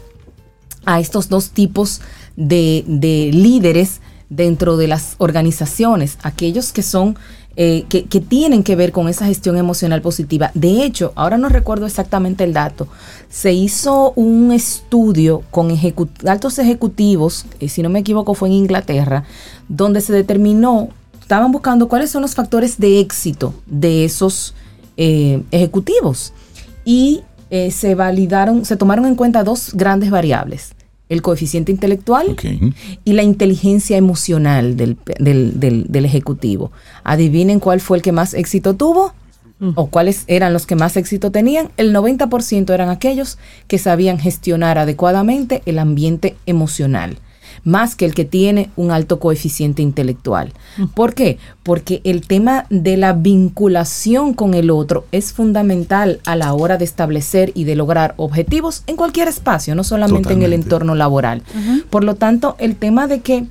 a 0.86 0.99
estos 0.99 1.29
dos 1.29 1.49
tipos 1.49 2.01
de, 2.36 2.84
de 2.88 3.31
líderes 3.34 3.99
dentro 4.29 4.77
de 4.77 4.88
las 4.88 5.15
organizaciones, 5.17 6.17
aquellos 6.23 6.71
que 6.71 6.84
son 6.84 7.17
eh, 7.56 7.86
que, 7.88 8.01
tienen 8.20 8.64
que 8.64 8.76
ver 8.76 8.91
con 8.91 9.08
esa 9.08 9.28
gestión 9.28 9.58
emocional 9.58 10.01
positiva. 10.01 10.49
De 10.56 10.84
hecho, 10.84 11.14
ahora 11.16 11.38
no 11.38 11.49
recuerdo 11.49 11.86
exactamente 11.86 12.43
el 12.43 12.51
dato, 12.54 12.88
se 13.30 13.54
hizo 13.54 14.12
un 14.16 14.51
estudio 14.51 15.43
con 15.51 15.70
altos 16.28 16.58
ejecutivos, 16.58 17.45
eh, 17.60 17.70
si 17.70 17.84
no 17.84 17.89
me 17.89 17.99
equivoco 17.99 18.34
fue 18.34 18.49
en 18.49 18.56
Inglaterra, 18.56 19.26
donde 19.70 20.01
se 20.01 20.14
determinó, 20.14 20.89
estaban 21.22 21.51
buscando 21.51 21.88
cuáles 21.88 22.10
son 22.10 22.24
los 22.24 22.34
factores 22.34 22.80
de 22.80 22.99
éxito 22.99 23.54
de 23.68 24.04
esos 24.06 24.56
eh, 24.97 25.43
ejecutivos 25.51 26.34
y 26.86 27.22
se 27.70 27.93
validaron, 27.93 28.66
se 28.66 28.78
tomaron 28.78 29.06
en 29.06 29.14
cuenta 29.14 29.43
dos 29.43 29.76
grandes 29.76 30.10
variables 30.10 30.72
el 31.14 31.22
coeficiente 31.22 31.72
intelectual 31.72 32.36
y 33.03 33.14
la 33.14 33.24
inteligencia 33.24 33.97
emocional 33.97 34.76
del, 34.76 34.97
del, 35.20 36.05
ejecutivo. 36.05 36.72
Adivinen 37.03 37.59
cuál 37.59 37.80
fue 37.80 37.97
el 37.97 38.03
que 38.03 38.11
más 38.11 38.34
éxito 38.34 38.76
tuvo 38.76 39.14
mm. 39.59 39.72
o 39.76 39.88
cuáles 39.88 40.24
eran 40.28 40.53
los 40.53 40.66
que 40.66 40.76
más 40.76 40.97
éxito 40.97 41.32
tenían. 41.32 41.70
El 41.78 41.93
90% 41.95 42.74
eran 42.74 42.89
aquellos 42.89 43.38
que 43.68 43.78
sabían 43.78 44.20
gestionar 44.20 44.78
adecuadamente 44.78 45.61
el 45.66 45.80
ambiente 45.80 46.36
emocional 46.45 47.18
más 47.64 47.95
que 47.95 48.05
el 48.05 48.14
que 48.14 48.26
tiene 48.26 48.70
un 48.76 48.91
alto 48.91 49.20
coeficiente 49.20 49.82
intelectual. 49.82 50.53
¿Por 50.93 51.14
qué? 51.14 51.38
Porque 51.64 52.01
el 52.03 52.28
tema 52.28 52.66
de 52.70 52.97
la 52.97 53.14
vinculación 53.14 54.34
con 54.34 54.53
el 54.53 54.70
otro 54.70 55.05
es 55.11 55.34
fundamental 55.34 56.20
a 56.26 56.36
la 56.36 56.53
hora 56.53 56.78
de 56.78 56.86
establecer 56.86 57.51
y 57.55 57.64
de 57.64 57.76
lograr 57.76 58.14
objetivos 58.18 58.84
en 58.88 58.95
cualquier 58.95 59.28
espacio, 59.28 59.76
no 59.76 59.84
solamente 59.84 60.34
en 60.34 60.43
el 60.43 60.53
entorno 60.53 60.95
laboral. 60.95 61.43
Por 61.89 62.03
lo 62.03 62.16
tanto, 62.16 62.55
el 62.59 62.76
tema 62.76 63.07
de 63.07 63.22
que 63.22 63.45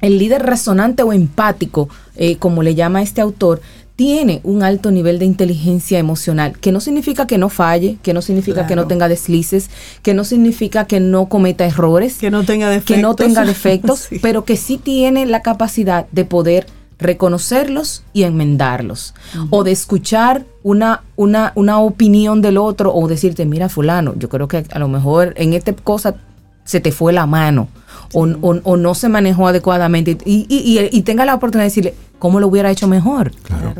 el 0.00 0.18
líder 0.18 0.42
resonante 0.42 1.02
o 1.02 1.12
empático, 1.12 1.88
eh, 2.16 2.36
como 2.36 2.62
le 2.62 2.74
llama 2.74 3.00
este 3.00 3.22
autor, 3.22 3.62
tiene 3.96 4.40
un 4.42 4.62
alto 4.62 4.90
nivel 4.90 5.18
de 5.18 5.24
inteligencia 5.24 5.98
emocional, 5.98 6.58
que 6.58 6.72
no 6.72 6.80
significa 6.80 7.26
que 7.26 7.38
no 7.38 7.48
falle, 7.48 7.98
que 8.02 8.12
no 8.12 8.22
significa 8.22 8.66
que 8.66 8.74
no 8.74 8.86
tenga 8.86 9.08
deslices, 9.08 9.70
que 10.02 10.14
no 10.14 10.24
significa 10.24 10.86
que 10.86 10.98
no 10.98 11.28
cometa 11.28 11.64
errores, 11.64 12.16
que 12.18 12.30
no 12.30 12.44
tenga 12.44 12.70
defectos, 12.70 12.96
que 12.96 13.02
no 13.02 13.14
tenga 13.14 13.44
defectos 13.44 14.08
pero 14.22 14.44
que 14.44 14.56
sí 14.56 14.78
tiene 14.78 15.26
la 15.26 15.42
capacidad 15.42 16.06
de 16.10 16.24
poder 16.24 16.66
reconocerlos 16.98 18.04
y 18.12 18.22
enmendarlos. 18.22 19.14
O 19.50 19.64
de 19.64 19.72
escuchar 19.72 20.44
una, 20.62 21.02
una, 21.16 21.52
una 21.54 21.78
opinión 21.78 22.40
del 22.40 22.56
otro 22.56 22.94
o 22.94 23.06
decirte, 23.08 23.46
mira 23.46 23.68
fulano, 23.68 24.14
yo 24.16 24.28
creo 24.28 24.48
que 24.48 24.64
a 24.70 24.78
lo 24.78 24.88
mejor 24.88 25.34
en 25.36 25.54
esta 25.54 25.72
cosa 25.74 26.16
se 26.64 26.80
te 26.80 26.92
fue 26.92 27.12
la 27.12 27.26
mano 27.26 27.68
o, 28.14 28.76
no 28.76 28.94
se 28.94 29.08
manejó 29.08 29.48
adecuadamente 29.48 30.16
y, 30.24 30.46
y, 30.48 31.02
tenga 31.02 31.24
la 31.24 31.34
oportunidad 31.34 31.64
de 31.64 31.70
decirle, 31.70 31.94
¿cómo 32.18 32.40
lo 32.40 32.46
hubiera 32.46 32.70
hecho 32.70 32.86
mejor? 32.86 33.32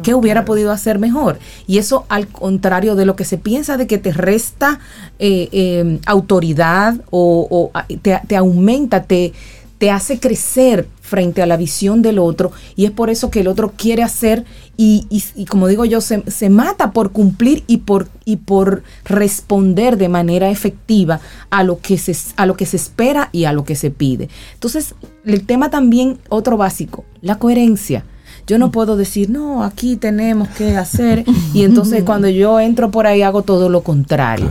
¿Qué 0.03 0.14
hubiera 0.14 0.45
podido 0.45 0.72
hacer 0.72 0.99
mejor? 0.99 1.39
Y 1.66 1.78
eso 1.78 2.05
al 2.09 2.26
contrario 2.26 2.97
de 2.97 3.07
lo 3.07 3.16
que 3.16 3.24
se 3.24 3.39
piensa 3.39 3.76
de 3.76 3.87
que 3.87 3.99
te 3.99 4.12
resta 4.12 4.80
eh, 5.18 5.49
eh, 5.53 6.01
autoridad 6.07 6.97
o, 7.11 7.70
te, 8.03 8.20
te, 8.26 8.37
aumenta, 8.37 9.05
te, 9.05 9.32
te 9.78 9.90
hace 9.90 10.18
crecer 10.20 10.88
frente 11.00 11.42
a 11.42 11.46
la 11.46 11.56
visión 11.56 12.00
del 12.00 12.18
otro 12.18 12.52
y 12.76 12.86
es 12.86 12.90
por 12.90 13.10
eso 13.10 13.30
que 13.30 13.40
el 13.40 13.48
otro 13.48 13.72
quiere 13.76 14.02
hacer 14.02 14.44
y, 14.76 15.06
y, 15.10 15.44
como 15.44 15.68
digo 15.68 15.84
yo, 15.84 16.00
se, 16.00 16.28
se, 16.28 16.50
mata 16.50 16.90
por 16.90 17.12
cumplir 17.12 17.62
y 17.68 17.78
por, 17.78 18.08
y 18.24 18.38
por 18.38 18.82
responder 19.04 19.96
de 19.96 20.08
manera 20.08 20.50
efectiva 20.50 21.20
a 21.50 21.62
lo, 21.62 21.78
que 21.78 21.96
se, 21.96 22.16
a 22.36 22.46
lo 22.46 22.56
que 22.56 22.66
se 22.66 22.76
espera 22.76 23.28
y 23.30 23.44
a 23.44 23.52
lo 23.52 23.64
que 23.64 23.76
se 23.76 23.90
pide. 23.90 24.28
Entonces, 24.54 24.94
el 25.24 25.46
tema 25.46 25.70
también, 25.70 26.18
otro 26.28 26.56
básico, 26.56 27.04
la 27.20 27.38
coherencia. 27.38 28.04
Yo 28.46 28.58
no 28.58 28.72
puedo 28.72 28.96
decir, 28.96 29.30
no, 29.30 29.62
aquí 29.62 29.96
tenemos 29.96 30.48
que 30.48 30.76
hacer, 30.76 31.24
y 31.54 31.62
entonces 31.62 32.02
cuando 32.06 32.28
yo 32.28 32.58
entro 32.60 32.90
por 32.90 33.06
ahí 33.06 33.22
hago 33.22 33.42
todo 33.42 33.68
lo 33.68 33.82
contrario. 33.82 34.50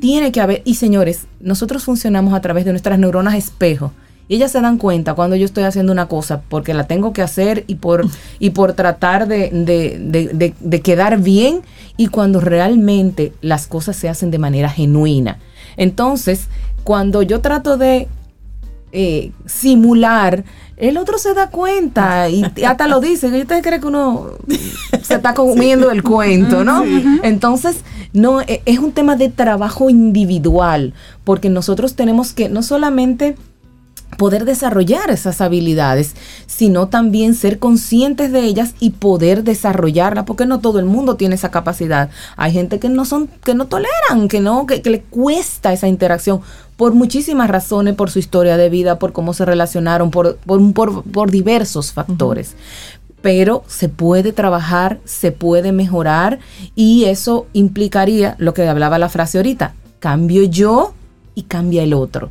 Tiene 0.00 0.32
que 0.32 0.40
haber, 0.40 0.62
y 0.64 0.74
señores, 0.74 1.26
nosotros 1.40 1.82
funcionamos 1.82 2.34
a 2.34 2.40
través 2.40 2.64
de 2.64 2.72
nuestras 2.72 2.98
neuronas 2.98 3.34
espejo. 3.34 3.92
Y 4.32 4.36
ellas 4.36 4.50
se 4.50 4.62
dan 4.62 4.78
cuenta 4.78 5.12
cuando 5.12 5.36
yo 5.36 5.44
estoy 5.44 5.64
haciendo 5.64 5.92
una 5.92 6.08
cosa 6.08 6.40
porque 6.48 6.72
la 6.72 6.86
tengo 6.86 7.12
que 7.12 7.20
hacer 7.20 7.64
y 7.66 7.74
por, 7.74 8.06
y 8.38 8.48
por 8.48 8.72
tratar 8.72 9.28
de, 9.28 9.50
de, 9.50 10.54
de, 10.58 10.80
quedar 10.80 11.20
bien 11.20 11.60
y 11.98 12.06
cuando 12.06 12.40
realmente 12.40 13.34
las 13.42 13.66
cosas 13.66 13.94
se 13.94 14.08
hacen 14.08 14.30
de 14.30 14.38
manera 14.38 14.70
genuina. 14.70 15.38
Entonces, 15.76 16.46
cuando 16.82 17.20
yo 17.20 17.42
trato 17.42 17.76
de 17.76 18.08
eh, 18.92 19.32
simular, 19.44 20.44
el 20.78 20.96
otro 20.96 21.18
se 21.18 21.34
da 21.34 21.50
cuenta 21.50 22.30
y 22.30 22.42
hasta 22.66 22.88
lo 22.88 23.00
dice. 23.00 23.28
Y 23.28 23.42
usted 23.42 23.62
cree 23.62 23.80
que 23.80 23.86
uno 23.86 24.30
se 25.02 25.16
está 25.16 25.34
comiendo 25.34 25.90
el 25.90 26.02
cuento, 26.02 26.64
¿no? 26.64 26.82
Entonces, 27.22 27.82
no, 28.14 28.40
e, 28.40 28.62
es 28.64 28.78
un 28.78 28.92
tema 28.92 29.14
de 29.16 29.28
trabajo 29.28 29.90
individual, 29.90 30.94
porque 31.22 31.50
nosotros 31.50 31.96
tenemos 31.96 32.32
que 32.32 32.48
no 32.48 32.62
solamente 32.62 33.36
poder 34.16 34.44
desarrollar 34.44 35.10
esas 35.10 35.40
habilidades, 35.40 36.14
sino 36.46 36.88
también 36.88 37.34
ser 37.34 37.58
conscientes 37.58 38.32
de 38.32 38.40
ellas 38.40 38.74
y 38.80 38.90
poder 38.90 39.44
desarrollarlas, 39.44 40.24
porque 40.24 40.46
no 40.46 40.60
todo 40.60 40.78
el 40.78 40.84
mundo 40.84 41.16
tiene 41.16 41.34
esa 41.34 41.50
capacidad. 41.50 42.10
Hay 42.36 42.52
gente 42.52 42.78
que 42.78 42.88
no 42.88 43.04
son, 43.04 43.28
que 43.44 43.54
no 43.54 43.66
toleran, 43.66 44.28
que 44.28 44.40
no, 44.40 44.66
que, 44.66 44.82
le 44.84 45.02
cuesta 45.02 45.72
esa 45.72 45.88
interacción 45.88 46.40
por 46.76 46.94
muchísimas 46.94 47.48
razones, 47.48 47.94
por 47.94 48.10
su 48.10 48.18
historia 48.18 48.56
de 48.56 48.68
vida, 48.68 48.98
por 48.98 49.12
cómo 49.12 49.34
se 49.34 49.44
relacionaron, 49.44 50.10
por, 50.10 50.36
por, 50.36 51.02
por, 51.04 51.30
diversos 51.30 51.92
factores. 51.92 52.54
Pero 53.22 53.62
se 53.68 53.88
puede 53.88 54.32
trabajar, 54.32 54.98
se 55.04 55.30
puede 55.30 55.70
mejorar 55.72 56.40
y 56.74 57.04
eso 57.04 57.46
implicaría 57.52 58.34
lo 58.38 58.52
que 58.52 58.68
hablaba 58.68 58.98
la 58.98 59.08
frase 59.08 59.38
ahorita, 59.38 59.74
cambio 60.00 60.42
yo 60.42 60.92
y 61.34 61.42
cambia 61.42 61.84
el 61.84 61.94
otro. 61.94 62.30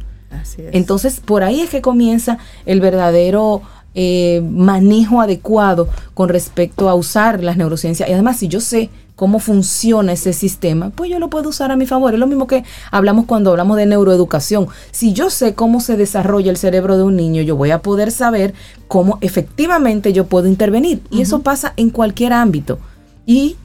Entonces, 0.71 1.19
por 1.19 1.43
ahí 1.43 1.61
es 1.61 1.69
que 1.69 1.81
comienza 1.81 2.37
el 2.65 2.81
verdadero 2.81 3.61
eh, 3.93 4.41
manejo 4.49 5.19
adecuado 5.19 5.89
con 6.13 6.29
respecto 6.29 6.89
a 6.89 6.95
usar 6.95 7.43
las 7.43 7.57
neurociencias. 7.57 8.07
Y 8.07 8.13
además, 8.13 8.37
si 8.37 8.47
yo 8.47 8.61
sé 8.61 8.89
cómo 9.15 9.39
funciona 9.39 10.13
ese 10.13 10.33
sistema, 10.33 10.89
pues 10.89 11.11
yo 11.11 11.19
lo 11.19 11.29
puedo 11.29 11.49
usar 11.49 11.71
a 11.71 11.75
mi 11.75 11.85
favor. 11.85 12.13
Es 12.13 12.19
lo 12.19 12.27
mismo 12.27 12.47
que 12.47 12.63
hablamos 12.89 13.25
cuando 13.25 13.51
hablamos 13.51 13.77
de 13.77 13.85
neuroeducación. 13.85 14.67
Si 14.91 15.13
yo 15.13 15.29
sé 15.29 15.53
cómo 15.53 15.81
se 15.81 15.97
desarrolla 15.97 16.49
el 16.49 16.57
cerebro 16.57 16.97
de 16.97 17.03
un 17.03 17.15
niño, 17.15 17.41
yo 17.41 17.55
voy 17.55 17.71
a 17.71 17.81
poder 17.81 18.11
saber 18.11 18.53
cómo 18.87 19.17
efectivamente 19.21 20.13
yo 20.13 20.25
puedo 20.25 20.47
intervenir. 20.47 21.01
Y 21.11 21.21
eso 21.21 21.41
pasa 21.41 21.73
en 21.75 21.89
cualquier 21.89 22.33
ámbito. 22.33 22.79
Y 23.25 23.57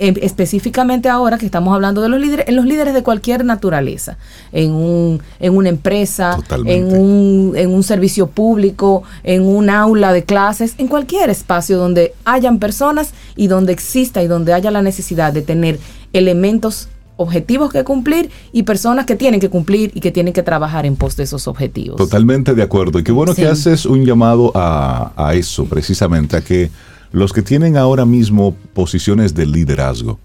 específicamente 0.00 1.08
ahora 1.08 1.36
que 1.36 1.44
estamos 1.44 1.74
hablando 1.74 2.00
de 2.00 2.08
los 2.08 2.20
líderes, 2.20 2.48
en 2.48 2.56
los 2.56 2.64
líderes 2.64 2.94
de 2.94 3.02
cualquier 3.02 3.44
naturaleza, 3.44 4.16
en, 4.50 4.72
un, 4.72 5.20
en 5.38 5.54
una 5.54 5.68
empresa, 5.68 6.38
en 6.64 6.92
un, 6.92 7.52
en 7.54 7.70
un 7.70 7.82
servicio 7.82 8.26
público, 8.26 9.02
en 9.22 9.42
un 9.42 9.68
aula 9.68 10.12
de 10.12 10.24
clases, 10.24 10.74
en 10.78 10.88
cualquier 10.88 11.28
espacio 11.28 11.76
donde 11.76 12.14
hayan 12.24 12.58
personas 12.58 13.12
y 13.36 13.48
donde 13.48 13.72
exista 13.72 14.22
y 14.22 14.26
donde 14.26 14.54
haya 14.54 14.70
la 14.70 14.82
necesidad 14.82 15.32
de 15.34 15.42
tener 15.42 15.78
elementos 16.14 16.88
objetivos 17.16 17.70
que 17.70 17.84
cumplir 17.84 18.30
y 18.50 18.62
personas 18.62 19.04
que 19.04 19.14
tienen 19.14 19.40
que 19.40 19.50
cumplir 19.50 19.92
y 19.94 20.00
que 20.00 20.10
tienen 20.10 20.32
que 20.32 20.42
trabajar 20.42 20.86
en 20.86 20.96
pos 20.96 21.16
de 21.16 21.24
esos 21.24 21.46
objetivos. 21.46 21.98
Totalmente 21.98 22.54
de 22.54 22.62
acuerdo. 22.62 22.98
Y 22.98 23.04
qué 23.04 23.12
bueno 23.12 23.34
que 23.34 23.46
haces 23.46 23.84
un 23.84 24.06
llamado 24.06 24.50
a, 24.54 25.12
a 25.14 25.34
eso, 25.34 25.66
precisamente, 25.66 26.38
a 26.38 26.40
que 26.40 26.70
los 27.12 27.32
que 27.32 27.42
tienen 27.42 27.76
ahora 27.76 28.04
mismo 28.04 28.54
posiciones 28.72 29.34
de 29.34 29.46
liderazgo 29.46 30.18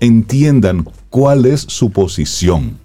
entiendan 0.00 0.86
cuál 1.10 1.46
es 1.46 1.62
su 1.62 1.90
posición. 1.90 2.78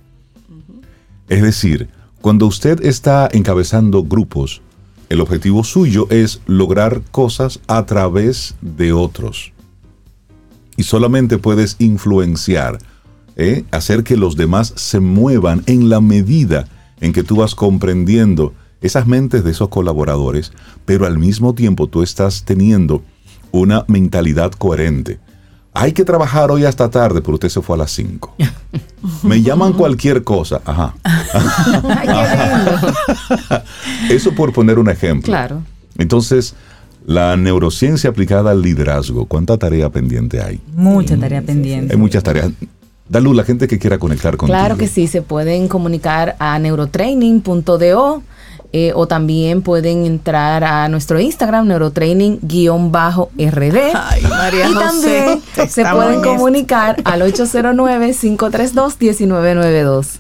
Es 1.30 1.42
decir, 1.42 1.90
cuando 2.22 2.48
usted 2.48 2.84
está 2.86 3.30
encabezando 3.32 4.04
grupos, 4.04 4.62
el 5.10 5.22
objetivo 5.22 5.64
suyo 5.64 6.08
es 6.10 6.42
lograr 6.48 7.02
cosas 7.12 7.60
a 7.68 7.86
través 7.86 8.56
de 8.62 8.94
otros. 8.94 9.52
Y 10.76 10.84
solamente 10.84 11.38
puedes 11.38 11.76
influenciar, 11.80 12.80
¿eh? 13.36 13.64
hacer 13.72 14.04
que 14.04 14.18
los 14.18 14.36
demás 14.36 14.74
se 14.76 15.00
muevan 15.00 15.64
en 15.68 15.90
la 15.90 16.02
medida 16.02 16.68
en 17.00 17.14
que 17.14 17.24
tú 17.24 17.36
vas 17.36 17.54
comprendiendo 17.54 18.54
esas 18.82 19.06
mentes 19.06 19.44
de 19.44 19.52
esos 19.52 19.70
colaboradores, 19.70 20.52
pero 20.86 21.06
al 21.06 21.20
mismo 21.20 21.54
tiempo 21.54 21.88
tú 21.88 22.02
estás 22.02 22.44
teniendo 22.44 23.04
una 23.54 23.86
mentalidad 23.88 24.52
coherente. 24.52 25.20
Hay 25.76 25.94
que 25.94 26.04
trabajar 26.04 26.52
hoy 26.52 26.66
hasta 26.66 26.90
tarde, 26.90 27.22
pero 27.22 27.36
usted 27.36 27.50
se 27.50 27.62
fue 27.62 27.76
a 27.76 27.80
las 27.80 27.92
5. 27.92 28.36
Me 29.24 29.42
llaman 29.42 29.74
cualquier 29.74 30.24
cosa. 30.24 30.62
Ajá. 30.66 30.94
Eso 34.10 34.34
por 34.34 34.54
poner 34.54 34.78
un 34.78 34.90
ejemplo. 34.90 35.32
Claro. 35.32 35.62
Entonces, 35.98 36.56
la 37.06 37.38
neurociencia 37.38 38.10
aplicada 38.10 38.52
al 38.52 38.62
liderazgo, 38.62 39.26
¿cuánta 39.26 39.58
tarea 39.58 39.90
pendiente 39.90 40.42
hay? 40.42 40.60
Mucha 40.76 41.18
tarea 41.18 41.42
pendiente. 41.42 41.94
Hay 41.94 42.00
muchas 42.00 42.24
tareas. 42.24 42.52
Dalu, 43.08 43.34
la 43.34 43.44
gente 43.44 43.68
que 43.68 43.78
quiera 43.78 44.00
conectar 44.00 44.38
contigo. 44.38 44.58
Claro 44.58 44.78
que 44.78 44.88
sí, 44.88 45.08
se 45.08 45.22
pueden 45.22 45.68
comunicar 45.68 46.36
a 46.40 46.58
neurotraining.do 46.58 48.24
eh, 48.74 48.92
o 48.96 49.08
también 49.08 49.62
pueden 49.62 50.06
entrar 50.06 50.64
a 50.64 50.88
nuestro 50.90 51.20
Instagram, 51.20 51.68
neurotraining-rd. 51.68 53.78
Ay, 53.94 54.24
María 54.24 54.68
y 54.68 54.74
José, 54.74 54.86
también 54.86 55.40
se 55.70 55.86
pueden 55.86 56.24
comunicar 56.24 56.96
al 57.06 57.22
809-532-1992. 57.22 60.18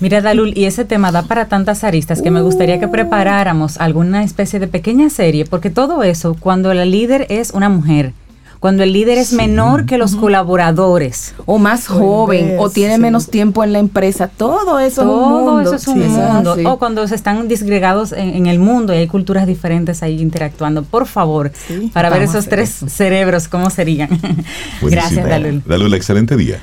Mira, 0.00 0.22
Dalul, 0.22 0.56
y 0.56 0.64
ese 0.64 0.86
tema 0.86 1.12
da 1.12 1.22
para 1.22 1.48
tantas 1.48 1.84
aristas 1.84 2.22
que 2.22 2.30
me 2.30 2.42
gustaría 2.42 2.80
que 2.80 2.88
preparáramos 2.88 3.78
alguna 3.78 4.24
especie 4.24 4.58
de 4.58 4.68
pequeña 4.68 5.10
serie, 5.10 5.44
porque 5.44 5.68
todo 5.70 6.02
eso, 6.02 6.34
cuando 6.38 6.72
la 6.72 6.86
líder 6.86 7.26
es 7.28 7.50
una 7.50 7.68
mujer, 7.68 8.14
cuando 8.60 8.82
el 8.82 8.92
líder 8.92 9.18
es 9.18 9.32
menor 9.32 9.86
que 9.86 9.98
los 9.98 10.16
colaboradores, 10.16 11.34
O 11.46 11.58
más 11.58 11.86
joven, 11.86 12.56
o 12.58 12.70
tiene 12.70 12.96
sí. 12.96 13.00
menos 13.00 13.28
tiempo 13.28 13.62
en 13.64 13.72
la 13.72 13.78
empresa, 13.78 14.28
todo 14.28 14.78
eso 14.78 15.02
es 15.02 15.06
un 15.08 15.14
todo 15.14 15.40
mundo. 15.54 15.60
eso 15.60 15.74
es 15.76 15.86
un 15.88 15.94
Sí, 16.02 16.08
mundo. 16.08 16.54
sí. 16.56 16.62
O 16.66 16.78
cuando 16.78 17.06
se 17.06 17.14
están 17.14 17.48
disgregados 17.48 18.12
en, 18.12 18.30
en 18.30 18.46
el 18.46 18.58
mundo 18.58 18.92
y 18.94 18.98
hay 18.98 19.06
culturas 19.06 19.46
diferentes 19.46 20.02
ahí 20.02 20.20
interactuando. 20.20 20.82
Por 20.82 21.06
favor, 21.06 21.52
Sí, 21.68 21.90
para 21.92 22.10
ver 22.10 22.22
esos 22.22 22.48
tres 22.48 22.70
cerebros, 22.88 23.48
¿cómo 23.48 23.70
serían? 23.70 24.08
Buenísimo. 24.80 24.90
Gracias, 24.90 25.28
Dalul. 25.28 25.62
Dalul, 25.66 25.94
excelente 25.94 26.36
día. 26.36 26.58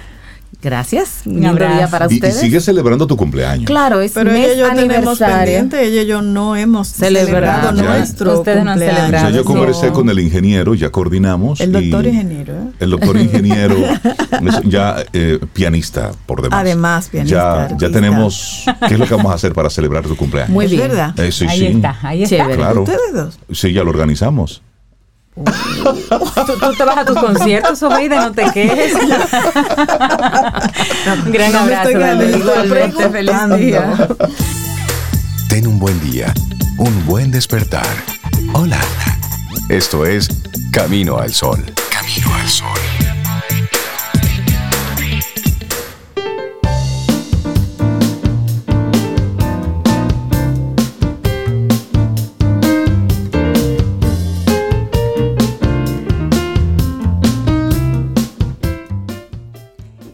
Gracias. 0.64 1.24
Un 1.26 1.34
Lindo 1.34 1.50
abrazo. 1.50 1.76
día 1.76 1.88
para 1.90 2.06
Y, 2.10 2.14
y 2.14 2.16
ustedes. 2.16 2.40
sigue 2.40 2.62
celebrando 2.62 3.06
tu 3.06 3.18
cumpleaños. 3.18 3.66
Claro, 3.66 4.00
es 4.02 4.14
Pero 4.14 4.32
mes 4.32 4.46
ella 4.46 4.54
y 4.54 4.58
yo 4.60 4.68
tenemos 4.70 5.22
aniversario. 5.22 5.36
pendiente, 5.46 5.86
ella 5.86 6.02
y 6.04 6.06
yo 6.06 6.22
no 6.22 6.56
hemos 6.56 6.88
Celebrado. 6.88 7.26
celebrado 7.72 7.76
Ya. 7.76 7.98
nuestro 7.98 8.40
Ustedes 8.40 8.64
no 8.64 8.72
han 8.72 8.78
cumpleaños. 8.80 8.96
O 8.96 9.10
sea, 9.10 9.20
celebrado. 9.20 9.36
yo 9.36 9.44
conversé 9.46 9.88
No. 9.88 9.94
con 9.94 10.10
el 10.10 10.20
ingeniero, 10.20 10.74
ya 10.76 10.90
coordinamos. 10.90 11.60
El 11.60 11.72
doctor 11.74 12.06
y 12.06 12.10
ingeniero, 12.10 12.54
¿eh? 12.54 12.68
El 12.80 12.90
doctor 12.92 13.18
ingeniero, 13.22 13.76
es 14.48 14.62
ya 14.64 15.04
eh, 15.12 15.40
pianista 15.54 16.12
por 16.26 16.42
demás. 16.42 16.60
Además, 16.62 17.10
pianista, 17.10 17.68
Ya, 17.70 17.78
ya 17.78 17.92
tenemos. 17.92 18.64
¿Qué 18.88 18.94
es 18.94 19.00
lo 19.00 19.06
que 19.06 19.16
vamos 19.16 19.32
a 19.32 19.36
hacer 19.36 19.54
para 19.54 19.70
celebrar 19.70 20.04
tu 20.06 20.16
cumpleaños? 20.16 20.50
Muy 20.52 20.66
¿Es 20.66 20.72
bien. 20.72 20.88
verdad? 20.88 21.20
Eh, 21.20 21.32
sí, 21.32 21.46
ahí 21.48 21.60
sí. 21.60 21.66
está, 21.66 21.98
ahí 22.02 22.24
está. 22.24 22.38
Chévere. 22.38 22.56
Claro. 22.56 22.82
¿Ustedes 22.84 23.14
dos? 23.14 23.40
Sí, 23.52 23.74
ya 23.74 23.84
lo 23.84 23.90
organizamos. 23.90 24.62
¿Tú, 25.36 25.44
tú 26.60 26.74
te 26.78 26.84
vas 26.84 26.98
a 26.98 27.06
tus 27.06 27.18
conciertos, 27.18 27.82
Obeida, 27.84 28.28
no 28.28 28.32
te 28.34 28.52
quejes. 28.52 28.94
Gran 31.26 31.52
No 31.52 31.66
me 31.66 31.76
abrazo, 31.76 31.92
Igualmente, 32.38 33.10
feliz 33.10 33.36
día. 33.58 34.08
Ten 35.50 35.68
un 35.68 35.80
buen 35.80 36.00
día, 36.12 36.34
un 36.78 37.06
buen 37.06 37.32
despertar. 37.32 37.88
Hola. 38.54 38.80
Esto 39.70 40.06
es 40.06 40.30
Camino 40.72 41.18
al 41.18 41.34
Sol. 41.34 41.64
Camino 41.90 42.34
al 42.36 42.50
Sol. 42.50 43.03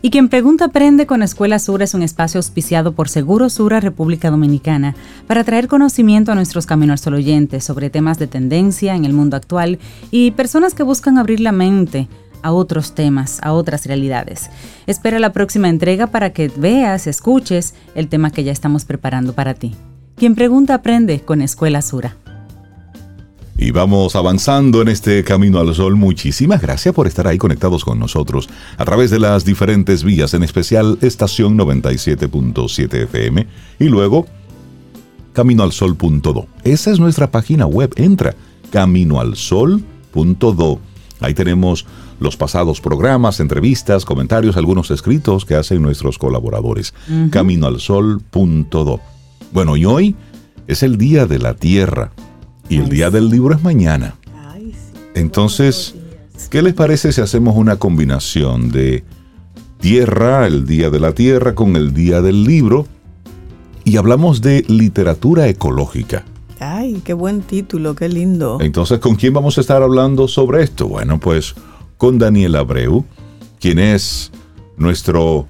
Y 0.02 0.12
quien 0.12 0.30
pregunta 0.30 0.66
aprende 0.66 1.06
con 1.06 1.22
Escuela 1.22 1.60
Sura 1.60 1.84
es 1.84 1.94
un 1.94 2.04
espacio 2.04 2.40
auspiciado 2.40 2.94
por 2.94 3.10
Seguro 3.10 3.50
Sura 3.50 3.82
República 3.82 4.32
Dominicana 4.32 4.96
para 5.28 5.44
traer 5.44 5.68
conocimiento 5.68 6.32
a 6.32 6.36
nuestros 6.36 6.66
Camino 6.66 6.94
al 6.94 7.00
sobre 7.60 7.90
temas 7.90 8.18
de 8.18 8.28
tendencia 8.28 8.96
en 8.96 9.04
el 9.04 9.12
mundo 9.12 9.36
actual 9.36 9.78
y 10.10 10.32
personas 10.32 10.74
que 10.74 10.84
buscan 10.84 11.18
abrir 11.18 11.42
la 11.42 11.52
mente 11.52 12.08
a 12.42 12.54
otros 12.54 12.96
temas, 12.96 13.40
a 13.42 13.52
otras 13.52 13.86
realidades. 13.86 14.50
Espera 14.88 15.20
la 15.20 15.34
próxima 15.34 15.68
entrega 15.68 16.08
para 16.08 16.32
que 16.32 16.48
veas, 16.48 17.06
escuches 17.06 17.74
el 17.94 18.08
tema 18.08 18.32
que 18.32 18.46
ya 18.46 18.54
estamos 18.54 18.86
preparando 18.86 19.34
para 19.34 19.54
ti. 19.54 19.76
Quien 20.16 20.36
pregunta 20.36 20.76
aprende 20.76 21.20
con 21.20 21.42
Escuela 21.42 21.82
Sura. 21.82 22.16
Y 23.62 23.72
vamos 23.72 24.16
avanzando 24.16 24.82
en 24.82 24.88
este 24.88 25.22
camino 25.26 25.60
al 25.60 25.76
sol. 25.76 25.98
Muchísimas 25.98 26.62
gracias 26.62 26.96
por 26.96 27.08
estar 27.08 27.28
ahí 27.28 27.38
conectados 27.38 27.84
con 27.84 28.00
nosotros 28.00 28.48
a 28.78 28.86
través 28.86 29.12
de 29.12 29.20
las 29.20 29.44
diferentes 29.44 30.06
vías, 30.06 30.34
en 30.34 30.44
especial 30.44 30.98
estación 31.02 31.58
97.7 31.58 33.04
FM 33.04 33.46
y 33.80 33.90
luego 33.90 34.28
caminoalsol.do. 35.34 36.48
Esa 36.64 36.92
es 36.92 37.02
nuestra 37.02 37.32
página 37.32 37.66
web. 37.66 37.92
Entra 37.98 38.34
caminoalsol.do. 38.72 40.80
Ahí 41.20 41.34
tenemos 41.34 41.86
los 42.22 42.38
pasados 42.38 42.80
programas, 42.80 43.42
entrevistas, 43.42 44.06
comentarios, 44.06 44.56
algunos 44.56 44.90
escritos 44.90 45.44
que 45.44 45.56
hacen 45.56 45.82
nuestros 45.82 46.18
colaboradores. 46.18 46.94
Caminoalsol.do. 47.30 49.02
Bueno, 49.52 49.76
y 49.76 49.84
hoy 49.84 50.16
es 50.68 50.82
el 50.82 50.98
Día 50.98 51.26
de 51.26 51.40
la 51.40 51.56
Tierra 51.56 52.14
y 52.70 52.78
el 52.78 52.88
Día 52.88 53.10
del 53.10 53.30
Libro 53.30 53.56
es 53.56 53.64
mañana. 53.64 54.16
Entonces, 55.16 55.96
¿qué 56.50 56.62
les 56.62 56.74
parece 56.74 57.12
si 57.12 57.20
hacemos 57.20 57.56
una 57.58 57.78
combinación 57.78 58.72
de 58.72 59.04
tierra, 59.82 60.46
el 60.46 60.66
Día 60.66 60.90
de 60.90 61.00
la 61.00 61.14
Tierra, 61.14 61.56
con 61.56 61.76
el 61.76 61.94
Día 61.94 62.22
del 62.22 62.44
Libro 62.44 62.86
y 63.84 63.98
hablamos 63.98 64.42
de 64.42 64.64
literatura 64.68 65.48
ecológica? 65.48 66.24
Ay, 66.60 67.02
qué 67.04 67.14
buen 67.14 67.42
título, 67.42 67.96
qué 67.96 68.08
lindo. 68.08 68.60
Entonces, 68.62 69.00
¿con 69.00 69.16
quién 69.16 69.34
vamos 69.34 69.58
a 69.58 69.62
estar 69.62 69.82
hablando 69.82 70.28
sobre 70.28 70.64
esto? 70.64 70.88
Bueno, 70.88 71.20
pues 71.20 71.56
con 71.98 72.20
Daniel 72.20 72.56
Abreu, 72.56 73.04
quien 73.60 73.80
es 73.80 74.32
nuestro 74.78 75.48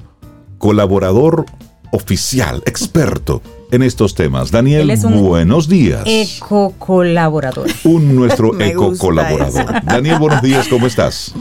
colaborador 0.58 1.46
oficial, 1.92 2.64
experto 2.66 3.42
en 3.72 3.84
estos 3.84 4.16
temas. 4.16 4.52
Daniel, 4.52 4.82
Él 4.82 4.92
es 4.92 5.04
un 5.04 5.22
buenos 5.22 5.70
días. 5.70 6.04
Eco 6.06 6.74
colaborador. 6.78 7.68
Un 7.84 8.16
nuestro 8.16 8.54
Me 8.54 8.70
eco 8.70 8.90
gusta 8.90 9.06
colaborador. 9.06 9.62
eso. 9.62 9.82
Daniel, 9.84 10.20
buenos 10.20 10.42
días, 10.42 10.68
¿cómo 10.68 10.88
estás? 10.88 11.34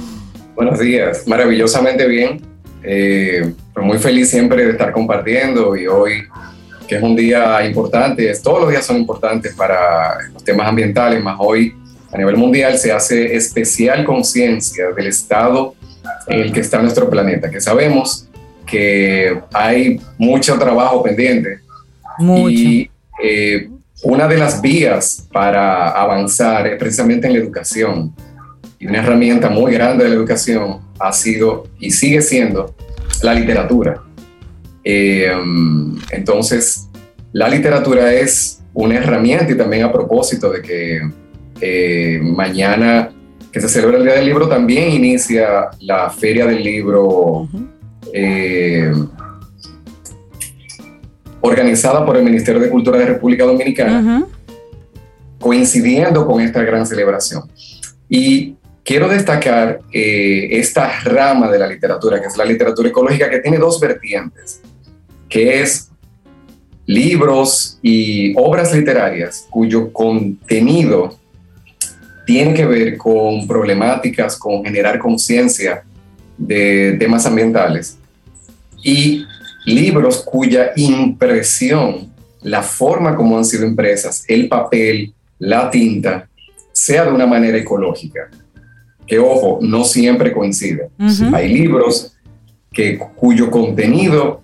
Buenos 0.54 0.78
días, 0.78 1.26
maravillosamente 1.26 2.06
bien. 2.06 2.42
Eh, 2.82 3.52
pues 3.72 3.86
muy 3.86 3.98
feliz 3.98 4.30
siempre 4.30 4.64
de 4.64 4.72
estar 4.72 4.92
compartiendo 4.92 5.76
y 5.76 5.86
hoy, 5.86 6.22
que 6.86 6.96
es 6.96 7.02
un 7.02 7.16
día 7.16 7.64
importante, 7.64 8.32
todos 8.42 8.62
los 8.62 8.70
días 8.70 8.86
son 8.86 8.96
importantes 8.96 9.54
para 9.54 10.16
los 10.32 10.44
temas 10.44 10.68
ambientales, 10.68 11.22
más 11.22 11.36
hoy 11.38 11.74
a 12.12 12.16
nivel 12.16 12.36
mundial 12.36 12.78
se 12.78 12.92
hace 12.92 13.36
especial 13.36 14.04
conciencia 14.04 14.90
del 14.96 15.08
estado 15.08 15.74
en 16.26 16.40
el 16.40 16.52
que 16.52 16.60
está 16.60 16.80
nuestro 16.80 17.10
planeta, 17.10 17.50
que 17.50 17.60
sabemos 17.60 18.28
que 18.64 19.38
hay 19.52 20.00
mucho 20.16 20.58
trabajo 20.58 21.02
pendiente 21.02 21.60
Mucho. 22.18 22.50
y 22.50 22.90
eh, 23.22 23.68
una 24.02 24.28
de 24.28 24.38
las 24.38 24.60
vías 24.60 25.28
para 25.32 25.90
avanzar 25.90 26.66
es 26.66 26.78
precisamente 26.78 27.26
en 27.26 27.32
la 27.32 27.38
educación. 27.40 28.14
Y 28.78 28.86
una 28.86 28.98
herramienta 28.98 29.50
muy 29.50 29.72
grande 29.72 30.04
de 30.04 30.10
la 30.10 30.16
educación 30.16 30.80
ha 31.00 31.12
sido 31.12 31.66
y 31.80 31.90
sigue 31.90 32.22
siendo 32.22 32.74
la 33.22 33.34
literatura. 33.34 34.02
Eh, 34.84 35.32
entonces, 36.10 36.88
la 37.32 37.48
literatura 37.48 38.12
es 38.12 38.62
una 38.72 38.96
herramienta 38.96 39.50
y 39.50 39.56
también 39.56 39.84
a 39.84 39.92
propósito 39.92 40.50
de 40.50 40.62
que 40.62 41.00
eh, 41.60 42.20
mañana 42.22 43.10
que 43.52 43.60
se 43.60 43.68
celebra 43.68 43.98
el 43.98 44.04
Día 44.04 44.14
del 44.14 44.26
Libro 44.26 44.48
también 44.48 44.92
inicia 44.92 45.68
la 45.80 46.10
Feria 46.10 46.46
del 46.46 46.62
Libro 46.62 47.48
eh, 48.12 48.92
organizada 51.40 52.04
por 52.04 52.16
el 52.16 52.24
Ministerio 52.24 52.60
de 52.60 52.68
Cultura 52.68 52.98
de 52.98 53.06
República 53.06 53.44
Dominicana, 53.44 54.26
coincidiendo 55.38 56.26
con 56.26 56.40
esta 56.40 56.62
gran 56.62 56.86
celebración. 56.86 57.42
Y 58.08 58.56
quiero 58.84 59.08
destacar 59.08 59.80
eh, 59.92 60.48
esta 60.52 61.00
rama 61.00 61.50
de 61.50 61.58
la 61.58 61.66
literatura, 61.66 62.20
que 62.20 62.26
es 62.26 62.36
la 62.36 62.44
literatura 62.44 62.88
ecológica, 62.88 63.30
que 63.30 63.38
tiene 63.38 63.58
dos 63.58 63.78
vertientes, 63.80 64.60
que 65.28 65.60
es 65.60 65.90
libros 66.86 67.78
y 67.82 68.32
obras 68.34 68.74
literarias 68.74 69.46
cuyo 69.50 69.92
contenido 69.92 71.18
tiene 72.24 72.54
que 72.54 72.64
ver 72.64 72.96
con 72.96 73.46
problemáticas, 73.46 74.38
con 74.38 74.64
generar 74.64 74.98
conciencia 74.98 75.82
de 76.38 76.96
temas 76.98 77.26
ambientales 77.26 77.98
y 78.82 79.24
libros 79.68 80.22
cuya 80.24 80.72
impresión, 80.76 82.08
la 82.42 82.62
forma 82.62 83.14
como 83.14 83.36
han 83.36 83.44
sido 83.44 83.66
impresas, 83.66 84.24
el 84.28 84.48
papel, 84.48 85.12
la 85.38 85.70
tinta, 85.70 86.28
sea 86.72 87.04
de 87.04 87.12
una 87.12 87.26
manera 87.26 87.58
ecológica. 87.58 88.30
Que 89.06 89.18
ojo, 89.18 89.58
no 89.62 89.84
siempre 89.84 90.32
coincide. 90.32 90.90
Hay 91.32 91.48
libros 91.48 92.14
que, 92.72 92.98
cuyo 93.16 93.50
contenido 93.50 94.42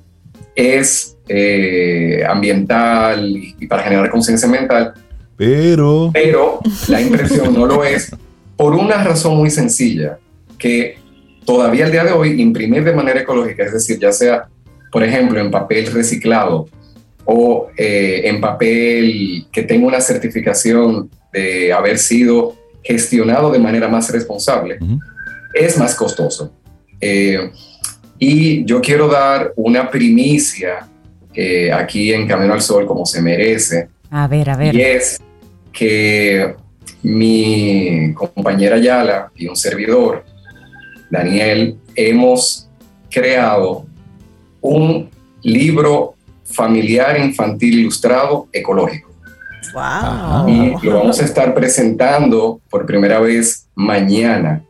es 0.55 1.17
eh, 1.29 2.25
ambiental 2.27 3.31
y, 3.37 3.67
para 3.67 3.83
generar 3.83 4.11
conciencia 4.11 4.47
ambiental. 4.47 4.95
Pero... 5.37 6.11
Pero 6.13 6.61
la 6.89 7.01
impresión 7.01 7.53
no 7.53 7.67
lo 7.67 7.85
es 7.85 8.11
por 8.57 8.75
una 8.75 9.03
razón 9.03 9.37
muy 9.37 9.51
sencilla, 9.51 10.19
que 10.59 10.97
todavía 11.45 11.87
el 11.87 11.93
día 11.93 12.05
de 12.05 12.13
hoy 12.13 12.41
imprimir 12.41 12.85
de 12.85 12.95
manera 12.95 13.21
ecológica, 13.21 13.65
es 13.65 13.73
decir, 13.73 13.99
ya 13.99 14.13
sea, 14.13 14.49
por 14.95 15.03
ejemplo, 15.03 15.41
en 15.41 15.51
papel 15.51 15.87
reciclado 15.87 16.69
o 17.25 17.67
eh, 17.77 18.23
en 18.27 18.41
papel 18.41 19.45
que 19.51 19.65
tenga 19.65 19.89
una 19.89 20.01
certificación 20.01 21.11
de 21.33 21.73
haber 21.73 21.99
sido 21.99 22.55
gestionado 22.81 23.51
de 23.51 23.59
manera 23.59 23.89
más 23.89 24.09
responsable, 24.13 24.79
es 25.53 25.77
más 25.79 25.97
costoso. 25.97 26.53
Eh, 27.01 27.51
y 28.21 28.65
yo 28.65 28.81
quiero 28.81 29.09
dar 29.09 29.53
una 29.57 29.91
primicia 29.91 30.89
eh, 31.35 31.73
aquí 31.73 32.13
en 32.13 32.29
Camino 32.29 32.55
al 32.55 32.63
Sol 32.63 32.87
como 32.87 33.05
se 33.05 33.21
merece. 33.21 33.89
A 34.13 34.29
ver, 34.29 34.49
a 34.49 34.57
ver. 34.57 34.77
Y 34.77 34.81
es 34.81 35.21
que 35.73 36.55
mi 37.03 38.15
compañera 38.15 38.79
Yala 38.79 39.33
y 39.35 39.49
un 39.49 39.57
servidor, 39.57 40.25
Daniel, 41.11 41.79
hemos 41.97 42.69
creado 43.11 43.87
un 44.65 45.11
libro 45.43 46.15
familiar 46.43 47.21
infantil 47.21 47.81
ilustrado 47.81 48.49
ecológico. 48.51 49.11
Wow. 49.75 50.49
Y 50.49 50.87
lo 50.87 51.01
vamos 51.01 51.21
a 51.21 51.25
estar 51.25 51.55
presentando 51.55 52.61
por 52.71 52.87
primera 52.87 53.21
vez 53.21 53.67
mañana 53.75 54.63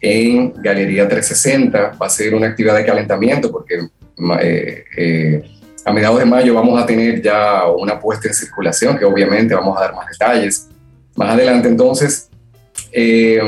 en 0.00 0.52
Galería 0.54 1.08
360. 1.08 1.96
Va 2.00 2.06
a 2.06 2.10
ser 2.10 2.34
una 2.34 2.48
actividad 2.48 2.76
de 2.76 2.84
calentamiento 2.84 3.50
porque 3.50 3.88
eh, 4.40 4.84
eh, 4.98 5.42
a 5.84 5.92
mediados 5.92 6.18
de 6.18 6.26
mayo 6.26 6.54
vamos 6.54 6.80
a 6.80 6.84
tener 6.84 7.22
ya 7.22 7.66
una 7.66 7.98
puesta 7.98 8.28
en 8.28 8.34
circulación 8.34 8.98
que 8.98 9.06
obviamente 9.06 9.54
vamos 9.54 9.78
a 9.78 9.80
dar 9.80 9.94
más 9.94 10.08
detalles 10.08 10.68
más 11.16 11.30
adelante. 11.30 11.68
Entonces, 11.68 12.28
eh, 12.92 13.40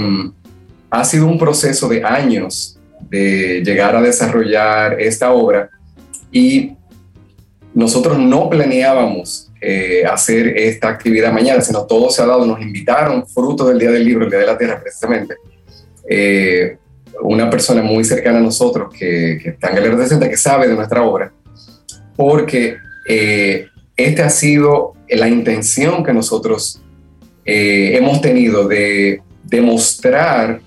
ha 0.91 1.05
sido 1.05 1.26
un 1.26 1.39
proceso 1.39 1.89
de 1.89 2.03
años 2.03 2.78
de 3.11 3.62
llegar 3.64 3.95
a 3.97 4.01
desarrollar 4.01 5.01
esta 5.01 5.32
obra 5.32 5.70
y 6.35 6.72
nosotros 7.72 8.18
no 8.18 8.51
planeábamos 8.51 9.51
hacer 10.11 10.59
esta 10.59 10.89
actividad 10.89 11.32
mañana, 11.32 11.62
sino 11.62 11.87
todo 11.87 12.11
se 12.11 12.20
ha 12.20 12.26
dado, 12.26 12.45
nos 12.45 12.61
invitaron, 12.61 13.26
fruto 13.26 13.66
del 13.66 13.78
Día 13.78 13.91
del 13.91 14.05
Libro, 14.05 14.24
el 14.24 14.30
Día 14.30 14.41
de 14.41 14.47
la 14.47 14.59
Tierra 14.59 14.78
precisamente, 14.78 15.37
eh, 16.07 16.76
una 17.22 17.49
persona 17.49 17.82
muy 17.82 18.05
cercana 18.05 18.39
a 18.39 18.43
nosotros 18.43 18.93
que, 18.93 19.37
está 19.37 19.68
en 19.68 19.76
Galera 19.76 19.97
60 19.97 20.28
que 20.28 20.37
sabe 20.37 20.68
de 20.68 20.74
nuestra 20.74 21.03
obra, 21.03 21.32
porque 22.16 22.76
eh, 23.09 23.68
esta 23.97 24.26
ha 24.26 24.30
sido 24.30 24.95
la 25.09 25.28
intención 25.28 26.03
que 26.03 26.12
nosotros 26.12 26.82
eh, 27.45 27.97
hemos 27.97 28.20
tenido 28.20 28.66
de 28.66 29.22
demostrar 29.45 30.61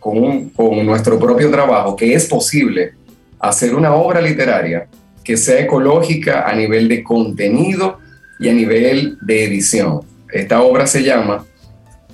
con, 0.00 0.50
con 0.50 0.84
nuestro 0.84 1.18
propio 1.18 1.50
trabajo 1.50 1.94
que 1.94 2.12
es 2.12 2.26
posible 2.26 2.94
hacer 3.42 3.74
una 3.74 3.94
obra 3.94 4.20
literaria 4.22 4.86
que 5.24 5.36
sea 5.36 5.60
ecológica 5.60 6.48
a 6.48 6.54
nivel 6.54 6.88
de 6.88 7.02
contenido 7.02 7.98
y 8.38 8.48
a 8.48 8.54
nivel 8.54 9.18
de 9.20 9.44
edición. 9.44 10.00
Esta 10.30 10.62
obra 10.62 10.86
se 10.86 11.02
llama 11.02 11.44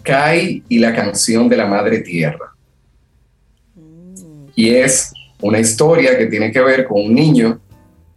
Kai 0.02 0.64
y 0.68 0.78
la 0.78 0.94
canción 0.94 1.48
de 1.48 1.56
la 1.56 1.66
Madre 1.66 2.00
Tierra. 2.00 2.54
Y 4.54 4.70
es 4.70 5.12
una 5.40 5.60
historia 5.60 6.18
que 6.18 6.26
tiene 6.26 6.50
que 6.50 6.60
ver 6.60 6.86
con 6.86 7.04
un 7.04 7.14
niño 7.14 7.60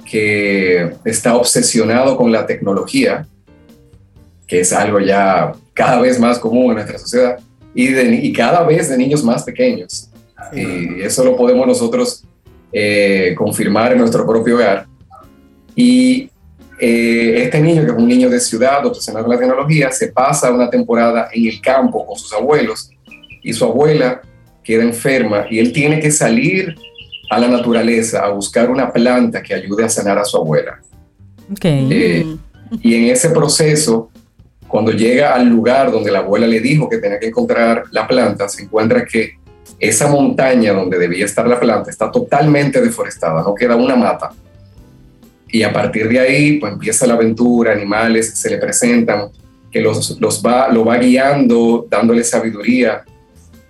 que 0.09 0.91
está 1.05 1.36
obsesionado 1.36 2.18
con 2.18 2.32
la 2.32 2.45
tecnología, 2.45 3.28
que 4.47 4.62
es 4.62 4.74
algo 4.74 4.99
ya 4.99 5.51
cada 5.74 6.01
vez 6.01 6.20
más 6.20 6.39
común 6.39 6.72
en 6.72 6.76
nuestra 6.76 6.97
sociedad, 6.97 7.39
y, 7.76 7.93
y 7.93 8.34
cada 8.34 8.64
vez 8.64 8.89
de 8.89 8.97
niños 8.97 9.24
más 9.24 9.43
pequeños. 9.43 10.09
Y 10.53 11.01
eso 11.01 11.24
lo 11.24 11.38
podemos 11.38 11.68
nosotros 11.68 12.26
eh, 12.72 13.34
confirmar 13.38 13.93
en 13.93 13.99
nuestro 13.99 14.26
propio 14.26 14.55
hogar. 14.55 14.88
Y 15.76 16.30
eh, 16.80 17.43
este 17.43 17.61
niño, 17.61 17.84
que 17.84 17.91
es 17.91 17.97
un 17.97 18.07
niño 18.07 18.30
de 18.30 18.39
ciudad, 18.39 18.86
obsesionado 18.86 19.26
con 19.26 19.36
la 19.36 19.39
tecnología, 19.39 19.91
se 19.91 20.07
pasa 20.07 20.51
una 20.51 20.69
temporada 20.69 21.30
en 21.32 21.47
el 21.47 21.61
campo 21.61 22.05
con 22.05 22.17
sus 22.17 22.34
abuelos 22.34 22.89
y 23.43 23.53
su 23.53 23.65
abuela 23.65 24.22
queda 24.63 24.84
enferma 24.84 25.45
y 25.49 25.59
él 25.59 25.72
tiene 25.72 25.99
que 25.99 26.11
salir 26.11 26.76
a 27.30 27.39
la 27.39 27.47
naturaleza 27.47 28.26
a 28.26 28.30
buscar 28.30 28.69
una 28.69 28.91
planta 28.91 29.41
que 29.41 29.53
ayude 29.53 29.86
a 29.86 29.89
sanar 29.89 30.17
a 30.17 30.26
su 30.26 30.38
abuela. 30.38 30.82
Eh, 31.63 32.26
y 32.82 32.95
en 32.95 33.09
ese 33.09 33.30
proceso, 33.30 34.09
cuando 34.67 34.91
llega 34.91 35.34
al 35.34 35.47
lugar 35.47 35.91
donde 35.91 36.11
la 36.11 36.19
abuela 36.19 36.47
le 36.47 36.59
dijo 36.59 36.89
que 36.89 36.97
tenía 36.97 37.19
que 37.19 37.28
encontrar 37.28 37.84
la 37.91 38.07
planta, 38.07 38.49
se 38.49 38.63
encuentra 38.63 39.05
que 39.05 39.34
esa 39.82 40.07
montaña 40.07 40.73
donde 40.73 40.99
debía 40.99 41.25
estar 41.25 41.47
la 41.47 41.59
planta 41.59 41.89
está 41.89 42.11
totalmente 42.11 42.79
deforestada, 42.79 43.41
no 43.41 43.55
queda 43.55 43.75
una 43.75 43.95
mata. 43.95 44.29
Y 45.47 45.63
a 45.63 45.73
partir 45.73 46.07
de 46.07 46.19
ahí 46.19 46.59
pues 46.59 46.71
empieza 46.71 47.07
la 47.07 47.15
aventura, 47.15 47.73
animales 47.73 48.38
se 48.38 48.51
le 48.51 48.57
presentan, 48.57 49.29
que 49.71 49.82
los, 49.82 50.19
los 50.21 50.41
va, 50.45 50.67
lo 50.69 50.86
va 50.86 50.97
guiando, 50.97 51.88
dándole 51.89 52.23
sabiduría 52.23 53.03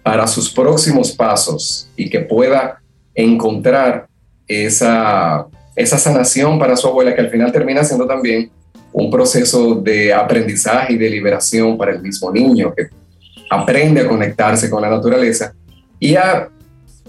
para 0.03 0.27
sus 0.27 0.51
próximos 0.51 1.13
pasos 1.13 1.87
y 1.95 2.09
que 2.09 2.19
pueda 2.19 2.81
encontrar 3.15 4.07
esa, 4.47 5.47
esa 5.77 5.97
sanación 5.97 6.59
para 6.59 6.75
su 6.75 6.87
abuela, 6.87 7.15
que 7.15 7.21
al 7.21 7.29
final 7.29 7.53
termina 7.53 7.85
siendo 7.85 8.05
también 8.05 8.51
un 8.91 9.09
proceso 9.09 9.75
de 9.75 10.13
aprendizaje 10.13 10.93
y 10.93 10.97
de 10.97 11.09
liberación 11.09 11.77
para 11.77 11.93
el 11.93 12.01
mismo 12.01 12.29
niño, 12.31 12.73
que 12.75 12.89
aprende 13.49 14.01
a 14.01 14.07
conectarse 14.07 14.69
con 14.69 14.81
la 14.81 14.89
naturaleza 14.89 15.53
y 16.01 16.15
a 16.15 16.49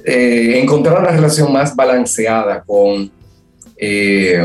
eh, 0.04 0.60
encontrar 0.62 1.00
una 1.00 1.10
relación 1.10 1.52
más 1.52 1.74
balanceada 1.74 2.62
con 2.62 3.10
eh, 3.76 4.40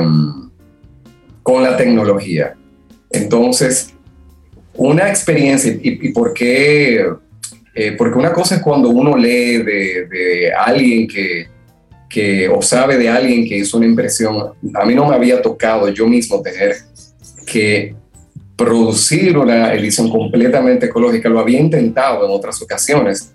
con 1.44 1.64
la 1.64 1.78
tecnología. 1.78 2.56
Entonces, 3.10 3.94
una 4.74 5.08
experiencia, 5.08 5.78
y, 5.82 6.10
por 6.10 6.34
qué, 6.34 7.06
eh, 7.74 7.92
porque 7.98 8.18
una 8.18 8.34
cosa 8.34 8.56
es 8.56 8.62
cuando 8.62 8.90
uno 8.90 9.16
lee 9.16 9.60
de, 9.60 10.52
alguien 10.54 11.08
que, 11.08 11.48
que, 12.10 12.50
o 12.50 12.62
sabe 12.62 12.98
de 12.98 13.08
alguien 13.08 13.48
que 13.48 13.60
hizo 13.60 13.78
una 13.78 13.86
impresión, 13.86 14.56
a 14.74 14.86
mí 14.86 14.94
no 14.94 15.08
me 15.08 15.16
había 15.16 15.42
tocado 15.42 15.88
yo 15.88 16.06
mismo 16.06 16.42
tener 16.42 16.76
que 17.46 17.96
producir 18.58 19.38
una 19.38 19.74
edición 19.74 20.10
completamente 20.10 20.88
ecológica, 20.88 21.30
lo 21.30 21.40
había 21.40 21.62
intentado 21.62 22.26
en 22.26 22.32
otras 22.32 22.62
ocasiones, 22.62 23.32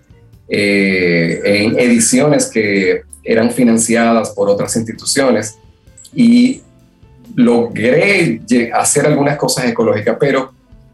eh, 0.55 1.41
en 1.45 1.79
ediciones 1.79 2.51
que 2.51 3.05
eran 3.25 3.51
financiadas 3.51 4.31
por 4.31 4.51
otras 4.51 4.77
instituciones, 4.77 5.57
y 6.15 6.61
logré 7.35 8.43
hacer 8.75 9.07
algunas 9.07 9.39
cosas 9.39 9.65
ecológicas, 9.65 10.19
pero 10.21 10.53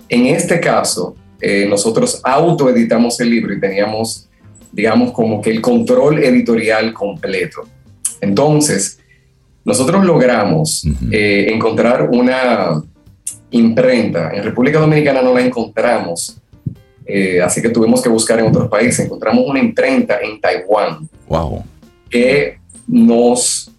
en 0.09 0.27
este 0.27 0.61
caso 0.61 1.17
eh, 1.41 1.67
nosotros 1.69 2.21
autoeditamos 2.23 3.19
el 3.21 3.31
libro 3.31 3.53
y 3.53 3.59
teníamos, 3.59 4.29
digamos, 4.71 5.11
como 5.11 5.43
que 5.43 5.51
el 5.51 5.61
control 5.61 6.23
editorial 6.23 6.93
completo. 6.93 7.63
Entonces, 8.21 9.01
nosotros 9.65 10.05
logramos 10.05 10.85
eh, 11.11 11.49
encontrar 11.53 12.11
una 12.13 12.81
imprenta. 13.51 14.31
En 14.33 14.45
República 14.45 14.79
Dominicana 14.79 15.21
no 15.21 15.35
la 15.35 15.45
encontramos, 15.45 16.37
eh, 17.09 17.41
así 17.41 17.63
que 17.63 17.71
tuvimos 17.71 18.03
que 18.03 18.11
buscar 18.11 18.39
en 18.39 18.49
otros 18.49 18.69
países. 18.69 19.07
Encontramos 19.07 19.45
una 19.47 19.59
imprenta 19.59 20.21
en 20.21 20.39
Taiwán. 20.39 21.09
Wow. 21.27 21.65
Que 22.11 22.59
nos 22.87 23.71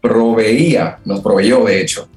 proveía, 0.00 0.98
nos 1.04 1.20
proveyó 1.20 1.64
de 1.64 1.80
hecho, 1.80 2.08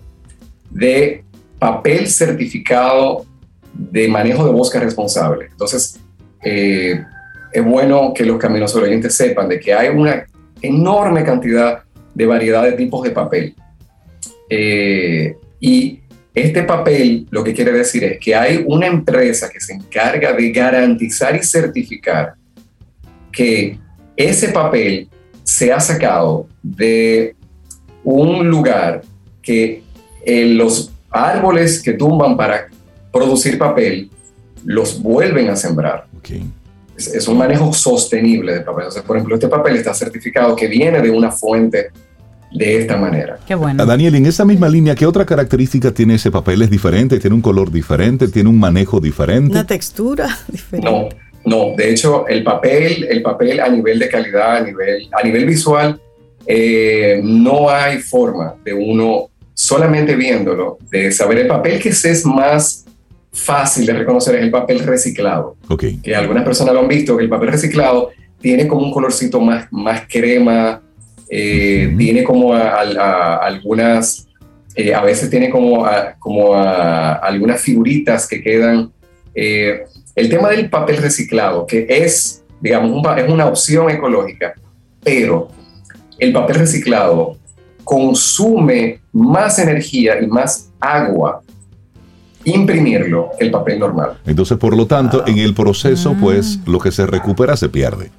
de 0.70 1.24
papel 1.58 2.08
certificado 2.08 3.26
de 3.74 4.08
manejo 4.08 4.46
de 4.46 4.52
bosque 4.52 4.80
responsable. 4.80 5.48
Entonces, 5.50 6.00
eh, 6.44 7.04
es 7.52 7.66
bueno 7.66 8.14
que 8.14 8.24
los 8.24 8.38
caminos 8.38 8.76
oyentes 8.76 9.16
sepan 9.16 9.50
de 9.50 9.60
que 9.60 9.74
hay 9.74 9.90
una 9.90 10.26
enorme 10.62 11.24
cantidad 11.24 11.84
de 12.14 12.26
variedad 12.28 12.64
de 12.64 12.74
tipos 12.74 13.04
de 13.04 13.10
papel. 13.10 13.56
Eh, 14.48 15.36
y 15.60 16.02
este 16.34 16.64
papel 16.64 17.28
lo 17.30 17.44
que 17.44 17.54
quiere 17.54 17.72
decir 17.72 18.04
es 18.04 18.20
que 18.20 18.34
hay 18.34 18.64
una 18.66 18.88
empresa 18.88 19.50
que 19.50 19.60
se 19.60 19.74
encarga 19.74 20.34
de 20.34 20.52
garantizar 20.52 21.36
y 21.36 21.44
certificar 21.44 22.34
que 23.32 23.78
ese 24.16 24.50
papel 24.50 25.10
se 25.44 25.72
ha 25.72 25.80
sacado 25.80 26.48
de 26.62 27.36
un 28.04 28.48
lugar 28.50 29.02
que 29.42 29.84
eh, 30.26 30.46
los 30.46 30.92
árboles 31.10 31.82
que 31.82 31.94
tumban 31.94 32.36
para 32.36 32.68
producir 33.12 33.58
papel 33.58 34.10
los 34.66 35.02
vuelven 35.02 35.50
a 35.50 35.56
sembrar. 35.56 36.08
Es, 36.98 37.08
es 37.08 37.28
un 37.28 37.38
manejo 37.38 37.74
sostenible 37.74 38.54
de 38.54 38.62
papel. 38.62 38.86
Entonces, 38.86 39.04
por 39.04 39.18
ejemplo, 39.18 39.36
este 39.36 39.48
papel 39.48 39.76
está 39.76 39.94
certificado 39.94 40.56
que 40.56 40.68
viene 40.68 41.02
de 41.02 41.10
una 41.10 41.32
fuente 41.32 41.92
de 42.54 42.78
esta 42.78 42.98
manera. 42.98 43.40
Qué 43.48 43.56
bueno. 43.56 43.84
Ah, 43.84 43.86
Daniel, 43.86 44.16
en 44.16 44.26
esa 44.26 44.46
misma 44.46 44.70
línea, 44.70 44.96
¿qué 44.96 45.06
otra 45.06 45.26
característica 45.26 45.92
tiene 45.92 46.16
ese 46.16 46.32
papel? 46.32 46.62
¿Es 46.62 46.70
diferente? 46.70 47.20
¿Tiene 47.20 47.36
un 47.36 47.42
color 47.42 47.72
diferente? 47.72 48.28
¿Tiene 48.28 48.50
un 48.50 48.60
manejo 48.60 49.00
diferente? 49.00 49.52
Una 49.52 49.66
textura 49.66 50.38
diferente. 50.48 50.90
No, 50.90 51.10
no. 51.46 51.76
De 51.76 51.92
hecho, 51.92 52.28
el 52.28 52.44
papel, 52.44 53.06
el 53.10 53.22
papel 53.22 53.60
a 53.60 53.68
nivel 53.70 54.00
de 54.00 54.10
calidad, 54.10 54.58
a 54.58 54.62
nivel, 54.62 55.10
a 55.12 55.24
nivel 55.24 55.46
visual, 55.46 56.00
eh, 56.46 57.22
no 57.24 57.70
hay 57.70 58.00
forma 58.00 58.56
de 58.64 58.74
uno 58.74 59.30
solamente 59.54 60.16
viéndolo, 60.16 60.78
de 60.90 61.12
saber 61.12 61.40
el 61.40 61.48
papel 61.48 61.80
que 61.80 61.90
es 61.90 62.26
más 62.26 62.86
fácil 63.32 63.86
de 63.86 63.94
reconocer 63.94 64.36
es 64.36 64.44
el 64.44 64.52
papel 64.52 64.80
reciclado. 64.80 65.56
Ok. 65.68 65.86
Que 66.04 66.16
algunas 66.16 66.44
personas 66.44 66.74
lo 66.74 66.82
han 66.82 66.88
visto, 66.88 67.18
que 67.18 67.24
el 67.24 67.30
papel 67.30 67.50
reciclado 67.50 68.12
tiene 68.40 68.68
como 68.68 68.86
un 68.86 68.92
colorcito 68.92 69.40
más, 69.40 69.68
más 69.72 70.04
crema, 70.08 70.83
eh, 71.36 71.88
Ujú. 71.88 71.98
tiene 71.98 72.24
como 72.24 72.54
a- 72.54 72.74
a- 72.82 72.84
a- 72.84 73.38
algunas, 73.38 74.28
eh, 74.76 74.94
a 74.94 75.02
veces 75.02 75.30
tiene 75.32 75.50
como, 75.50 75.84
a- 75.86 76.14
como 76.20 76.54
a- 76.54 77.14
algunas 77.14 77.60
figuritas 77.62 78.28
que 78.28 78.42
quedan. 78.42 78.92
eh, 79.36 79.86
el 80.16 80.30
tema 80.30 80.48
del 80.50 80.70
papel 80.70 80.98
reciclado, 80.98 81.66
que 81.66 81.88
es, 81.90 82.44
digamos, 82.62 82.92
un 82.92 83.18
es 83.18 83.28
una 83.28 83.48
opción 83.48 83.90
ecológica, 83.90 84.54
pero 85.04 85.48
el 86.20 86.32
papel 86.32 86.58
reciclado 86.58 87.36
consume 87.84 89.00
más 89.12 89.58
energía 89.58 90.22
y 90.22 90.28
más 90.28 90.70
agua 90.80 91.42
imprimirlo 92.46 93.32
que 93.40 93.46
el 93.46 93.52
papel 93.52 93.80
normal. 93.80 94.20
Entonces, 94.28 94.58
por 94.60 94.76
lo 94.78 94.86
tanto, 94.86 95.24
en 95.26 95.38
el 95.40 95.54
proceso, 95.56 96.14
Mm. 96.14 96.20
pues, 96.22 96.60
lo 96.68 96.78
que 96.80 96.92
se 96.92 97.08
recupera 97.08 97.56
se 97.58 97.70
pierde. 97.70 98.12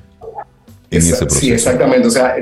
En 0.90 0.98
Esa- 0.98 1.14
ese 1.16 1.24
proceso. 1.26 1.40
Sí, 1.40 1.52
exactamente. 1.52 2.06
O 2.06 2.10
sea, 2.10 2.34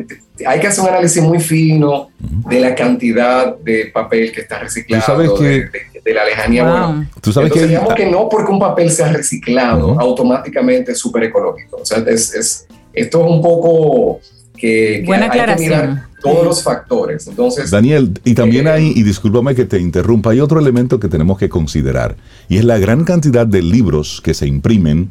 hay 0.46 0.60
que 0.60 0.66
hacer 0.66 0.82
un 0.84 0.90
análisis 0.90 1.22
muy 1.22 1.38
fino 1.40 2.08
de 2.18 2.60
la 2.60 2.74
cantidad 2.74 3.56
de 3.58 3.86
papel 3.86 4.30
que 4.32 4.40
está 4.42 4.58
reciclado, 4.58 5.02
sabes 5.02 5.30
que- 5.38 5.44
de, 5.44 5.58
de- 5.60 5.70
de 6.04 6.14
la 6.14 6.24
lejanía. 6.24 6.64
Wow. 6.64 6.72
Bueno, 6.72 7.06
Tú 7.20 7.32
sabes 7.32 7.46
entonces 7.46 7.62
que 7.62 7.68
digamos 7.68 7.94
que 7.94 8.06
no 8.10 8.28
porque 8.28 8.50
un 8.52 8.58
papel 8.58 8.90
sea 8.90 9.12
reciclado, 9.12 9.98
automáticamente 10.00 10.92
es 10.92 10.98
súper 10.98 11.24
ecológico. 11.24 11.78
O 11.80 11.84
sea, 11.86 11.98
es, 11.98 12.34
es- 12.34 12.66
esto 12.92 13.24
es 13.24 13.30
un 13.32 13.40
poco 13.40 14.20
que, 14.56 14.98
que 15.00 15.04
Buena 15.06 15.30
hay 15.30 15.40
que 15.56 15.56
mirar 15.62 16.06
todos 16.20 16.44
los 16.44 16.62
factores. 16.62 17.26
Entonces, 17.26 17.70
Daniel, 17.70 18.12
y 18.24 18.34
también 18.34 18.66
Eh, 18.66 18.70
hay, 18.70 18.92
y 18.94 19.02
discúlpame 19.02 19.54
que 19.54 19.64
te 19.64 19.78
interrumpa, 19.78 20.30
hay 20.30 20.40
otro 20.40 20.60
elemento 20.60 21.00
que 21.00 21.08
tenemos 21.08 21.38
que 21.38 21.48
considerar, 21.48 22.16
y 22.48 22.58
es 22.58 22.64
la 22.64 22.78
gran 22.78 23.04
cantidad 23.04 23.46
de 23.46 23.62
libros 23.62 24.20
que 24.22 24.34
se 24.34 24.46
imprimen 24.46 25.10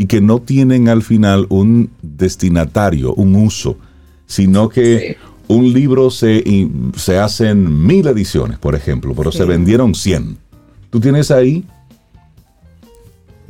y 0.00 0.06
que 0.06 0.22
no 0.22 0.38
tienen 0.40 0.88
al 0.88 1.02
final 1.02 1.44
un 1.50 1.90
destinatario, 2.00 3.12
un 3.16 3.36
uso, 3.36 3.76
sino 4.24 4.70
que 4.70 5.18
Sí. 5.18 5.26
un 5.48 5.74
libro 5.74 6.08
se, 6.10 6.42
se 6.96 7.18
hacen 7.18 7.86
mil 7.86 8.06
ediciones, 8.06 8.58
por 8.58 8.74
ejemplo, 8.74 9.12
pero 9.14 9.30
se 9.30 9.44
vendieron 9.44 9.94
100. 9.94 10.38
Tú 10.88 11.00
tienes 11.00 11.30
ahí 11.30 11.66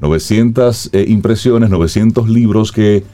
900 0.00 0.90
eh, 0.92 1.04
impresiones, 1.08 1.70
900 1.70 2.28
libros 2.28 2.72
que 2.72 3.04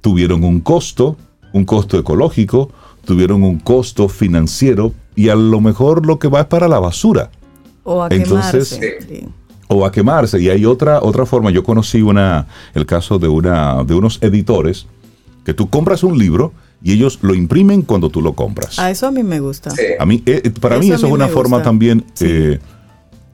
tuvieron 0.00 0.44
un 0.44 0.60
costo, 0.60 1.16
un 1.52 1.64
costo 1.64 1.98
ecológico, 1.98 2.70
tuvieron 3.04 3.42
un 3.42 3.58
costo 3.58 4.08
financiero 4.08 4.92
y 5.16 5.28
a 5.30 5.34
lo 5.34 5.60
mejor 5.60 6.06
lo 6.06 6.20
que 6.20 6.28
va 6.28 6.42
es 6.42 6.46
para 6.46 6.68
la 6.68 6.78
basura 6.78 7.30
O 7.82 8.02
a 8.04 8.08
Entonces- 8.10 8.78
quemarse. 8.78 9.28
O 9.70 9.86
a 9.86 9.92
quemarse. 9.92 10.40
Y 10.40 10.48
hay 10.50 10.66
otra, 10.66 11.00
otra 11.00 11.24
forma. 11.24 11.50
Yo 11.50 11.62
conocí 11.64 12.02
una, 12.02 12.46
el 12.74 12.84
caso 12.86 13.18
de, 13.18 13.28
una, 13.28 13.84
de 13.84 13.94
unos 13.94 14.18
editores 14.20 14.86
que 15.44 15.54
tú 15.54 15.70
compras 15.70 16.02
un 16.02 16.18
libro 16.18 16.52
y 16.82 16.92
ellos 16.92 17.18
lo 17.22 17.34
imprimen 17.34 17.82
cuando 17.82 18.10
tú 18.10 18.20
lo 18.20 18.32
compras. 18.34 18.78
A 18.78 18.90
eso 18.90 19.06
a 19.06 19.10
mí 19.10 19.22
me 19.22 19.38
gusta. 19.40 19.70
sí. 19.70 19.82
A 19.98 20.04
mí, 20.04 20.22
eh, 20.26 20.50
para 20.60 20.74
Eso 20.76 20.84
mí 20.84 20.90
eso 20.92 21.06
mí 21.06 21.12
es 21.12 21.14
una 21.14 21.28
forma 21.28 21.56
gusta. 21.58 21.64
también 21.70 22.04
Sí. 22.14 22.26
eh, 22.28 22.58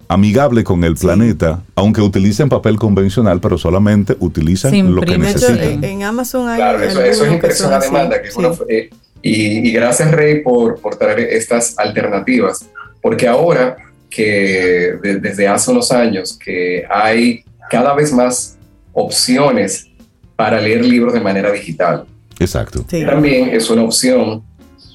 amigable 0.08 0.62
con 0.62 0.84
el 0.84 0.94
planeta, 0.94 1.62
aunque 1.74 2.00
utilicen 2.00 2.48
papel 2.48 2.76
convencional, 2.78 3.40
pero 3.40 3.56
solamente 3.58 4.16
utilizan 4.20 4.94
lo 4.94 5.00
que. 5.02 5.12
De 5.18 5.30
hecho, 5.30 5.48
necesitan. 5.50 5.62
en, 5.62 5.84
en 5.84 6.02
Amazon 6.04 6.48
hay. 6.48 6.56
Claro, 6.58 6.82
eso, 6.82 7.02
eso 7.02 7.24
es 7.24 7.32
impresión 7.32 7.72
a 7.72 7.78
demanda. 7.78 8.20
Que 8.22 8.30
Sí. 8.30 8.40
eh, 8.68 8.90
y, 9.22 9.68
y 9.68 9.72
gracias, 9.72 10.10
Rey, 10.12 10.42
por, 10.42 10.78
por 10.80 10.96
traer 10.96 11.18
estas 11.20 11.76
alternativas, 11.78 12.66
porque 13.02 13.26
ahora 13.26 13.76
que 14.10 14.94
de- 15.02 15.20
desde 15.20 15.48
hace 15.48 15.70
unos 15.70 15.90
años 15.92 16.38
que 16.38 16.84
hay 16.88 17.44
cada 17.70 17.94
vez 17.94 18.12
más 18.12 18.56
opciones 18.92 19.88
para 20.36 20.60
leer 20.60 20.84
libros 20.84 21.12
de 21.14 21.20
manera 21.20 21.50
digital. 21.50 22.04
Exacto. 22.38 22.84
Sí. 22.88 23.04
También 23.04 23.48
es 23.50 23.68
una 23.70 23.82
opción 23.82 24.42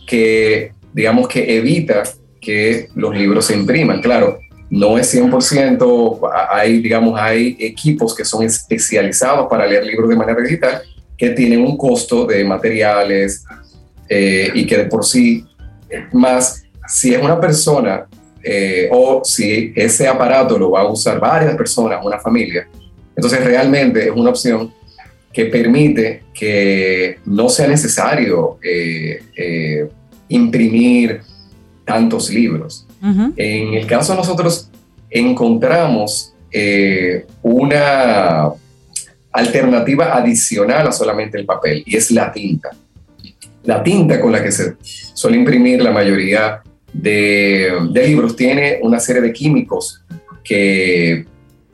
que, 0.07 0.73
digamos, 0.93 1.27
que 1.27 1.57
evita 1.57 2.03
que 2.39 2.89
los 2.95 3.15
libros 3.15 3.45
se 3.45 3.55
impriman. 3.55 4.01
Claro, 4.01 4.39
no 4.69 4.97
es 4.97 5.13
100%, 5.13 6.19
hay, 6.49 6.79
digamos, 6.79 7.19
hay 7.19 7.57
equipos 7.59 8.15
que 8.15 8.23
son 8.23 8.43
especializados 8.43 9.47
para 9.49 9.65
leer 9.65 9.85
libros 9.85 10.09
de 10.09 10.15
manera 10.15 10.41
digital 10.41 10.81
que 11.17 11.29
tienen 11.31 11.61
un 11.61 11.77
costo 11.77 12.25
de 12.25 12.43
materiales 12.43 13.43
eh, 14.09 14.49
y 14.55 14.65
que 14.65 14.77
de 14.77 14.85
por 14.85 15.05
sí, 15.05 15.45
más 16.11 16.63
si 16.87 17.13
es 17.13 17.21
una 17.21 17.39
persona 17.39 18.05
eh, 18.43 18.89
o 18.91 19.21
si 19.23 19.73
ese 19.75 20.07
aparato 20.07 20.57
lo 20.57 20.71
va 20.71 20.81
a 20.81 20.87
usar 20.87 21.19
varias 21.19 21.55
personas, 21.55 22.03
una 22.03 22.19
familia, 22.19 22.67
entonces 23.15 23.43
realmente 23.43 24.05
es 24.05 24.11
una 24.11 24.29
opción 24.29 24.73
que 25.31 25.45
permite 25.45 26.23
que 26.33 27.19
no 27.25 27.49
sea 27.49 27.67
necesario 27.67 28.57
eh, 28.63 29.23
eh, 29.35 29.87
imprimir 30.29 31.21
tantos 31.85 32.29
libros. 32.29 32.87
En 33.35 33.73
el 33.73 33.87
caso 33.87 34.13
nosotros 34.13 34.69
encontramos 35.09 36.33
eh, 36.51 37.25
una 37.41 38.49
alternativa 39.31 40.15
adicional 40.15 40.87
a 40.87 40.91
solamente 40.91 41.37
el 41.37 41.45
papel 41.45 41.83
y 41.85 41.97
es 41.97 42.11
la 42.11 42.31
tinta. 42.31 42.69
La 43.63 43.81
tinta 43.81 44.19
con 44.19 44.31
la 44.31 44.43
que 44.43 44.51
se 44.51 44.75
suele 44.81 45.37
imprimir 45.37 45.81
la 45.81 45.91
mayoría 45.91 46.61
de, 46.93 47.71
de 47.91 48.07
libros 48.07 48.35
tiene 48.35 48.79
una 48.81 48.99
serie 48.99 49.21
de 49.21 49.31
químicos 49.33 50.03
que 50.43 51.25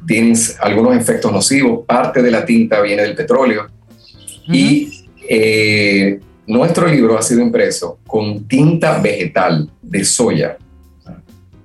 tienen 0.06 0.36
algunos 0.60 0.96
efectos 0.96 1.32
nocivos. 1.32 1.86
Parte 1.86 2.22
de 2.22 2.32
la 2.32 2.46
tinta 2.46 2.82
viene 2.82 3.02
del 3.04 3.16
petróleo 3.16 3.68
y 4.48 5.06
eh, 5.30 6.20
nuestro 6.46 6.88
libro 6.88 7.18
ha 7.18 7.22
sido 7.22 7.42
impreso 7.42 8.00
con 8.08 8.48
tinta 8.48 9.00
vegetal 9.00 9.70
de 9.82 10.04
soya. 10.06 10.58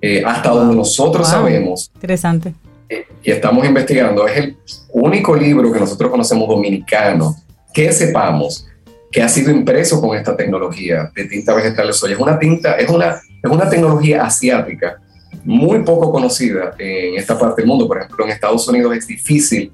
Eh, 0.01 0.23
hasta 0.27 0.51
donde 0.51 0.75
nosotros 0.75 1.29
Wow. 1.31 1.31
sabemos 1.43 1.91
Interesante. 1.95 2.53
eh, 2.89 3.05
y 3.23 3.31
estamos 3.31 3.65
investigando, 3.65 4.27
es 4.27 4.37
el 4.37 4.57
único 4.93 5.37
libro 5.37 5.73
que 5.73 5.79
nosotros 5.79 6.11
conocemos 6.11 6.49
dominicano 6.49 7.37
que 7.73 7.93
sepamos 7.93 8.67
que 9.13 9.23
ha 9.23 9.29
sido 9.29 9.53
impreso 9.53 10.01
con 10.01 10.17
esta 10.17 10.37
tecnología 10.37 11.09
de 11.15 11.27
tinta 11.27 11.55
vegetal 11.55 11.87
de 11.87 11.93
soya. 11.93 12.15
Es 12.15 12.21
una 12.21 12.37
tinta, 12.39 12.73
es 12.79 12.89
una, 12.89 13.21
es 13.43 13.51
una 13.51 13.69
tecnología 13.69 14.25
asiática 14.25 14.99
muy 15.45 15.83
poco 15.83 16.13
conocida 16.13 16.75
en 16.79 17.17
esta 17.17 17.39
parte 17.39 17.63
del 17.63 17.69
mundo. 17.69 17.89
Por 17.89 17.99
ejemplo, 17.99 18.25
en 18.25 18.31
Estados 18.31 18.67
Unidos 18.69 18.97
es 18.97 19.07
difícil 19.07 19.73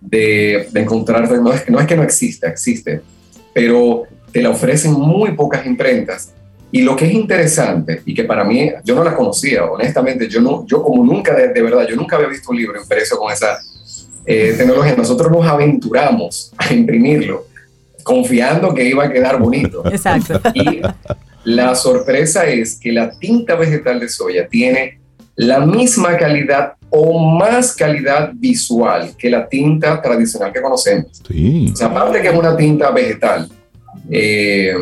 de, 0.00 0.68
de 0.70 0.80
encontrar, 0.80 1.30
no 1.30 1.52
es, 1.52 1.68
no 1.68 1.80
es 1.80 1.86
que 1.86 1.96
no 1.96 2.02
exista, 2.02 2.48
existe, 2.48 3.00
pero 3.52 4.04
te 4.32 4.42
la 4.42 4.50
ofrecen 4.50 4.92
muy 4.92 5.32
pocas 5.32 5.64
imprentas. 5.64 6.32
Y 6.72 6.82
lo 6.82 6.96
que 6.96 7.06
es 7.06 7.12
interesante, 7.12 8.02
y 8.04 8.12
que 8.12 8.24
para 8.24 8.42
mí, 8.42 8.72
yo 8.84 8.96
no 8.96 9.04
la 9.04 9.14
conocía, 9.14 9.64
honestamente, 9.64 10.28
yo, 10.28 10.40
no, 10.40 10.66
yo 10.66 10.82
como 10.82 11.04
nunca, 11.04 11.32
de, 11.32 11.52
de 11.52 11.62
verdad, 11.62 11.86
yo 11.88 11.94
nunca 11.94 12.16
había 12.16 12.26
visto 12.26 12.50
un 12.50 12.56
libro 12.56 12.80
impreso 12.80 13.16
con 13.16 13.32
esa 13.32 13.58
eh, 14.26 14.54
tecnología. 14.58 14.96
Nosotros 14.96 15.30
nos 15.30 15.46
aventuramos 15.46 16.52
a 16.56 16.72
imprimirlo, 16.74 17.46
confiando 18.02 18.74
que 18.74 18.88
iba 18.88 19.04
a 19.04 19.12
quedar 19.12 19.38
bonito. 19.38 19.86
Exacto. 19.86 20.40
Y 20.52 20.82
la 21.44 21.74
sorpresa 21.74 22.46
es 22.46 22.78
que 22.78 22.92
la 22.92 23.10
tinta 23.10 23.54
vegetal 23.54 24.00
de 24.00 24.08
soya 24.08 24.48
tiene 24.48 25.00
la 25.36 25.60
misma 25.60 26.16
calidad 26.16 26.74
o 26.90 27.18
más 27.18 27.74
calidad 27.74 28.32
visual 28.34 29.14
que 29.18 29.28
la 29.28 29.48
tinta 29.48 30.00
tradicional 30.00 30.52
que 30.52 30.62
conocemos. 30.62 31.22
Sí. 31.28 31.70
O 31.72 31.76
sea, 31.76 31.88
aparte 31.88 32.22
que 32.22 32.28
es 32.28 32.34
una 32.34 32.56
tinta 32.56 32.90
vegetal, 32.90 33.48
eh, 34.10 34.74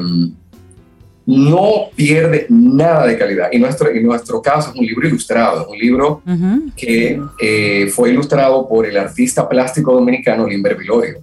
no 1.24 1.90
pierde 1.94 2.46
nada 2.50 3.06
de 3.06 3.16
calidad. 3.16 3.48
Y 3.52 3.58
nuestro, 3.58 3.88
en 3.88 4.04
nuestro 4.04 4.42
caso 4.42 4.70
es 4.70 4.76
un 4.76 4.84
libro 4.84 5.06
ilustrado, 5.06 5.62
es 5.62 5.68
un 5.68 5.78
libro 5.78 6.22
Ujú. 6.26 6.70
que 6.76 7.20
eh, 7.40 7.86
fue 7.88 8.10
ilustrado 8.10 8.68
por 8.68 8.86
el 8.86 8.96
artista 8.96 9.48
plástico 9.48 9.94
dominicano 9.94 10.46
Limber 10.46 10.76
Vilorio. 10.76 11.22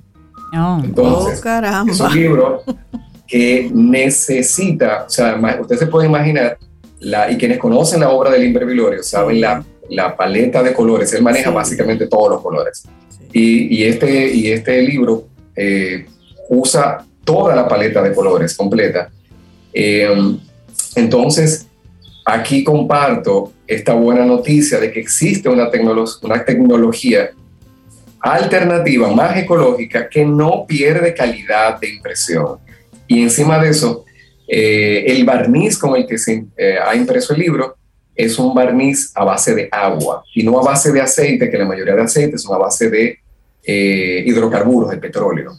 Oh. 0.53 0.81
Entonces, 0.83 1.39
oh, 1.39 1.43
caramba. 1.43 1.91
es 1.91 1.99
un 1.99 2.15
libro 2.15 2.63
que 3.29 3.69
necesita, 3.73 5.05
o 5.07 5.09
sea, 5.09 5.39
usted 5.61 5.77
se 5.77 5.87
puede 5.87 6.07
imaginar, 6.07 6.57
la, 6.99 7.31
y 7.31 7.37
quienes 7.37 7.59
conocen 7.59 7.99
la 8.01 8.09
obra 8.09 8.31
de 8.31 8.39
Limber 8.39 8.65
Vilorio 8.65 9.03
saben 9.03 9.39
la, 9.39 9.63
la 9.89 10.17
paleta 10.17 10.63
de 10.63 10.73
colores, 10.73 11.13
él 11.13 11.21
maneja 11.21 11.49
Sí. 11.49 11.55
básicamente 11.55 12.07
todos 12.07 12.31
los 12.31 12.41
colores. 12.41 12.83
Sí. 13.31 13.67
Y, 13.69 13.83
este, 13.83 14.33
y 14.33 14.51
este 14.51 14.81
libro 14.81 15.27
eh, 15.55 16.07
usa 16.49 17.05
toda 17.23 17.55
la 17.55 17.67
paleta 17.67 18.01
de 18.01 18.13
colores 18.13 18.57
completa. 18.57 19.09
Eh, 19.71 20.09
entonces, 20.95 21.67
aquí 22.25 22.63
comparto 22.63 23.53
esta 23.67 23.93
buena 23.93 24.25
noticia 24.25 24.79
de 24.79 24.91
que 24.91 24.99
existe 24.99 25.47
una, 25.47 25.69
una 26.23 26.43
tecnología 26.43 27.29
alternativa 28.21 29.09
más 29.13 29.37
ecológica 29.37 30.09
que 30.09 30.25
no 30.25 30.65
pierde 30.67 31.13
calidad 31.13 31.79
de 31.79 31.89
impresión. 31.89 32.57
Y 33.09 33.21
encima 33.21 33.61
de 33.61 33.71
eso, 33.71 34.05
eh, 34.47 35.03
el 35.07 35.25
barniz 35.25 35.77
con 35.77 35.97
el 35.97 36.07
que 36.07 36.17
se 36.17 36.45
ha 36.81 36.95
impreso 36.95 37.33
el 37.33 37.41
libro 37.41 37.75
es 38.19 38.37
un 38.37 38.53
barniz 38.53 39.13
a 39.15 39.23
base 39.23 39.55
de 39.55 39.69
agua 39.71 40.23
y 40.35 40.43
no 40.43 40.59
a 40.59 40.63
base 40.63 40.91
de 40.91 40.99
aceite, 40.99 41.49
que 41.49 41.57
la 41.57 41.63
mayoría 41.63 41.95
de 41.95 42.01
aceites 42.01 42.41
son 42.41 42.53
a 42.53 42.57
base 42.57 42.89
de 42.89 43.17
eh, 43.63 44.23
hidrocarburos, 44.25 44.89
de 44.89 44.97
petróleo. 44.97 45.53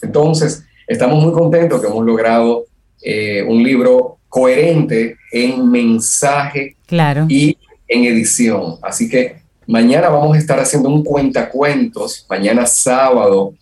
Entonces, 0.00 0.64
estamos 0.86 1.22
muy 1.22 1.32
contentos 1.34 1.78
que 1.78 1.88
hemos 1.88 2.06
logrado 2.06 2.64
eh, 3.02 3.42
un 3.42 3.62
libro 3.62 4.16
coherente 4.30 5.18
en 5.30 5.70
mensaje 5.70 6.76
claro. 6.86 7.26
y 7.28 7.58
en 7.86 8.04
edición. 8.04 8.76
Así 8.80 9.10
que 9.10 9.42
mañana 9.66 10.08
vamos 10.08 10.36
a 10.36 10.38
estar 10.38 10.58
haciendo 10.58 10.88
un 10.88 11.04
cuentacuentos, 11.04 12.24
mañana 12.30 12.64
sábado 12.64 13.52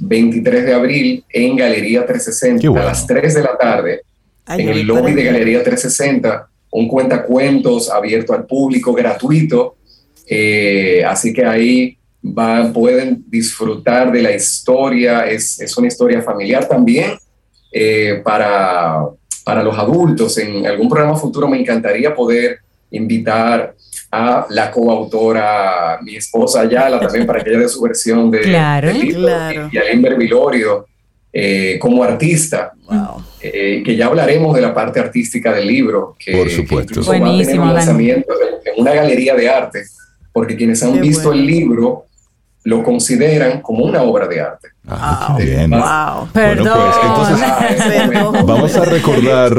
23 0.00 0.64
de 0.64 0.74
abril 0.74 1.24
en 1.28 1.56
Galería 1.56 2.06
360 2.06 2.80
a 2.80 2.84
las 2.84 3.06
3 3.06 3.34
de 3.34 3.42
la 3.42 3.56
tarde, 3.56 4.02
en 4.48 4.68
el 4.68 4.86
lobby 4.86 5.12
de 5.12 5.24
Galería 5.24 5.62
360 5.62 6.48
un 6.74 6.88
cuentacuentos 6.88 7.88
abierto 7.88 8.34
al 8.34 8.46
público, 8.46 8.92
gratuito. 8.92 9.76
Eh, 10.26 11.04
así 11.06 11.32
que 11.32 11.44
ahí 11.44 11.96
van, 12.20 12.72
pueden 12.72 13.24
disfrutar 13.28 14.10
de 14.10 14.20
la 14.20 14.34
historia. 14.34 15.20
Es, 15.20 15.60
es 15.60 15.76
una 15.76 15.86
historia 15.86 16.20
familiar 16.20 16.66
también 16.66 17.12
eh, 17.70 18.20
para, 18.24 19.06
para 19.44 19.62
los 19.62 19.78
adultos. 19.78 20.36
En 20.38 20.66
algún 20.66 20.88
programa 20.88 21.16
futuro 21.16 21.46
me 21.46 21.60
encantaría 21.60 22.12
poder 22.12 22.58
invitar 22.90 23.76
a 24.14 24.46
la 24.50 24.70
coautora, 24.70 25.98
mi 26.02 26.16
esposa 26.16 26.60
Ayala, 26.60 27.00
también 27.00 27.26
para 27.26 27.42
que 27.42 27.50
ella 27.50 27.60
dé 27.60 27.68
su 27.68 27.82
versión 27.82 28.30
de, 28.30 28.42
claro, 28.42 28.90
claro. 28.92 29.70
y, 29.72 29.78
a 29.78 30.16
Vilorio 30.16 30.86
eh, 31.32 31.78
como 31.80 32.04
artista. 32.04 32.72
Wow. 32.88 33.24
Eh, 33.40 33.82
que 33.84 33.96
ya 33.96 34.06
hablaremos 34.06 34.54
de 34.54 34.62
la 34.62 34.72
parte 34.72 35.00
artística 35.00 35.52
del 35.52 35.66
libro, 35.66 36.16
que, 36.18 36.32
Por 36.32 36.48
supuesto. 36.48 37.02
va 37.02 37.16
a 37.16 37.38
tener 37.38 37.60
un 37.60 37.74
lanzamiento 37.74 38.32
en 38.64 38.80
una 38.80 38.94
galería 38.94 39.34
de 39.34 39.48
arte, 39.50 39.82
porque 40.32 40.56
quienes 40.56 40.82
han 40.82 41.00
visto 41.00 41.32
el 41.32 41.44
libro 41.44 42.06
lo 42.64 42.82
consideran 42.82 43.60
como 43.60 43.84
una 43.84 44.02
obra 44.02 44.26
de 44.26 44.40
arte. 44.40 44.68
Ah, 44.88 45.36
bien. 45.38 45.70
Wow. 45.70 46.28
Perdón. 46.32 46.90
Pues, 47.16 48.12
vamos 48.46 48.74
a 48.76 48.84
recordar, 48.86 49.56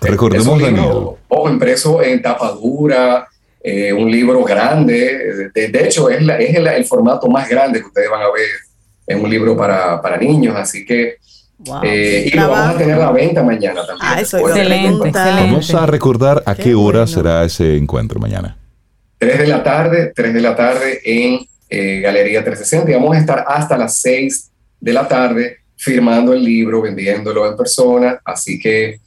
recordemos 0.00 0.60
Daniel. 0.60 0.90
Ojo, 1.28 1.50
impreso 1.50 2.02
en 2.02 2.22
tapadura, 2.22 3.28
eh, 3.62 3.92
un 3.92 4.10
libro 4.10 4.42
grande, 4.42 5.50
de, 5.54 5.84
hecho 5.84 6.08
es, 6.08 6.26
es 6.38 6.56
el, 6.56 6.84
formato 6.84 7.28
más 7.28 7.48
grande 7.48 7.80
que 7.80 7.86
ustedes 7.86 8.10
van 8.10 8.22
a 8.22 8.30
ver 8.30 8.48
en 9.06 9.20
un 9.20 9.28
libro 9.28 9.56
para, 9.56 10.00
para 10.00 10.16
niños, 10.16 10.56
así 10.56 10.84
que 10.84 11.16
eh, 11.82 12.30
y 12.32 12.36
lo 12.36 12.48
vamos 12.48 12.74
a 12.74 12.78
tener 12.78 12.96
la 12.96 13.12
venta 13.12 13.42
mañana 13.42 13.86
también. 13.86 13.98
Ah, 14.00 14.20
eso 14.20 14.38
excelente, 14.38 15.10
Vamos 15.12 15.74
a 15.74 15.86
recordar 15.86 16.42
a 16.46 16.54
qué, 16.54 16.74
hora 16.74 17.06
será 17.06 17.44
ese 17.44 17.76
encuentro 17.76 18.18
mañana. 18.18 18.56
3 19.18 19.38
de 19.38 19.46
la 19.46 19.62
tarde, 19.62 20.12
3 20.14 20.32
de 20.32 20.40
la 20.40 20.56
tarde 20.56 21.00
en 21.04 21.40
eh, 21.68 22.00
Galería 22.00 22.42
360 22.42 22.90
y 22.90 22.94
vamos 22.94 23.14
a 23.14 23.20
estar 23.20 23.44
hasta 23.46 23.76
las 23.76 23.96
6 23.96 24.50
de 24.80 24.92
la 24.92 25.06
tarde 25.06 25.58
firmando 25.76 26.32
el 26.32 26.42
libro, 26.42 26.80
vendiéndolo 26.80 27.46
en 27.46 27.56
persona, 27.56 28.20
así 28.24 28.58
que 28.58 29.00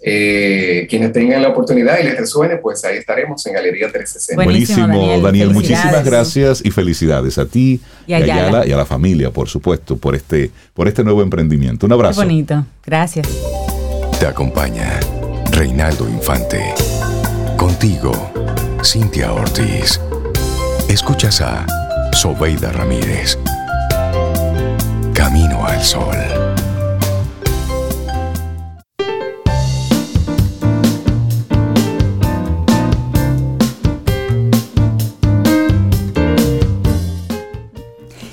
eh, 0.00 0.86
quienes 0.88 1.12
tengan 1.12 1.42
la 1.42 1.48
oportunidad 1.48 1.98
y 1.98 2.04
les 2.04 2.16
resuene, 2.16 2.56
pues 2.58 2.84
ahí 2.84 2.98
estaremos 2.98 3.44
en 3.46 3.54
Galería 3.54 3.88
360. 3.90 4.44
Buenísimo, 4.44 5.20
Daniel. 5.20 5.50
muchísimas 5.50 6.04
gracias 6.04 6.62
y 6.64 6.70
felicidades 6.70 7.36
a 7.38 7.46
ti 7.46 7.80
y 8.06 8.12
a, 8.12 8.20
Yala. 8.20 8.66
y 8.66 8.72
a 8.72 8.76
la 8.76 8.86
familia, 8.86 9.30
por 9.32 9.48
supuesto, 9.48 9.96
por 9.96 10.14
este, 10.14 10.50
por 10.74 10.86
este 10.86 11.02
nuevo 11.02 11.22
emprendimiento. 11.22 11.86
Un 11.86 11.92
abrazo. 11.92 12.20
Qué 12.20 12.26
bonito. 12.26 12.64
Gracias. 12.86 13.28
Te 14.20 14.26
acompaña 14.26 15.00
Reinaldo 15.52 16.08
Infante. 16.08 16.60
Contigo, 17.56 18.12
Cintia 18.84 19.32
Ortiz. 19.32 20.00
Escuchas 20.88 21.40
a 21.40 21.66
Sobeida 22.12 22.70
Ramírez. 22.70 23.36
Camino 25.12 25.66
al 25.66 25.82
Sol. 25.82 26.47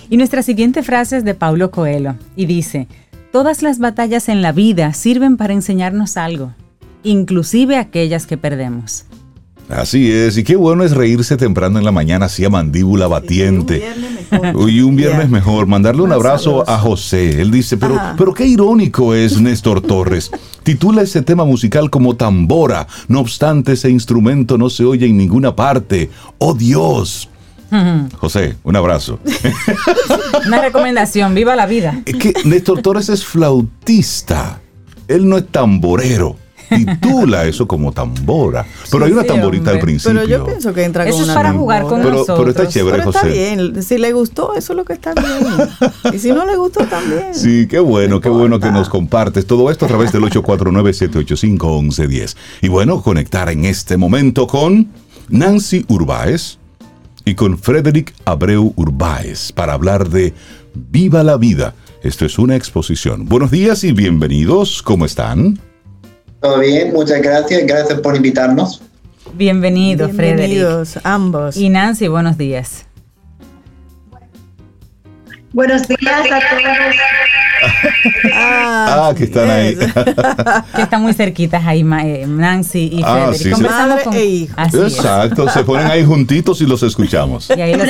Y 0.10 0.18
nuestra 0.18 0.43
siguiente 0.43 0.84
frase 0.84 1.18
es 1.18 1.26
de 1.26 1.34
Paulo 1.34 1.72
Coelho 1.72 2.16
y 2.36 2.45
dice, 2.45 2.88
todas 3.32 3.62
las 3.62 3.80
batallas 3.80 4.30
en 4.30 4.41
la 4.41 4.51
vida 4.51 4.93
sirven 4.93 5.38
para 5.38 5.53
enseñarnos 5.53 6.18
algo, 6.18 6.53
inclusive 7.03 7.78
aquellas 7.78 8.28
que 8.28 8.38
perdemos. 8.38 9.06
Así 9.68 10.12
es, 10.12 10.38
y 10.38 10.43
qué 10.43 10.56
bueno 10.56 10.84
es 10.84 10.91
reírse 10.91 11.38
temprano 11.38 11.80
en 11.80 11.86
la 11.86 11.91
mañana 11.91 12.28
así 12.28 12.45
a 12.45 12.51
mandíbula 12.51 13.08
batiente. 13.08 13.84
Y 14.68 14.82
un 14.82 14.95
viernes 14.95 15.30
mejor. 15.30 15.66
Mandarle 15.66 16.01
un 16.01 16.12
abrazo 16.12 16.68
a 16.70 16.78
José. 16.78 17.41
Él 17.41 17.51
dice, 17.51 17.78
pero, 17.78 17.99
pero 18.18 18.34
qué 18.34 18.45
irónico 18.45 19.14
es 19.14 19.39
Néstor 19.39 19.82
Torres. 19.82 20.30
Titula 20.64 21.01
ese 21.01 21.22
tema 21.22 21.45
musical 21.45 21.89
como 21.89 22.16
tambora. 22.16 22.88
No 23.08 23.22
obstante, 23.22 23.74
ese 23.74 23.89
instrumento 23.89 24.58
no 24.58 24.70
se 24.70 24.84
oye 24.84 25.08
en 25.08 25.18
ninguna 25.18 25.56
parte. 25.56 26.10
¡Oh 26.38 26.53
Dios! 26.53 27.30
José, 28.17 28.55
un 28.63 28.76
abrazo. 28.76 29.19
Una 30.47 30.61
recomendación, 30.61 31.34
viva 31.34 31.55
la 31.55 31.65
vida. 31.65 32.01
Es 32.05 32.15
que 32.15 32.34
Néstor 32.45 32.82
Torres 32.82 33.09
es 33.09 33.26
flautista. 33.26 34.61
Él 35.07 35.28
no 35.28 35.38
es 35.38 35.47
tamborero. 35.47 36.38
Titula 36.69 37.45
eso 37.45 37.67
como 37.67 37.91
tambora. 37.91 38.65
Pero 38.91 39.05
hay 39.05 39.11
una 39.11 39.23
tamborita 39.23 39.71
al 39.71 39.80
principio. 39.80 40.21
Pero 40.21 40.28
yo 40.28 40.45
pienso 40.45 40.71
que 40.73 40.84
entra 40.84 41.05
eso 41.05 41.13
con 41.13 41.21
es 41.21 41.30
una 41.30 41.36
para 41.36 41.53
jugar 41.53 41.84
con 41.84 42.01
pero, 42.01 42.11
nosotros. 42.11 42.39
Pero 42.39 42.51
está 42.51 42.67
chévere, 42.67 42.97
pero 42.97 43.11
José. 43.11 43.30
Está 43.30 43.61
bien. 43.61 43.84
Si 43.84 43.97
le 43.97 44.11
gustó, 44.13 44.55
eso 44.55 44.73
es 44.73 44.78
lo 44.78 44.86
que 44.86 44.93
está 44.93 45.13
bien. 45.13 45.36
y 46.13 46.19
si 46.19 46.32
no 46.32 46.45
le 46.45 46.55
gustó, 46.55 46.86
también. 46.86 47.34
Sí, 47.34 47.67
qué 47.69 47.80
bueno, 47.80 48.21
qué 48.21 48.30
bueno 48.30 48.59
que 48.59 48.71
nos 48.71 48.89
compartes 48.89 49.45
todo 49.45 49.69
esto 49.69 49.86
a 49.86 49.88
través 49.88 50.11
del 50.11 50.23
849-785-1110. 50.23 52.36
Y 52.61 52.67
bueno, 52.67 53.01
conectar 53.01 53.49
en 53.49 53.65
este 53.65 53.97
momento 53.97 54.47
con 54.47 54.89
Nancy 55.30 55.86
Urbáez 55.88 56.57
y 57.26 57.36
con 57.36 57.57
Frederick 57.57 58.13
Abreu 58.23 58.71
Urbáez 58.76 59.51
para 59.51 59.73
hablar 59.73 60.09
de 60.09 60.34
Viva 60.73 61.23
la 61.23 61.38
Vida. 61.38 61.73
Esto 62.03 62.26
es 62.26 62.38
una 62.38 62.55
exposición. 62.55 63.26
Buenos 63.26 63.49
días 63.49 63.84
y 63.84 63.91
bienvenidos. 63.91 64.84
¿Cómo 64.84 65.05
están? 65.05 65.59
Todo 66.39 66.59
bien, 66.59 66.93
muchas 66.93 67.21
gracias. 67.21 67.65
Gracias 67.65 67.99
por 67.99 68.15
invitarnos. 68.15 68.84
Bienvenido, 69.34 70.07
Bienvenidos 70.07 70.89
Frederick. 70.89 71.05
ambos. 71.05 71.57
Y 71.57 71.69
Nancy, 71.69 72.07
buenos 72.07 72.38
días. 72.38 72.86
Buenos 75.51 75.88
días 75.88 76.32
a 76.32 76.39
todos. 76.39 76.95
Ah, 78.34 79.14
que 79.18 79.24
están 79.26 79.49
ahí. 79.49 79.76
que 80.76 80.82
están 80.82 81.01
muy 81.01 81.14
cerquitas 81.14 81.64
ahí, 81.66 81.82
eh, 82.03 82.26
Nancy 82.28 82.89
y 82.93 83.01
Ah, 83.03 83.14
Frederick. 83.32 83.38
sí, 83.38 83.43
sí. 83.43 83.49
Conversando 83.51 83.89
Madre 83.95 84.03
con... 84.03 84.14
e 84.16 84.26
hijo. 84.26 84.53
Así 84.58 84.78
es. 84.78 84.95
Exacto, 84.95 85.49
se 85.49 85.64
ponen 85.64 85.88
ahí 85.88 86.03
juntitos 86.06 86.62
y 86.62 86.66
los 86.66 86.84
escuchamos. 86.84 87.49
Y 87.56 87.62
ahí 87.62 87.74
los- 87.76 87.88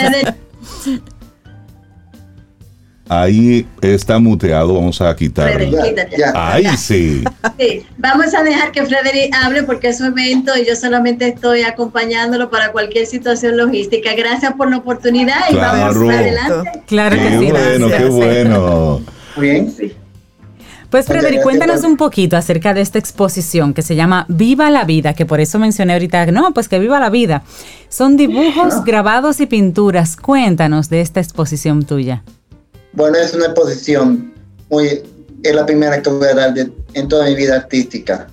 Ahí 3.07 3.68
está 3.84 4.18
muteado, 4.18 4.74
vamos 4.74 4.99
a. 4.99 5.16
Ya. 5.16 6.32
Ahí 6.34 6.66
sí. 6.76 7.24
Sí, 7.59 7.86
vamos 7.99 8.34
a 8.34 8.41
dejar 8.41 8.72
que 8.72 8.84
Frederick 8.84 9.32
hable 9.43 9.61
porque 9.61 9.89
es 9.89 9.99
su 9.99 10.05
evento 10.05 10.53
y 10.57 10.66
yo 10.66 10.76
solamente 10.76 11.28
estoy 11.28 11.61
acompañándolo 11.61 12.49
para 12.49 12.72
cualquier 12.72 13.05
situación 13.05 13.57
logística. 13.57 14.16
Gracias 14.16 14.53
por 14.53 14.72
la 14.72 14.78
oportunidad 14.78 15.38
y 15.51 15.53
Claro. 15.53 15.78
vamos 16.01 16.16
adelante. 16.16 16.72
Claro 16.88 17.16
que 17.16 17.22
Qué 17.22 17.30
sí, 17.30 17.51
bueno, 17.51 17.88
gracias. 17.89 18.01
qué 18.01 18.05
bueno. 18.09 19.01
Muy 19.38 19.49
bien. 19.49 19.73
Pues 20.89 21.07
Frederick, 21.07 21.41
gracias 21.41 21.43
cuéntanos 21.43 21.83
un 21.83 21.97
poquito 21.97 22.38
acerca 22.38 22.73
de 22.73 22.81
esta 22.81 22.99
exposición 22.99 23.73
que 23.73 23.81
se 23.81 23.95
llama 23.95 24.25
Viva 24.29 24.69
la 24.69 24.86
Vida, 24.86 25.13
que 25.13 25.25
por 25.25 25.39
eso 25.41 25.59
mencioné 25.59 25.93
ahorita, 25.93 26.27
no, 26.27 26.53
pues 26.53 26.69
que 26.69 26.79
viva 26.79 26.99
la 26.99 27.09
vida. 27.09 27.43
Son 27.89 28.15
dibujos, 28.17 28.83
grabados 28.86 29.39
y 29.41 29.45
pinturas. 29.47 30.15
Cuéntanos 30.15 30.89
de 30.89 31.01
esta 31.01 31.19
exposición 31.19 31.83
tuya. 31.86 32.23
Bueno, 32.93 33.17
es 33.17 33.33
una 33.33 33.45
exposición 33.45 34.33
muy. 34.69 35.01
Es 35.43 35.53
la 35.55 35.65
primera 35.65 36.01
que 36.01 36.09
voy 36.09 36.27
a 36.27 36.33
dar 36.33 36.53
de- 36.53 36.71
en 36.93 37.07
toda 37.07 37.25
mi 37.25 37.36
vida 37.36 37.55
artística. 37.57 38.27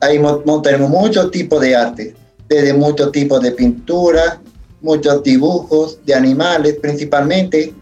Ahí 0.00 0.18
mo- 0.18 0.42
mo- 0.44 0.62
tenemos 0.62 0.88
muchos 0.90 1.30
tipos 1.30 1.60
de 1.60 1.74
arte, 1.74 2.14
desde 2.48 2.72
muchos 2.72 3.10
tipos 3.10 3.42
de 3.42 3.50
pintura, 3.52 4.40
muchos 4.80 5.22
dibujos 5.22 5.98
de 6.06 6.14
animales 6.14 6.76
principalmente, 6.80 7.72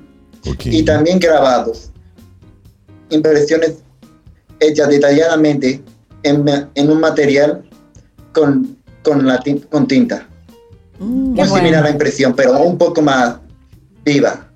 y 0.64 0.82
también 0.84 1.18
grabados. 1.18 1.90
Impresiones 3.10 3.74
hechas 4.60 4.88
detalladamente 4.88 5.82
en, 6.22 6.90
un 6.90 7.00
material 7.00 7.62
con, 8.32 8.76
con, 9.02 9.26
la 9.26 9.40
tin- 9.40 9.64
con 9.68 9.86
tinta. 9.86 10.26
Mm. 10.98 11.34
Muy 11.34 11.46
similar 11.46 11.48
a 11.48 11.60
bueno. 11.60 11.82
la 11.82 11.90
impresión, 11.90 12.34
pero 12.34 12.58
un 12.62 12.78
poco 12.78 13.02
más 13.02 13.36
viva. 14.04 14.48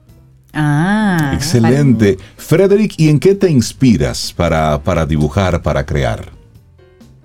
Ah. 0.53 1.33
Excelente. 1.35 2.19
Frederick, 2.37 2.95
¿y 2.97 3.09
en 3.11 3.21
qué 3.21 3.35
te 3.35 3.51
inspiras 3.51 4.33
para, 4.33 4.83
para 4.83 5.05
dibujar, 5.05 5.63
para 5.63 5.85
crear? 5.85 6.31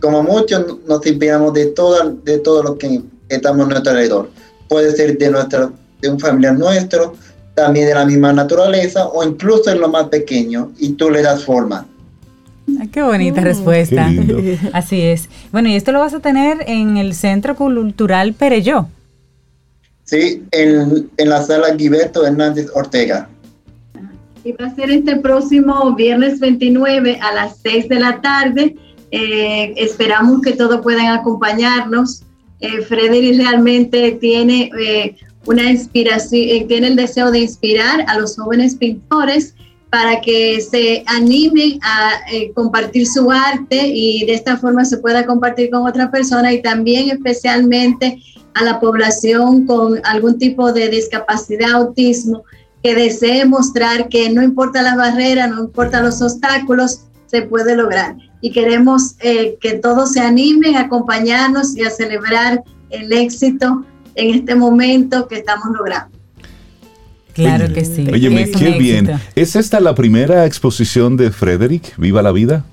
Como 0.01 0.21
muchos 0.21 0.65
nos 0.87 1.05
inspiramos 1.05 1.53
de 1.53 1.67
todo, 1.67 2.17
de 2.23 2.37
todo 2.39 2.61
lo 2.61 2.77
que 2.77 3.01
estamos 3.29 3.65
a 3.65 3.69
nuestro 3.69 3.91
alrededor. 3.91 4.29
Puede 4.67 4.91
ser 4.95 5.17
de, 5.17 5.31
nuestra, 5.31 5.71
de 6.01 6.09
un 6.09 6.19
familiar 6.19 6.57
nuestro, 6.57 7.15
también 7.55 7.87
de 7.87 7.93
la 7.95 8.05
misma 8.05 8.33
naturaleza 8.33 9.07
o 9.07 9.23
incluso 9.23 9.69
en 9.71 9.79
lo 9.81 9.87
más 9.89 10.07
pequeño 10.07 10.71
y 10.79 10.93
tú 10.93 11.09
le 11.09 11.21
das 11.21 11.43
forma. 11.45 11.85
Ah, 12.79 12.85
qué 12.91 13.01
bonita 13.03 13.41
Mm. 13.41 13.43
respuesta. 13.43 14.05
Qué 14.07 14.11
lindo. 14.11 14.37
Así 14.73 15.01
es. 15.01 15.29
Bueno, 15.51 15.69
y 15.69 15.75
esto 15.75 15.91
lo 15.91 15.99
vas 15.99 16.13
a 16.13 16.19
tener 16.19 16.63
en 16.67 16.97
el 16.97 17.13
Centro 17.13 17.55
Cultural 17.55 18.33
Pereyó. 18.33 18.87
¿sí? 20.05 20.43
En, 20.51 21.09
en 21.17 21.29
la 21.29 21.41
sala 21.41 21.71
Guiberto 21.75 22.25
Hernández 22.25 22.67
Ortega. 22.73 23.29
Y 24.43 24.51
va 24.53 24.65
a 24.67 24.75
ser 24.75 24.91
este 24.91 25.15
próximo 25.17 25.95
viernes 25.95 26.39
29 26.39 27.19
a 27.21 27.33
las 27.33 27.57
6 27.63 27.87
de 27.87 27.99
la 27.99 28.19
tarde. 28.21 28.75
Eh, 29.11 29.73
esperamos 29.77 30.41
que 30.41 30.51
todos 30.53 30.81
puedan 30.81 31.07
acompañarnos. 31.07 32.23
Eh, 32.59 32.81
Frederick 32.81 33.37
realmente 33.37 34.11
tiene 34.19 34.69
eh, 34.79 35.15
una 35.45 35.69
inspiración, 35.69 36.41
eh, 36.41 36.65
tiene 36.67 36.87
el 36.87 36.95
deseo 36.95 37.31
de 37.31 37.39
inspirar 37.39 38.05
a 38.07 38.17
los 38.17 38.37
jóvenes 38.37 38.75
pintores 38.75 39.55
para 39.89 40.21
que 40.21 40.59
se 40.59 41.03
animen 41.05 41.79
a 41.83 42.13
eh, 42.31 42.51
compartir 42.53 43.05
su 43.05 43.29
arte 43.29 43.87
y 43.87 44.25
de 44.25 44.33
esta 44.33 44.57
forma 44.57 44.85
se 44.85 44.97
pueda 44.97 45.25
compartir 45.25 45.69
con 45.69 45.87
otra 45.87 46.09
persona 46.09 46.51
y 46.51 46.63
también 46.63 47.11
especialmente 47.11 48.17
a 48.55 48.63
la 48.63 48.79
población 48.79 49.67
con 49.67 49.99
algún 50.03 50.39
tipo 50.39 50.73
de 50.73 50.89
discapacidad, 50.89 51.71
autismo, 51.73 52.43
que 52.81 52.95
desee 52.95 53.45
mostrar 53.45 54.09
que 54.09 54.29
no 54.29 54.41
importa 54.41 54.81
las 54.81 54.97
barreras, 54.97 55.49
no 55.51 55.65
importa 55.65 56.01
los 56.01 56.21
obstáculos, 56.21 57.01
se 57.27 57.43
puede 57.43 57.75
lograr. 57.75 58.15
Y 58.41 58.51
queremos 58.51 59.15
eh, 59.19 59.57
que 59.61 59.75
todos 59.75 60.13
se 60.13 60.19
animen 60.21 60.75
a 60.75 60.81
acompañarnos 60.81 61.77
y 61.77 61.83
a 61.83 61.89
celebrar 61.89 62.63
el 62.89 63.13
éxito 63.13 63.85
en 64.15 64.35
este 64.35 64.55
momento 64.55 65.27
que 65.27 65.37
estamos 65.37 65.67
logrando. 65.77 66.15
Claro 67.33 67.65
Oye, 67.65 67.73
que 67.73 67.85
sí. 67.85 68.07
Óyeme, 68.11 68.51
qué 68.51 68.71
bien. 68.77 69.09
éxito. 69.09 69.31
¿Es 69.35 69.55
esta 69.55 69.79
la 69.79 69.95
primera 69.95 70.45
exposición 70.45 71.17
de 71.17 71.31
Frederick? 71.31 71.95
¿Viva 71.97 72.21
la 72.21 72.31
vida? 72.31 72.63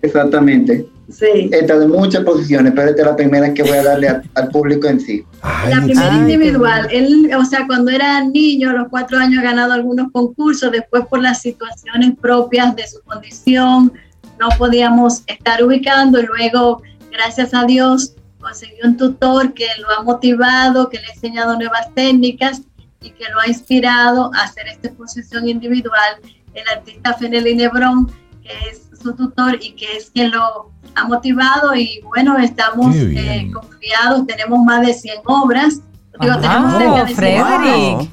Exactamente. 0.00 0.86
Sí. 1.10 1.50
He 1.52 1.58
estado 1.60 1.82
en 1.82 1.90
muchas 1.90 2.24
posiciones, 2.24 2.72
pero 2.74 2.88
esta 2.88 3.02
es 3.02 3.08
la 3.08 3.16
primera 3.16 3.52
que 3.52 3.62
voy 3.62 3.72
a 3.76 3.82
darle 3.84 4.08
a- 4.08 4.22
al 4.34 4.48
público 4.48 4.86
en 4.88 5.00
sí. 5.00 5.22
Ay, 5.42 5.74
La 5.74 5.82
primera 5.82 6.12
Ay, 6.14 6.18
individual, 6.20 6.88
él, 6.90 7.30
o 7.38 7.44
sea, 7.44 7.66
cuando 7.66 7.90
era 7.90 8.24
niño, 8.24 8.70
a 8.70 8.72
los 8.72 8.88
cuatro 8.88 9.18
años, 9.18 9.40
ha 9.40 9.42
ganado 9.42 9.74
algunos 9.74 10.10
concursos, 10.12 10.72
después 10.72 11.04
por 11.06 11.20
las 11.20 11.42
situaciones 11.42 12.12
propias 12.20 12.74
de 12.74 12.86
su 12.88 13.00
condición, 13.02 13.92
no 14.40 14.48
podíamos 14.56 15.22
estar 15.26 15.62
ubicando 15.62 16.18
y 16.20 16.26
luego, 16.26 16.82
gracias 17.12 17.52
a 17.52 17.64
Dios, 17.66 18.14
consiguió 18.44 18.84
un 18.84 18.96
tutor 18.96 19.52
que 19.54 19.66
lo 19.80 19.90
ha 19.98 20.02
motivado, 20.02 20.88
que 20.88 20.98
le 21.00 21.06
ha 21.06 21.12
enseñado 21.14 21.56
nuevas 21.56 21.92
técnicas 21.94 22.62
y 23.00 23.10
que 23.10 23.24
lo 23.32 23.40
ha 23.40 23.48
inspirado 23.48 24.30
a 24.34 24.42
hacer 24.44 24.68
esta 24.68 24.88
exposición 24.88 25.48
individual, 25.48 26.16
el 26.54 26.64
artista 26.68 27.14
Fenelí 27.14 27.54
Nebrón, 27.56 28.12
que 28.42 28.52
es 28.70 28.88
su 29.02 29.12
tutor 29.14 29.58
y 29.60 29.72
que 29.72 29.96
es 29.96 30.10
quien 30.10 30.30
lo 30.30 30.70
ha 30.94 31.04
motivado 31.08 31.74
y 31.74 32.00
bueno, 32.04 32.38
estamos 32.38 32.94
eh, 32.96 33.50
confiados, 33.52 34.26
tenemos 34.26 34.60
más 34.64 34.86
de 34.86 34.94
100 34.94 35.16
obras. 35.24 35.80
Digo, 36.20 36.36
tenemos 36.38 36.72
cerca 36.78 36.90
Wow, 36.90 37.06
de 37.06 37.06
100 37.06 37.16
Frederick. 37.16 37.94
obras. 37.96 38.08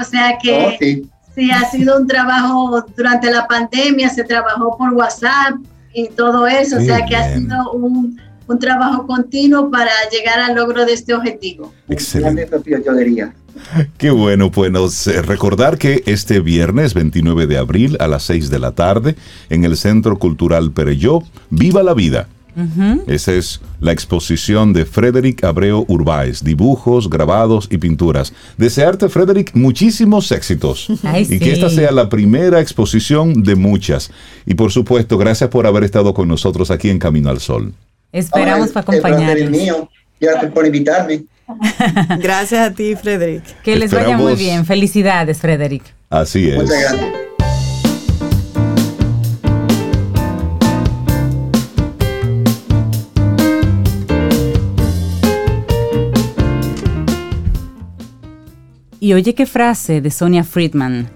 O 0.00 0.04
sea 0.10 0.30
Oh, 0.34 0.38
que 0.42 0.76
sí. 0.80 1.10
sí, 1.34 1.50
ha 1.52 1.64
sido 1.70 1.98
un 1.98 2.06
trabajo 2.08 2.84
durante 2.96 3.30
la 3.30 3.46
pandemia, 3.46 4.08
se 4.08 4.24
trabajó 4.24 4.76
por 4.76 4.92
WhatsApp 4.92 5.54
y 5.92 6.08
todo 6.08 6.46
eso, 6.48 6.78
o 6.78 6.80
sea 6.80 7.06
que 7.06 7.14
ha 7.14 7.36
sido 7.36 7.70
un, 7.72 8.20
un 8.46 8.58
trabajo 8.58 9.06
continuo 9.06 9.70
para 9.70 9.90
llegar 10.10 10.38
al 10.40 10.54
logro 10.54 10.84
de 10.84 10.92
este 10.92 11.14
objetivo. 11.14 11.72
Excelente. 11.88 12.48
Yo 12.84 12.94
diría. 12.94 13.34
Qué 13.98 14.10
bueno, 14.10 14.50
pues 14.50 15.06
eh, 15.06 15.22
recordar 15.22 15.78
que 15.78 16.02
este 16.06 16.40
viernes 16.40 16.94
29 16.94 17.46
de 17.46 17.58
abril 17.58 17.96
a 18.00 18.08
las 18.08 18.24
6 18.24 18.50
de 18.50 18.58
la 18.58 18.72
tarde 18.72 19.16
en 19.48 19.64
el 19.64 19.76
Centro 19.76 20.18
Cultural 20.18 20.72
Pereyó, 20.72 21.22
Viva 21.50 21.82
la 21.82 21.94
Vida. 21.94 22.28
Esa 23.08 23.32
es 23.32 23.60
la 23.80 23.90
exposición 23.90 24.72
de 24.72 24.84
Frederick 24.84 25.42
Abreu 25.42 25.84
Urbáez, 25.88 26.44
dibujos, 26.44 27.10
grabados 27.10 27.66
y 27.68 27.78
pinturas. 27.78 28.32
Desearte, 28.56 29.08
Frederick, 29.08 29.50
muchísimos 29.54 30.30
éxitos. 30.30 30.86
Ay, 31.02 31.26
y 31.28 31.40
que 31.40 31.52
esta 31.52 31.68
sea 31.68 31.90
la 31.90 32.08
primera 32.08 32.60
exposición 32.60 33.42
de 33.42 33.56
muchas. 33.56 34.12
Y 34.46 34.54
por 34.54 34.70
supuesto, 34.70 35.18
gracias 35.18 35.50
por 35.50 35.66
haber 35.66 35.82
estado 35.82 36.14
con 36.14 36.28
nosotros 36.28 36.70
aquí 36.70 36.90
en 36.90 37.00
Camino 37.00 37.28
al 37.28 37.40
Sol. 37.40 37.74
Esperamos 38.14 38.70
para 38.70 38.94
el 38.94 39.00
placer 39.02 39.18
es 39.18 39.18
acompañarnos. 39.18 39.50
mío. 39.50 39.90
Gracias 40.20 40.52
por 40.52 40.64
invitarme. 40.64 41.24
Gracias 42.20 42.70
a 42.70 42.72
ti, 42.72 42.94
Frederick. 42.94 43.42
Que 43.62 43.74
les 43.74 43.92
vaya 43.92 44.16
muy 44.16 44.36
bien. 44.36 44.64
Felicidades, 44.64 45.38
Frederick. 45.38 45.82
Así 46.10 46.48
es. 46.48 46.54
Muchas 46.54 46.80
gracias. 46.80 47.12
Y 59.00 59.12
oye 59.12 59.34
qué 59.34 59.44
frase 59.44 60.00
de 60.00 60.10
Sonia 60.12 60.44
Friedman. 60.44 61.10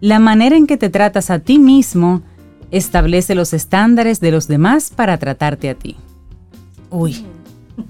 La 0.00 0.18
manera 0.18 0.54
en 0.54 0.66
que 0.66 0.76
te 0.76 0.90
tratas 0.90 1.30
a 1.30 1.38
ti 1.38 1.58
mismo 1.58 2.22
establece 2.70 3.34
los 3.34 3.54
estándares 3.54 4.20
de 4.20 4.30
los 4.30 4.48
demás 4.48 4.92
para 4.94 5.16
tratarte 5.16 5.70
a 5.70 5.74
ti. 5.74 5.96
Uy, 6.92 7.24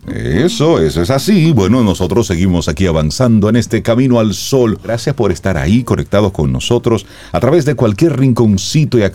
Eso, 0.06 0.80
eso 0.80 1.02
es 1.02 1.10
así. 1.10 1.50
Bueno, 1.50 1.82
nosotros 1.82 2.28
seguimos 2.28 2.68
aquí 2.68 2.86
avanzando 2.86 3.48
en 3.48 3.56
este 3.56 3.82
camino 3.82 4.20
al 4.20 4.32
sol. 4.32 4.78
Gracias 4.82 5.14
por 5.16 5.32
estar 5.32 5.56
ahí 5.56 5.82
conectados 5.82 6.30
con 6.30 6.52
nosotros 6.52 7.04
a 7.32 7.40
través 7.40 7.64
de 7.64 7.74
cualquier 7.74 8.16
rinconcito 8.16 8.98
y 8.98 9.02
a, 9.02 9.10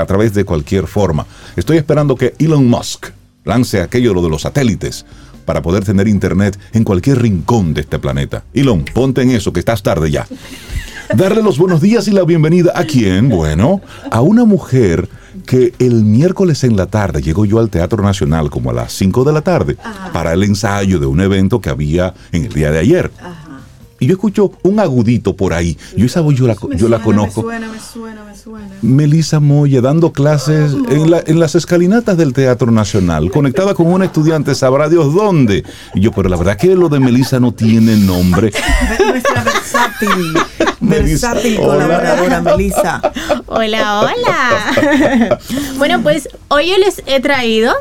a 0.00 0.06
través 0.06 0.32
de 0.34 0.44
cualquier 0.44 0.86
forma. 0.86 1.26
Estoy 1.56 1.76
esperando 1.76 2.14
que 2.14 2.34
Elon 2.38 2.68
Musk 2.68 3.08
lance 3.44 3.80
aquello 3.80 4.14
lo 4.14 4.22
de 4.22 4.30
los 4.30 4.42
satélites 4.42 5.04
para 5.44 5.60
poder 5.60 5.84
tener 5.84 6.06
internet 6.06 6.56
en 6.72 6.84
cualquier 6.84 7.20
rincón 7.20 7.74
de 7.74 7.80
este 7.80 7.98
planeta. 7.98 8.44
Elon, 8.54 8.84
ponte 8.94 9.22
en 9.22 9.32
eso, 9.32 9.52
que 9.52 9.58
estás 9.58 9.82
tarde 9.82 10.08
ya. 10.08 10.28
Darle 11.16 11.42
los 11.42 11.58
buenos 11.58 11.80
días 11.80 12.06
y 12.06 12.12
la 12.12 12.22
bienvenida 12.22 12.72
a 12.76 12.84
quién? 12.84 13.28
Bueno, 13.28 13.80
a 14.10 14.20
una 14.20 14.44
mujer 14.44 15.08
que 15.46 15.74
el 15.78 16.04
miércoles 16.04 16.64
en 16.64 16.76
la 16.76 16.86
tarde 16.86 17.22
llegó 17.22 17.44
yo 17.44 17.58
al 17.58 17.70
Teatro 17.70 18.02
Nacional 18.02 18.50
como 18.50 18.70
a 18.70 18.72
las 18.72 18.92
5 18.92 19.24
de 19.24 19.32
la 19.32 19.40
tarde 19.40 19.76
para 20.12 20.32
el 20.32 20.42
ensayo 20.42 20.98
de 20.98 21.06
un 21.06 21.20
evento 21.20 21.60
que 21.60 21.70
había 21.70 22.14
en 22.32 22.44
el 22.44 22.52
día 22.52 22.70
de 22.70 22.78
ayer. 22.78 23.10
Y 24.02 24.06
yo 24.08 24.14
escucho 24.14 24.50
un 24.64 24.80
agudito 24.80 25.36
por 25.36 25.52
ahí. 25.54 25.78
Yo 25.96 26.06
esa 26.06 26.20
voz 26.22 26.34
yo 26.34 26.48
la, 26.48 26.56
yo 26.76 26.88
la 26.88 27.00
conozco. 27.00 27.42
Me 27.42 27.58
suena, 27.60 27.68
me 27.72 27.78
suena, 27.78 28.24
me 28.24 28.36
suena. 28.36 28.68
Melissa 28.82 29.38
Moya 29.38 29.80
dando 29.80 30.12
clases 30.12 30.72
en, 30.88 31.08
la- 31.08 31.22
en 31.24 31.38
las 31.38 31.54
escalinatas 31.54 32.16
del 32.16 32.32
Teatro 32.32 32.72
Nacional, 32.72 33.30
conectada 33.30 33.74
con 33.74 33.86
una 33.86 34.04
estudiante, 34.06 34.56
sabrá 34.56 34.88
Dios 34.88 35.14
dónde. 35.14 35.62
Y 35.94 36.00
yo, 36.00 36.10
pero 36.10 36.28
la 36.28 36.36
verdad 36.36 36.56
que 36.56 36.74
lo 36.74 36.88
de 36.88 36.98
Melissa 36.98 37.38
no 37.38 37.52
tiene 37.52 37.94
nombre. 37.96 38.50
Nuestra 39.06 39.44
versátil, 39.44 40.08
Melissa, 40.80 41.34
versátil 41.34 41.58
hola. 41.60 41.84
colaboradora, 41.84 42.40
Melissa. 42.40 43.00
Hola, 43.46 44.00
hola. 44.00 45.38
bueno, 45.78 46.02
pues 46.02 46.28
hoy 46.48 46.70
yo 46.70 46.78
les 46.78 47.02
he 47.06 47.20
traído 47.20 47.72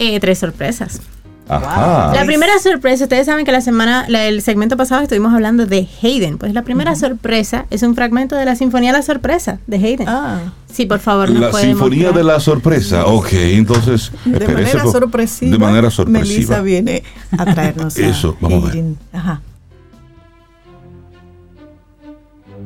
eh, 0.00 0.18
tres 0.18 0.40
sorpresas. 0.40 1.00
Ajá. 1.48 2.12
La 2.14 2.24
primera 2.24 2.58
sorpresa, 2.60 3.04
ustedes 3.04 3.26
saben 3.26 3.44
que 3.44 3.52
la 3.52 3.60
semana, 3.60 4.06
la- 4.08 4.24
el 4.26 4.40
segmento 4.42 4.76
pasado 4.76 5.02
estuvimos 5.02 5.34
hablando 5.34 5.66
de 5.66 5.86
Hayden. 6.02 6.38
Pues 6.38 6.54
la 6.54 6.62
primera 6.62 6.94
sorpresa 6.94 7.66
es 7.70 7.82
un 7.82 7.94
fragmento 7.94 8.36
de 8.36 8.44
la 8.44 8.54
Sinfonía 8.56 8.92
La 8.92 9.02
Sorpresa 9.02 9.58
de 9.66 9.76
Hayden. 9.76 10.08
Ah, 10.08 10.40
Sí, 10.72 10.86
por 10.86 11.00
favor, 11.00 11.28
La 11.28 11.52
sinfonía 11.52 12.04
mostrar. 12.04 12.14
de 12.14 12.24
la 12.24 12.40
sorpresa. 12.40 13.04
Ok, 13.06 13.28
entonces. 13.32 14.10
de 14.24 14.48
manera 14.48 14.82
sorpresiva. 14.86 15.52
De 15.52 15.58
manera 15.58 15.90
sorpresiva. 15.90 16.34
Melissa 16.34 16.60
viene 16.62 17.02
a 17.36 17.44
traernos 17.44 17.98
a 17.98 18.00
Eso, 18.06 18.36
vamos 18.40 18.70
a 18.70 18.72
ver. 18.74 18.84
Ajá. 19.12 19.40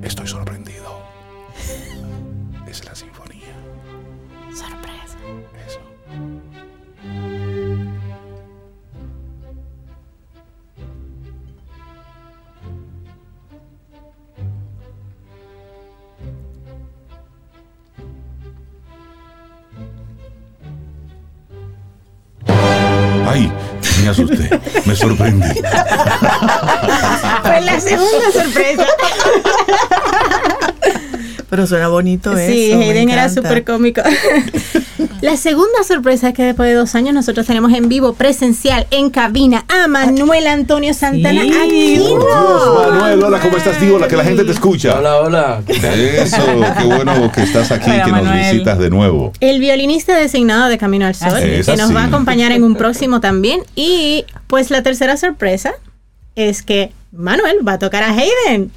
Estoy 0.03 0.27
sorprendido. 0.29 0.66
Me 24.07 24.13
asusté, 24.13 24.61
me 24.85 24.95
sorprendí. 24.95 25.49
Fue 27.43 27.61
la 27.61 27.81
segunda 27.81 28.31
sorpresa. 28.33 28.87
Pero 31.51 31.67
suena 31.67 31.89
bonito 31.89 32.37
Sí, 32.37 32.69
eso. 32.71 32.79
me 32.79 32.91
Hayden 32.91 33.11
era 33.11 33.29
súper 33.29 33.65
cómico. 33.65 34.03
La 35.23 35.37
segunda 35.37 35.83
sorpresa 35.87 36.29
es 36.29 36.35
que 36.35 36.43
después 36.45 36.69
de 36.69 36.75
dos 36.75 36.95
años 36.95 37.15
nosotros 37.15 37.47
tenemos 37.47 37.73
en 37.73 37.89
vivo 37.89 38.13
presencial 38.15 38.87
en 38.91 39.11
cabina 39.11 39.65
a 39.69 39.89
Manuel 39.89 40.47
Antonio 40.47 40.93
Santana 40.95 41.43
Sí. 41.43 41.53
Aquino. 41.53 42.19
Dios, 42.19 42.91
Manuel, 42.91 43.23
hola, 43.25 43.41
¿cómo 43.41 43.57
estás, 43.57 43.79
tío? 43.79 43.97
Hola, 43.97 44.09
que 44.09 44.17
la 44.17 44.25
gente 44.25 44.45
te 44.45 44.53
escucha. 44.53 44.99
Hola, 44.99 45.17
hola. 45.21 45.63
¿Qué 45.67 45.79
tal? 45.79 45.99
Eso, 46.01 46.37
qué 46.79 46.85
bueno 46.85 47.33
que 47.33 47.43
estás 47.43 47.73
aquí, 47.73 47.91
Hola, 47.91 48.05
que 48.05 48.13
nos 48.13 48.23
Manuel. 48.25 48.53
visitas 48.53 48.79
de 48.79 48.91
nuevo. 48.91 49.33
El 49.41 49.59
violinista 49.61 50.17
designado 50.17 50.69
de 50.69 50.77
Camino 50.79 51.07
al 51.07 51.15
Sol, 51.15 51.39
es. 51.39 51.67
que 51.67 51.77
nos 51.77 51.95
va 51.95 52.03
a 52.03 52.07
acompañar 52.07 52.53
en 52.53 52.63
un 52.63 52.77
próximo 52.77 53.21
también. 53.21 53.63
Y 53.75 54.25
pues 54.47 54.71
la 54.71 54.83
tercera 54.83 55.17
sorpresa 55.17 55.73
es 56.35 56.63
que 56.63 56.93
Manuel 57.17 57.67
va 57.67 57.73
a 57.75 57.79
tocar 57.79 58.03
a 58.03 58.11
Hayden. 58.11 58.71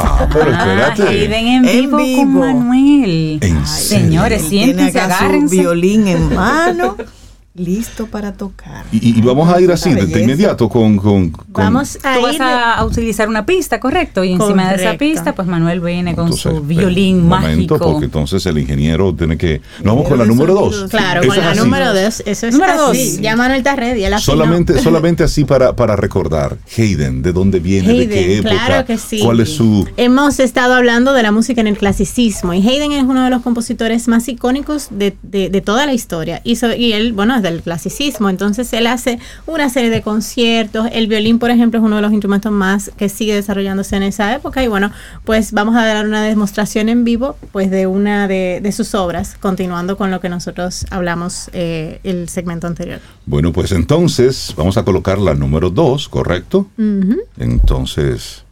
Ah, 0.00 0.28
pero 0.32 0.50
Ah. 0.52 0.94
Hayden 1.08 1.46
en 1.46 1.64
En 1.68 1.96
vivo, 1.96 1.98
con 2.22 2.34
Manuel. 2.34 3.38
¿En 3.42 3.56
Ay? 3.58 3.66
Señores, 3.66 4.42
siéntense, 4.42 5.00
acá 5.00 5.18
su 5.18 5.24
agárrense. 5.24 5.56
violín 5.56 6.06
en 6.08 6.34
mano, 6.34 6.96
listo 7.56 8.06
para 8.06 8.32
tocar. 8.32 8.84
Y, 8.90 9.16
y 9.16 9.22
vamos 9.22 9.48
a 9.48 9.60
ir 9.60 9.70
así, 9.70 9.94
de, 9.94 10.06
de 10.06 10.22
inmediato, 10.22 10.68
con... 10.68 10.96
con, 10.96 11.30
con- 11.30 11.44
Vamos 11.52 11.98
a 12.02 12.16
Tú 12.16 12.22
vas 12.22 12.34
ir. 12.34 12.42
a, 12.42 12.74
a 12.74 12.84
utilizar 12.84 13.28
una 13.28 13.46
pista, 13.46 13.78
correcto, 13.78 14.24
y 14.24 14.32
encima 14.32 14.68
de 14.70 14.74
esa 14.74 14.84
Correcto. 14.84 14.98
pista, 14.98 15.34
pues 15.36 15.46
Manuel 15.46 15.78
viene 15.80 16.16
con 16.16 16.24
Entonces, 16.24 16.42
su 16.42 16.48
espera 16.48 16.66
violín 16.66 17.16
un 17.20 17.28
momento, 17.28 17.74
mágico. 17.74 17.92
porque 17.92 18.06
entonces 18.06 18.44
el 18.46 18.58
ingeniero 18.58 19.14
tiene 19.14 19.38
que... 19.38 19.60
Nos 19.84 19.94
vamos 19.94 20.08
con 20.08 20.18
la 20.18 20.24
número 20.24 20.52
dos. 20.52 20.86
Claro, 20.90 21.20
Eso 21.20 21.28
con 21.28 21.38
es 21.38 21.44
la 21.44 21.50
así. 21.52 21.60
número 21.60 21.94
dos. 21.94 22.22
Eso 22.26 22.46
es 22.48 22.54
Número 22.54 22.72
así. 22.90 23.10
dos. 23.12 23.20
Ya 23.20 23.36
Manuel 23.36 23.58
está 23.58 23.76
ready. 23.76 24.02
Solamente, 24.18 24.80
solamente 24.80 25.22
así 25.22 25.44
para, 25.44 25.76
para 25.76 25.94
recordar. 25.94 26.56
Hayden, 26.76 27.22
¿de 27.22 27.32
dónde 27.32 27.60
viene? 27.60 27.92
¿De 27.94 28.08
qué 28.08 28.18
Hayden, 28.18 28.46
época? 28.46 28.66
claro 28.66 28.84
que 28.86 28.98
sí. 28.98 29.20
¿Cuál 29.20 29.38
es 29.38 29.50
su...? 29.50 29.86
Hemos 29.96 30.40
estado 30.40 30.74
hablando 30.74 31.12
de 31.12 31.22
la 31.22 31.30
música 31.30 31.60
en 31.60 31.68
el 31.68 31.78
clasicismo 31.78 32.52
y 32.52 32.66
Haydn 32.66 32.90
es 32.92 33.04
uno 33.04 33.22
de 33.22 33.30
los 33.30 33.42
compositores 33.42 34.08
más 34.08 34.26
icónicos 34.28 34.88
de, 34.90 35.16
de- 35.22 35.50
de 35.50 35.60
toda 35.60 35.86
la 35.86 35.92
historia. 35.94 36.40
Y, 36.42 36.56
so- 36.56 36.74
y 36.74 36.92
él, 36.94 37.12
bueno, 37.12 37.36
es 37.36 37.43
del 37.44 37.62
clasicismo, 37.62 38.28
entonces 38.28 38.72
él 38.72 38.88
hace 38.88 39.20
una 39.46 39.68
serie 39.68 39.90
de 39.90 40.02
conciertos. 40.02 40.88
El 40.90 41.06
violín, 41.06 41.38
por 41.38 41.50
ejemplo, 41.52 41.78
es 41.78 41.84
uno 41.84 41.96
de 41.96 42.02
los 42.02 42.10
instrumentos 42.10 42.50
más 42.50 42.90
que 42.96 43.08
sigue 43.08 43.34
desarrollándose 43.34 43.94
en 43.94 44.02
esa 44.02 44.34
época. 44.34 44.64
Y 44.64 44.66
bueno, 44.66 44.90
pues 45.24 45.52
vamos 45.52 45.76
a 45.76 45.84
dar 45.84 46.04
una 46.04 46.22
demostración 46.24 46.88
en 46.88 47.04
vivo 47.04 47.36
pues 47.52 47.70
de 47.70 47.86
una 47.86 48.26
de, 48.26 48.58
de 48.60 48.72
sus 48.72 48.94
obras, 48.96 49.36
continuando 49.38 49.96
con 49.96 50.10
lo 50.10 50.20
que 50.20 50.28
nosotros 50.28 50.86
hablamos 50.90 51.50
eh, 51.52 52.00
el 52.02 52.28
segmento 52.28 52.66
anterior. 52.66 53.00
Bueno, 53.26 53.52
pues 53.52 53.70
entonces 53.70 54.52
vamos 54.56 54.76
a 54.76 54.84
colocar 54.84 55.18
la 55.18 55.34
número 55.34 55.70
dos, 55.70 56.08
¿correcto? 56.08 56.66
Ujú. 56.76 57.18
Entonces... 57.38 58.44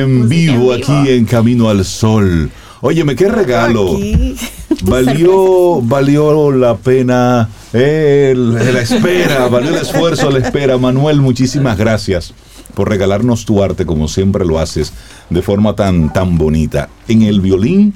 En 0.00 0.28
vivo 0.28 0.72
aquí 0.72 1.08
en 1.08 1.26
Camino 1.26 1.68
al 1.68 1.84
Sol. 1.84 2.50
Óyeme, 2.80 3.14
qué 3.14 3.28
regalo. 3.28 3.96
Aquí. 3.96 4.36
Valió, 4.82 5.82
valió 5.82 6.50
la 6.52 6.74
pena 6.74 7.50
eh, 7.74 8.34
la 8.36 8.80
espera, 8.80 9.46
valió 9.50 9.70
el 9.70 9.82
esfuerzo, 9.82 10.30
la 10.30 10.38
espera. 10.38 10.78
Manuel, 10.78 11.20
muchísimas 11.20 11.76
gracias 11.76 12.32
por 12.74 12.88
regalarnos 12.88 13.44
tu 13.44 13.62
arte 13.62 13.84
como 13.84 14.08
siempre 14.08 14.46
lo 14.46 14.58
haces 14.58 14.94
de 15.28 15.42
forma 15.42 15.74
tan, 15.76 16.12
tan 16.12 16.38
bonita. 16.38 16.88
En 17.08 17.22
el 17.22 17.42
violín 17.42 17.92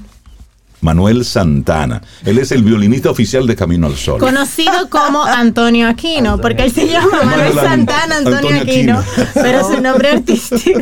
Manuel 0.84 1.24
Santana. 1.24 2.02
Él 2.26 2.36
es 2.38 2.52
el 2.52 2.62
violinista 2.62 3.10
oficial 3.10 3.46
de 3.46 3.56
Camino 3.56 3.86
al 3.86 3.96
Sol. 3.96 4.20
Conocido 4.20 4.90
como 4.90 5.24
Antonio 5.24 5.88
Aquino, 5.88 6.38
porque 6.42 6.64
él 6.64 6.72
se 6.72 6.86
llama 6.86 7.24
Manuel 7.24 7.54
Santana 7.54 8.18
Antonio, 8.18 8.38
Antonio 8.38 8.62
Aquino, 8.62 8.98
Aquino. 8.98 9.24
pero 9.32 9.64
su 9.66 9.80
nombre 9.80 10.10
artístico. 10.10 10.80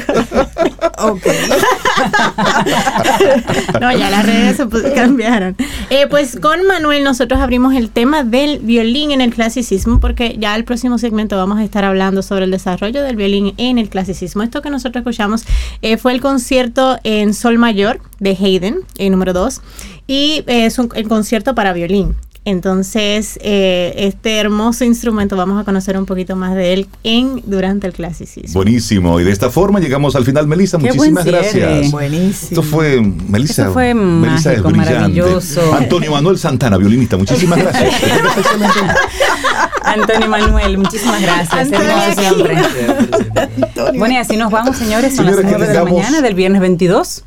Ok. 0.99 1.27
no, 3.81 3.97
ya 3.97 4.11
las 4.11 4.27
redes 4.27 4.57
se 4.57 4.93
cambiaron. 4.93 5.57
Eh, 5.91 6.07
pues 6.11 6.39
con 6.41 6.67
Manuel 6.67 7.05
nosotros 7.05 7.41
abrimos 7.41 7.75
el 7.75 7.89
tema 7.89 8.25
del 8.25 8.59
violín 8.59 9.13
en 9.13 9.21
el 9.21 9.33
clasicismo, 9.33 10.01
porque 10.01 10.37
ya 10.39 10.57
el 10.57 10.65
próximo 10.65 10.99
segmento 10.99 11.37
vamos 11.37 11.59
a 11.59 11.65
estar 11.65 11.85
hablando 11.85 12.23
sobre 12.23 12.45
el 12.45 12.51
desarrollo 12.51 13.03
del 13.03 13.15
violín 13.17 13.55
en 13.57 13.79
el 13.79 13.89
clasicismo. 13.89 14.43
Esto 14.43 14.63
que 14.63 14.71
nosotros 14.71 15.03
escuchamos 15.03 15.45
eh, 15.81 15.97
fue 15.97 16.13
el 16.13 16.21
concierto 16.21 16.99
en 17.05 17.35
Sol 17.35 17.59
Mayor 17.59 18.01
de 18.23 18.31
Haydn, 18.31 18.77
el 18.99 19.11
número 19.11 19.33
2, 19.33 19.61
y 20.07 20.45
eh, 20.47 20.67
es 20.67 20.79
un, 20.79 20.89
el 20.95 21.09
concierto 21.09 21.55
para 21.55 21.73
violín. 21.73 22.15
Entonces, 22.45 23.39
eh, 23.41 23.95
este 23.97 24.39
hermoso 24.39 24.85
instrumento 24.85 25.37
vamos 25.37 25.61
a 25.61 25.65
conocer 25.65 25.97
un 25.97 26.07
poquito 26.07 26.35
más 26.35 26.57
de 26.57 26.73
él 26.73 26.89
en 27.05 27.41
durante 27.47 27.87
el 27.87 27.93
clasicismo. 27.93 28.55
Buenísimo. 28.55 29.21
Y 29.21 29.25
de 29.25 29.31
esta 29.31 29.49
forma 29.49 29.79
llegamos 29.79 30.17
al 30.17 30.25
final. 30.25 30.49
Melissa, 30.49 30.77
Qué 30.79 30.89
muchísimas 30.89 31.25
buen 31.25 31.37
gracias. 31.37 31.93
Buenísimo. 31.93 32.49
Esto 32.51 32.63
fue, 32.65 33.01
Melissa. 33.01 33.63
Eso 33.63 33.73
fue 33.73 33.95
Melissa 33.95 34.55
es 34.55 34.59
mágico, 34.61 34.69
brillante. 34.71 34.95
maravilloso. 34.95 35.73
Antonio 35.73 36.11
Manuel 36.11 36.37
Santana, 36.37 36.79
violinista, 36.79 37.17
muchísimas 37.17 37.61
gracias. 37.61 37.95
Antonio 39.85 40.29
Manuel, 40.29 40.79
muchísimas 40.79 41.23
gracias. 41.23 41.73
Antonio 41.73 41.91
Hermoso 41.91 42.21
siempre. 42.21 42.57
Bueno, 43.99 44.15
y 44.15 44.17
así 44.17 44.37
nos 44.37 44.51
vamos, 44.51 44.77
señores. 44.77 45.15
Son 45.15 45.27
Señores, 45.27 45.45
las 45.45 45.53
que 45.53 45.59
9 45.59 45.67
de 45.69 45.75
la 45.75 45.85
mañana 45.85 46.21
del 46.23 46.35
viernes 46.35 46.61
22. 46.61 47.25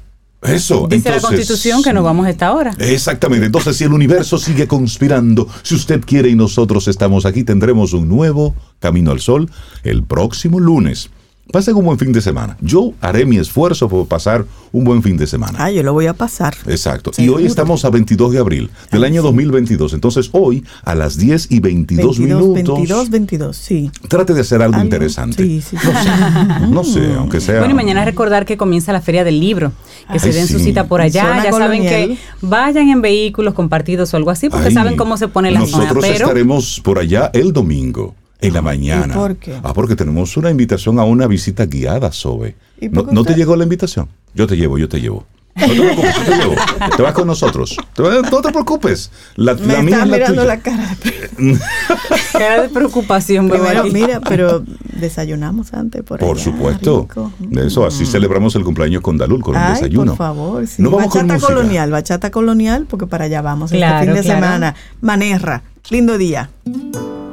Eso. 0.48 0.88
Dice 0.90 1.10
la 1.12 1.20
Constitución 1.20 1.84
que 1.84 1.94
nos 1.94 2.04
vamos 2.04 2.26
a 2.26 2.30
esta 2.30 2.54
hora. 2.54 2.76
Exactamente. 2.80 3.46
Entonces, 3.46 3.78
si 3.78 3.84
el 3.84 3.94
universo 3.94 4.38
sigue 4.38 4.68
conspirando, 4.68 5.48
si 5.64 5.76
usted 5.76 6.02
quiere 6.02 6.30
y 6.30 6.36
nosotros 6.36 6.88
estamos 6.88 7.26
aquí, 7.26 7.44
tendremos 7.44 7.94
un 7.94 8.08
nuevo 8.08 8.56
Camino 8.80 9.12
al 9.12 9.20
Sol 9.20 9.50
el 9.84 10.04
próximo 10.04 10.60
lunes. 10.60 11.10
Pasen 11.52 11.76
un 11.76 11.86
buen 11.86 12.00
fin 12.00 12.12
de 12.12 12.22
semana. 12.22 12.58
Yo 12.60 12.94
haré 13.02 13.26
mi 13.26 13.38
esfuerzo 13.38 13.88
por 13.88 14.08
pasar 14.08 14.46
un 14.72 14.84
buen 14.84 15.04
fin 15.04 15.16
de 15.16 15.28
semana. 15.28 15.58
Ah, 15.62 15.72
yo 15.72 15.84
lo 15.84 15.94
voy 15.94 16.08
a 16.08 16.14
pasar. 16.14 16.56
Exacto. 16.66 17.12
Y 17.18 17.30
hoy 17.30 17.46
estamos 17.46 17.86
a 17.86 17.92
22 17.92 18.34
de 18.34 18.40
abril 18.40 18.70
del 18.92 19.04
año 19.04 19.22
2022. 19.22 19.94
Entonces, 19.94 20.30
hoy 20.34 20.66
a 20.84 20.96
las 20.96 21.18
10 21.18 21.52
y 21.52 21.60
22, 21.60 22.18
22, 22.18 22.20
minutos, 22.20 22.76
22, 22.76 23.10
22, 23.10 23.56
sí. 23.56 23.92
trate 24.08 24.34
de 24.34 24.42
hacer 24.42 24.62
algo, 24.62 24.76
Algo, 24.76 24.86
interesante. 24.86 25.44
sí, 25.44 25.62
sí. 25.62 25.76
No 25.76 25.94
sé, 25.94 26.68
no 26.70 26.84
sé, 26.84 27.14
aunque 27.16 27.40
sea. 27.40 27.60
Bueno, 27.60 27.74
y 27.74 27.76
mañana 27.76 28.04
recordar 28.04 28.46
que 28.46 28.58
comienza 28.58 28.92
la 28.92 29.02
Feria 29.02 29.24
del 29.24 29.40
Libro. 29.40 29.72
Que 30.12 30.20
se 30.20 30.34
den 30.34 30.48
su 30.48 30.60
cita 30.60 30.88
por 30.88 31.00
allá. 31.00 31.24
Zona 31.24 31.44
ya 31.44 31.52
saben 31.52 31.84
que 31.84 32.18
vayan 32.42 32.90
en 32.90 33.02
vehículos 33.02 33.54
compartidos 33.54 34.14
o 34.14 34.18
algo 34.18 34.32
así, 34.32 34.50
porque 34.50 34.68
Ay, 34.68 34.74
saben 34.74 34.98
cómo 34.98 35.16
se 35.18 35.28
pone 35.28 35.52
la 35.52 35.66
zona. 35.66 35.84
Nosotros 35.84 36.04
Pero 36.04 36.26
estaremos 36.26 36.82
por 36.84 37.00
allá 37.00 37.30
el 37.34 37.54
domingo. 37.54 38.16
En 38.48 38.54
la 38.54 38.62
mañana. 38.62 39.08
¿Y 39.14 39.18
por 39.18 39.36
qué? 39.38 39.60
Ah, 39.64 39.74
porque 39.74 39.96
tenemos 39.96 40.36
una 40.38 40.50
invitación 40.52 41.00
a 41.00 41.04
una 41.04 41.28
visita 41.28 41.66
guiada, 41.66 42.12
Sobe. 42.12 42.56
¿Y 42.80 42.90
¿No, 42.90 43.24
te 43.24 43.34
llegó 43.36 43.56
la 43.56 43.64
invitación? 43.64 44.08
Yo 44.34 44.48
te 44.48 44.56
llevo, 44.58 44.78
yo 44.78 44.88
te 44.90 45.00
llevo. 45.00 45.26
No 45.58 45.68
te 45.68 45.74
preocupes, 45.78 46.16
yo 46.18 46.24
te 46.26 46.38
llevo. 46.38 46.56
Te 46.98 47.02
vas 47.02 47.14
con 47.14 47.28
nosotros. 47.28 47.78
Te 47.94 48.02
vas- 48.02 48.30
no 48.30 48.42
te 48.42 48.52
preocupes. 48.52 49.10
La, 49.38 49.54
Me 49.54 49.74
la 49.74 49.82
mía 49.84 49.96
es 50.04 50.08
la 50.10 50.18
mirando 50.18 50.42
tuya. 50.42 50.46
la 50.46 50.60
cara. 50.60 50.98
cara 52.34 52.62
de 52.64 52.70
preocupación, 52.70 53.48
Primero, 53.50 53.86
mira, 53.86 54.20
pero 54.20 54.64
desayunamos 55.00 55.74
antes 55.74 56.04
por 56.04 56.20
Por 56.20 56.36
allá, 56.36 56.44
supuesto. 56.44 57.08
rico. 57.10 57.32
Eso, 57.62 57.86
así 57.86 58.06
celebramos 58.06 58.54
el 58.56 58.66
cumpleaños 58.66 59.02
con 59.02 59.18
Dalul, 59.18 59.42
con 59.42 59.56
el 59.56 59.62
Ay, 59.62 59.74
desayuno. 59.76 60.12
por 60.12 60.18
favor, 60.18 60.68
sí. 60.68 60.82
No 60.82 60.92
vamos 60.92 61.12
con 61.14 61.26
bachata 61.28 61.48
colonial, 61.54 61.92
bachata 61.92 62.32
colonial, 62.32 62.86
porque 62.90 63.08
para 63.08 63.24
allá 63.26 63.42
vamos 63.42 63.72
Claro, 63.72 63.96
este 64.00 64.06
fin 64.08 64.16
de 64.16 64.22
claro. 64.24 64.42
semana. 64.46 64.76
Manerra, 65.00 65.64
lindo 65.90 66.18
día. 66.18 66.50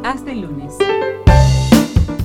Hasta 0.05 0.31
el 0.31 0.43
lunes. 0.43 0.75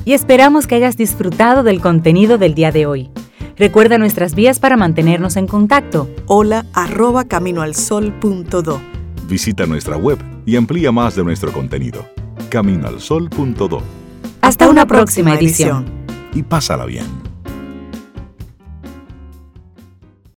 Y 0.07 0.13
esperamos 0.13 0.67
que 0.67 0.75
hayas 0.75 0.95
disfrutado 0.95 1.63
del 1.63 1.81
contenido 1.81 2.37
del 2.37 2.53
día 2.55 2.71
de 2.71 2.85
hoy. 2.85 3.09
Recuerda 3.57 3.97
nuestras 3.97 4.35
vías 4.35 4.57
para 4.57 4.77
mantenernos 4.77 5.35
en 5.35 5.47
contacto. 5.47 6.09
Hola, 6.27 6.65
arroba 6.71 7.25
caminoalsol.do. 7.25 8.79
Visita 9.27 9.65
nuestra 9.65 9.97
web 9.97 10.17
y 10.45 10.55
amplía 10.55 10.93
más 10.93 11.17
de 11.17 11.25
nuestro 11.25 11.51
contenido. 11.51 12.07
Caminoalsol.do 12.49 13.83
Hasta, 14.39 14.69
una, 14.69 14.85
próxima 14.85 15.35
edición. 15.35 15.85
y 16.33 16.41
pásala 16.41 16.85
bien. 16.85 17.26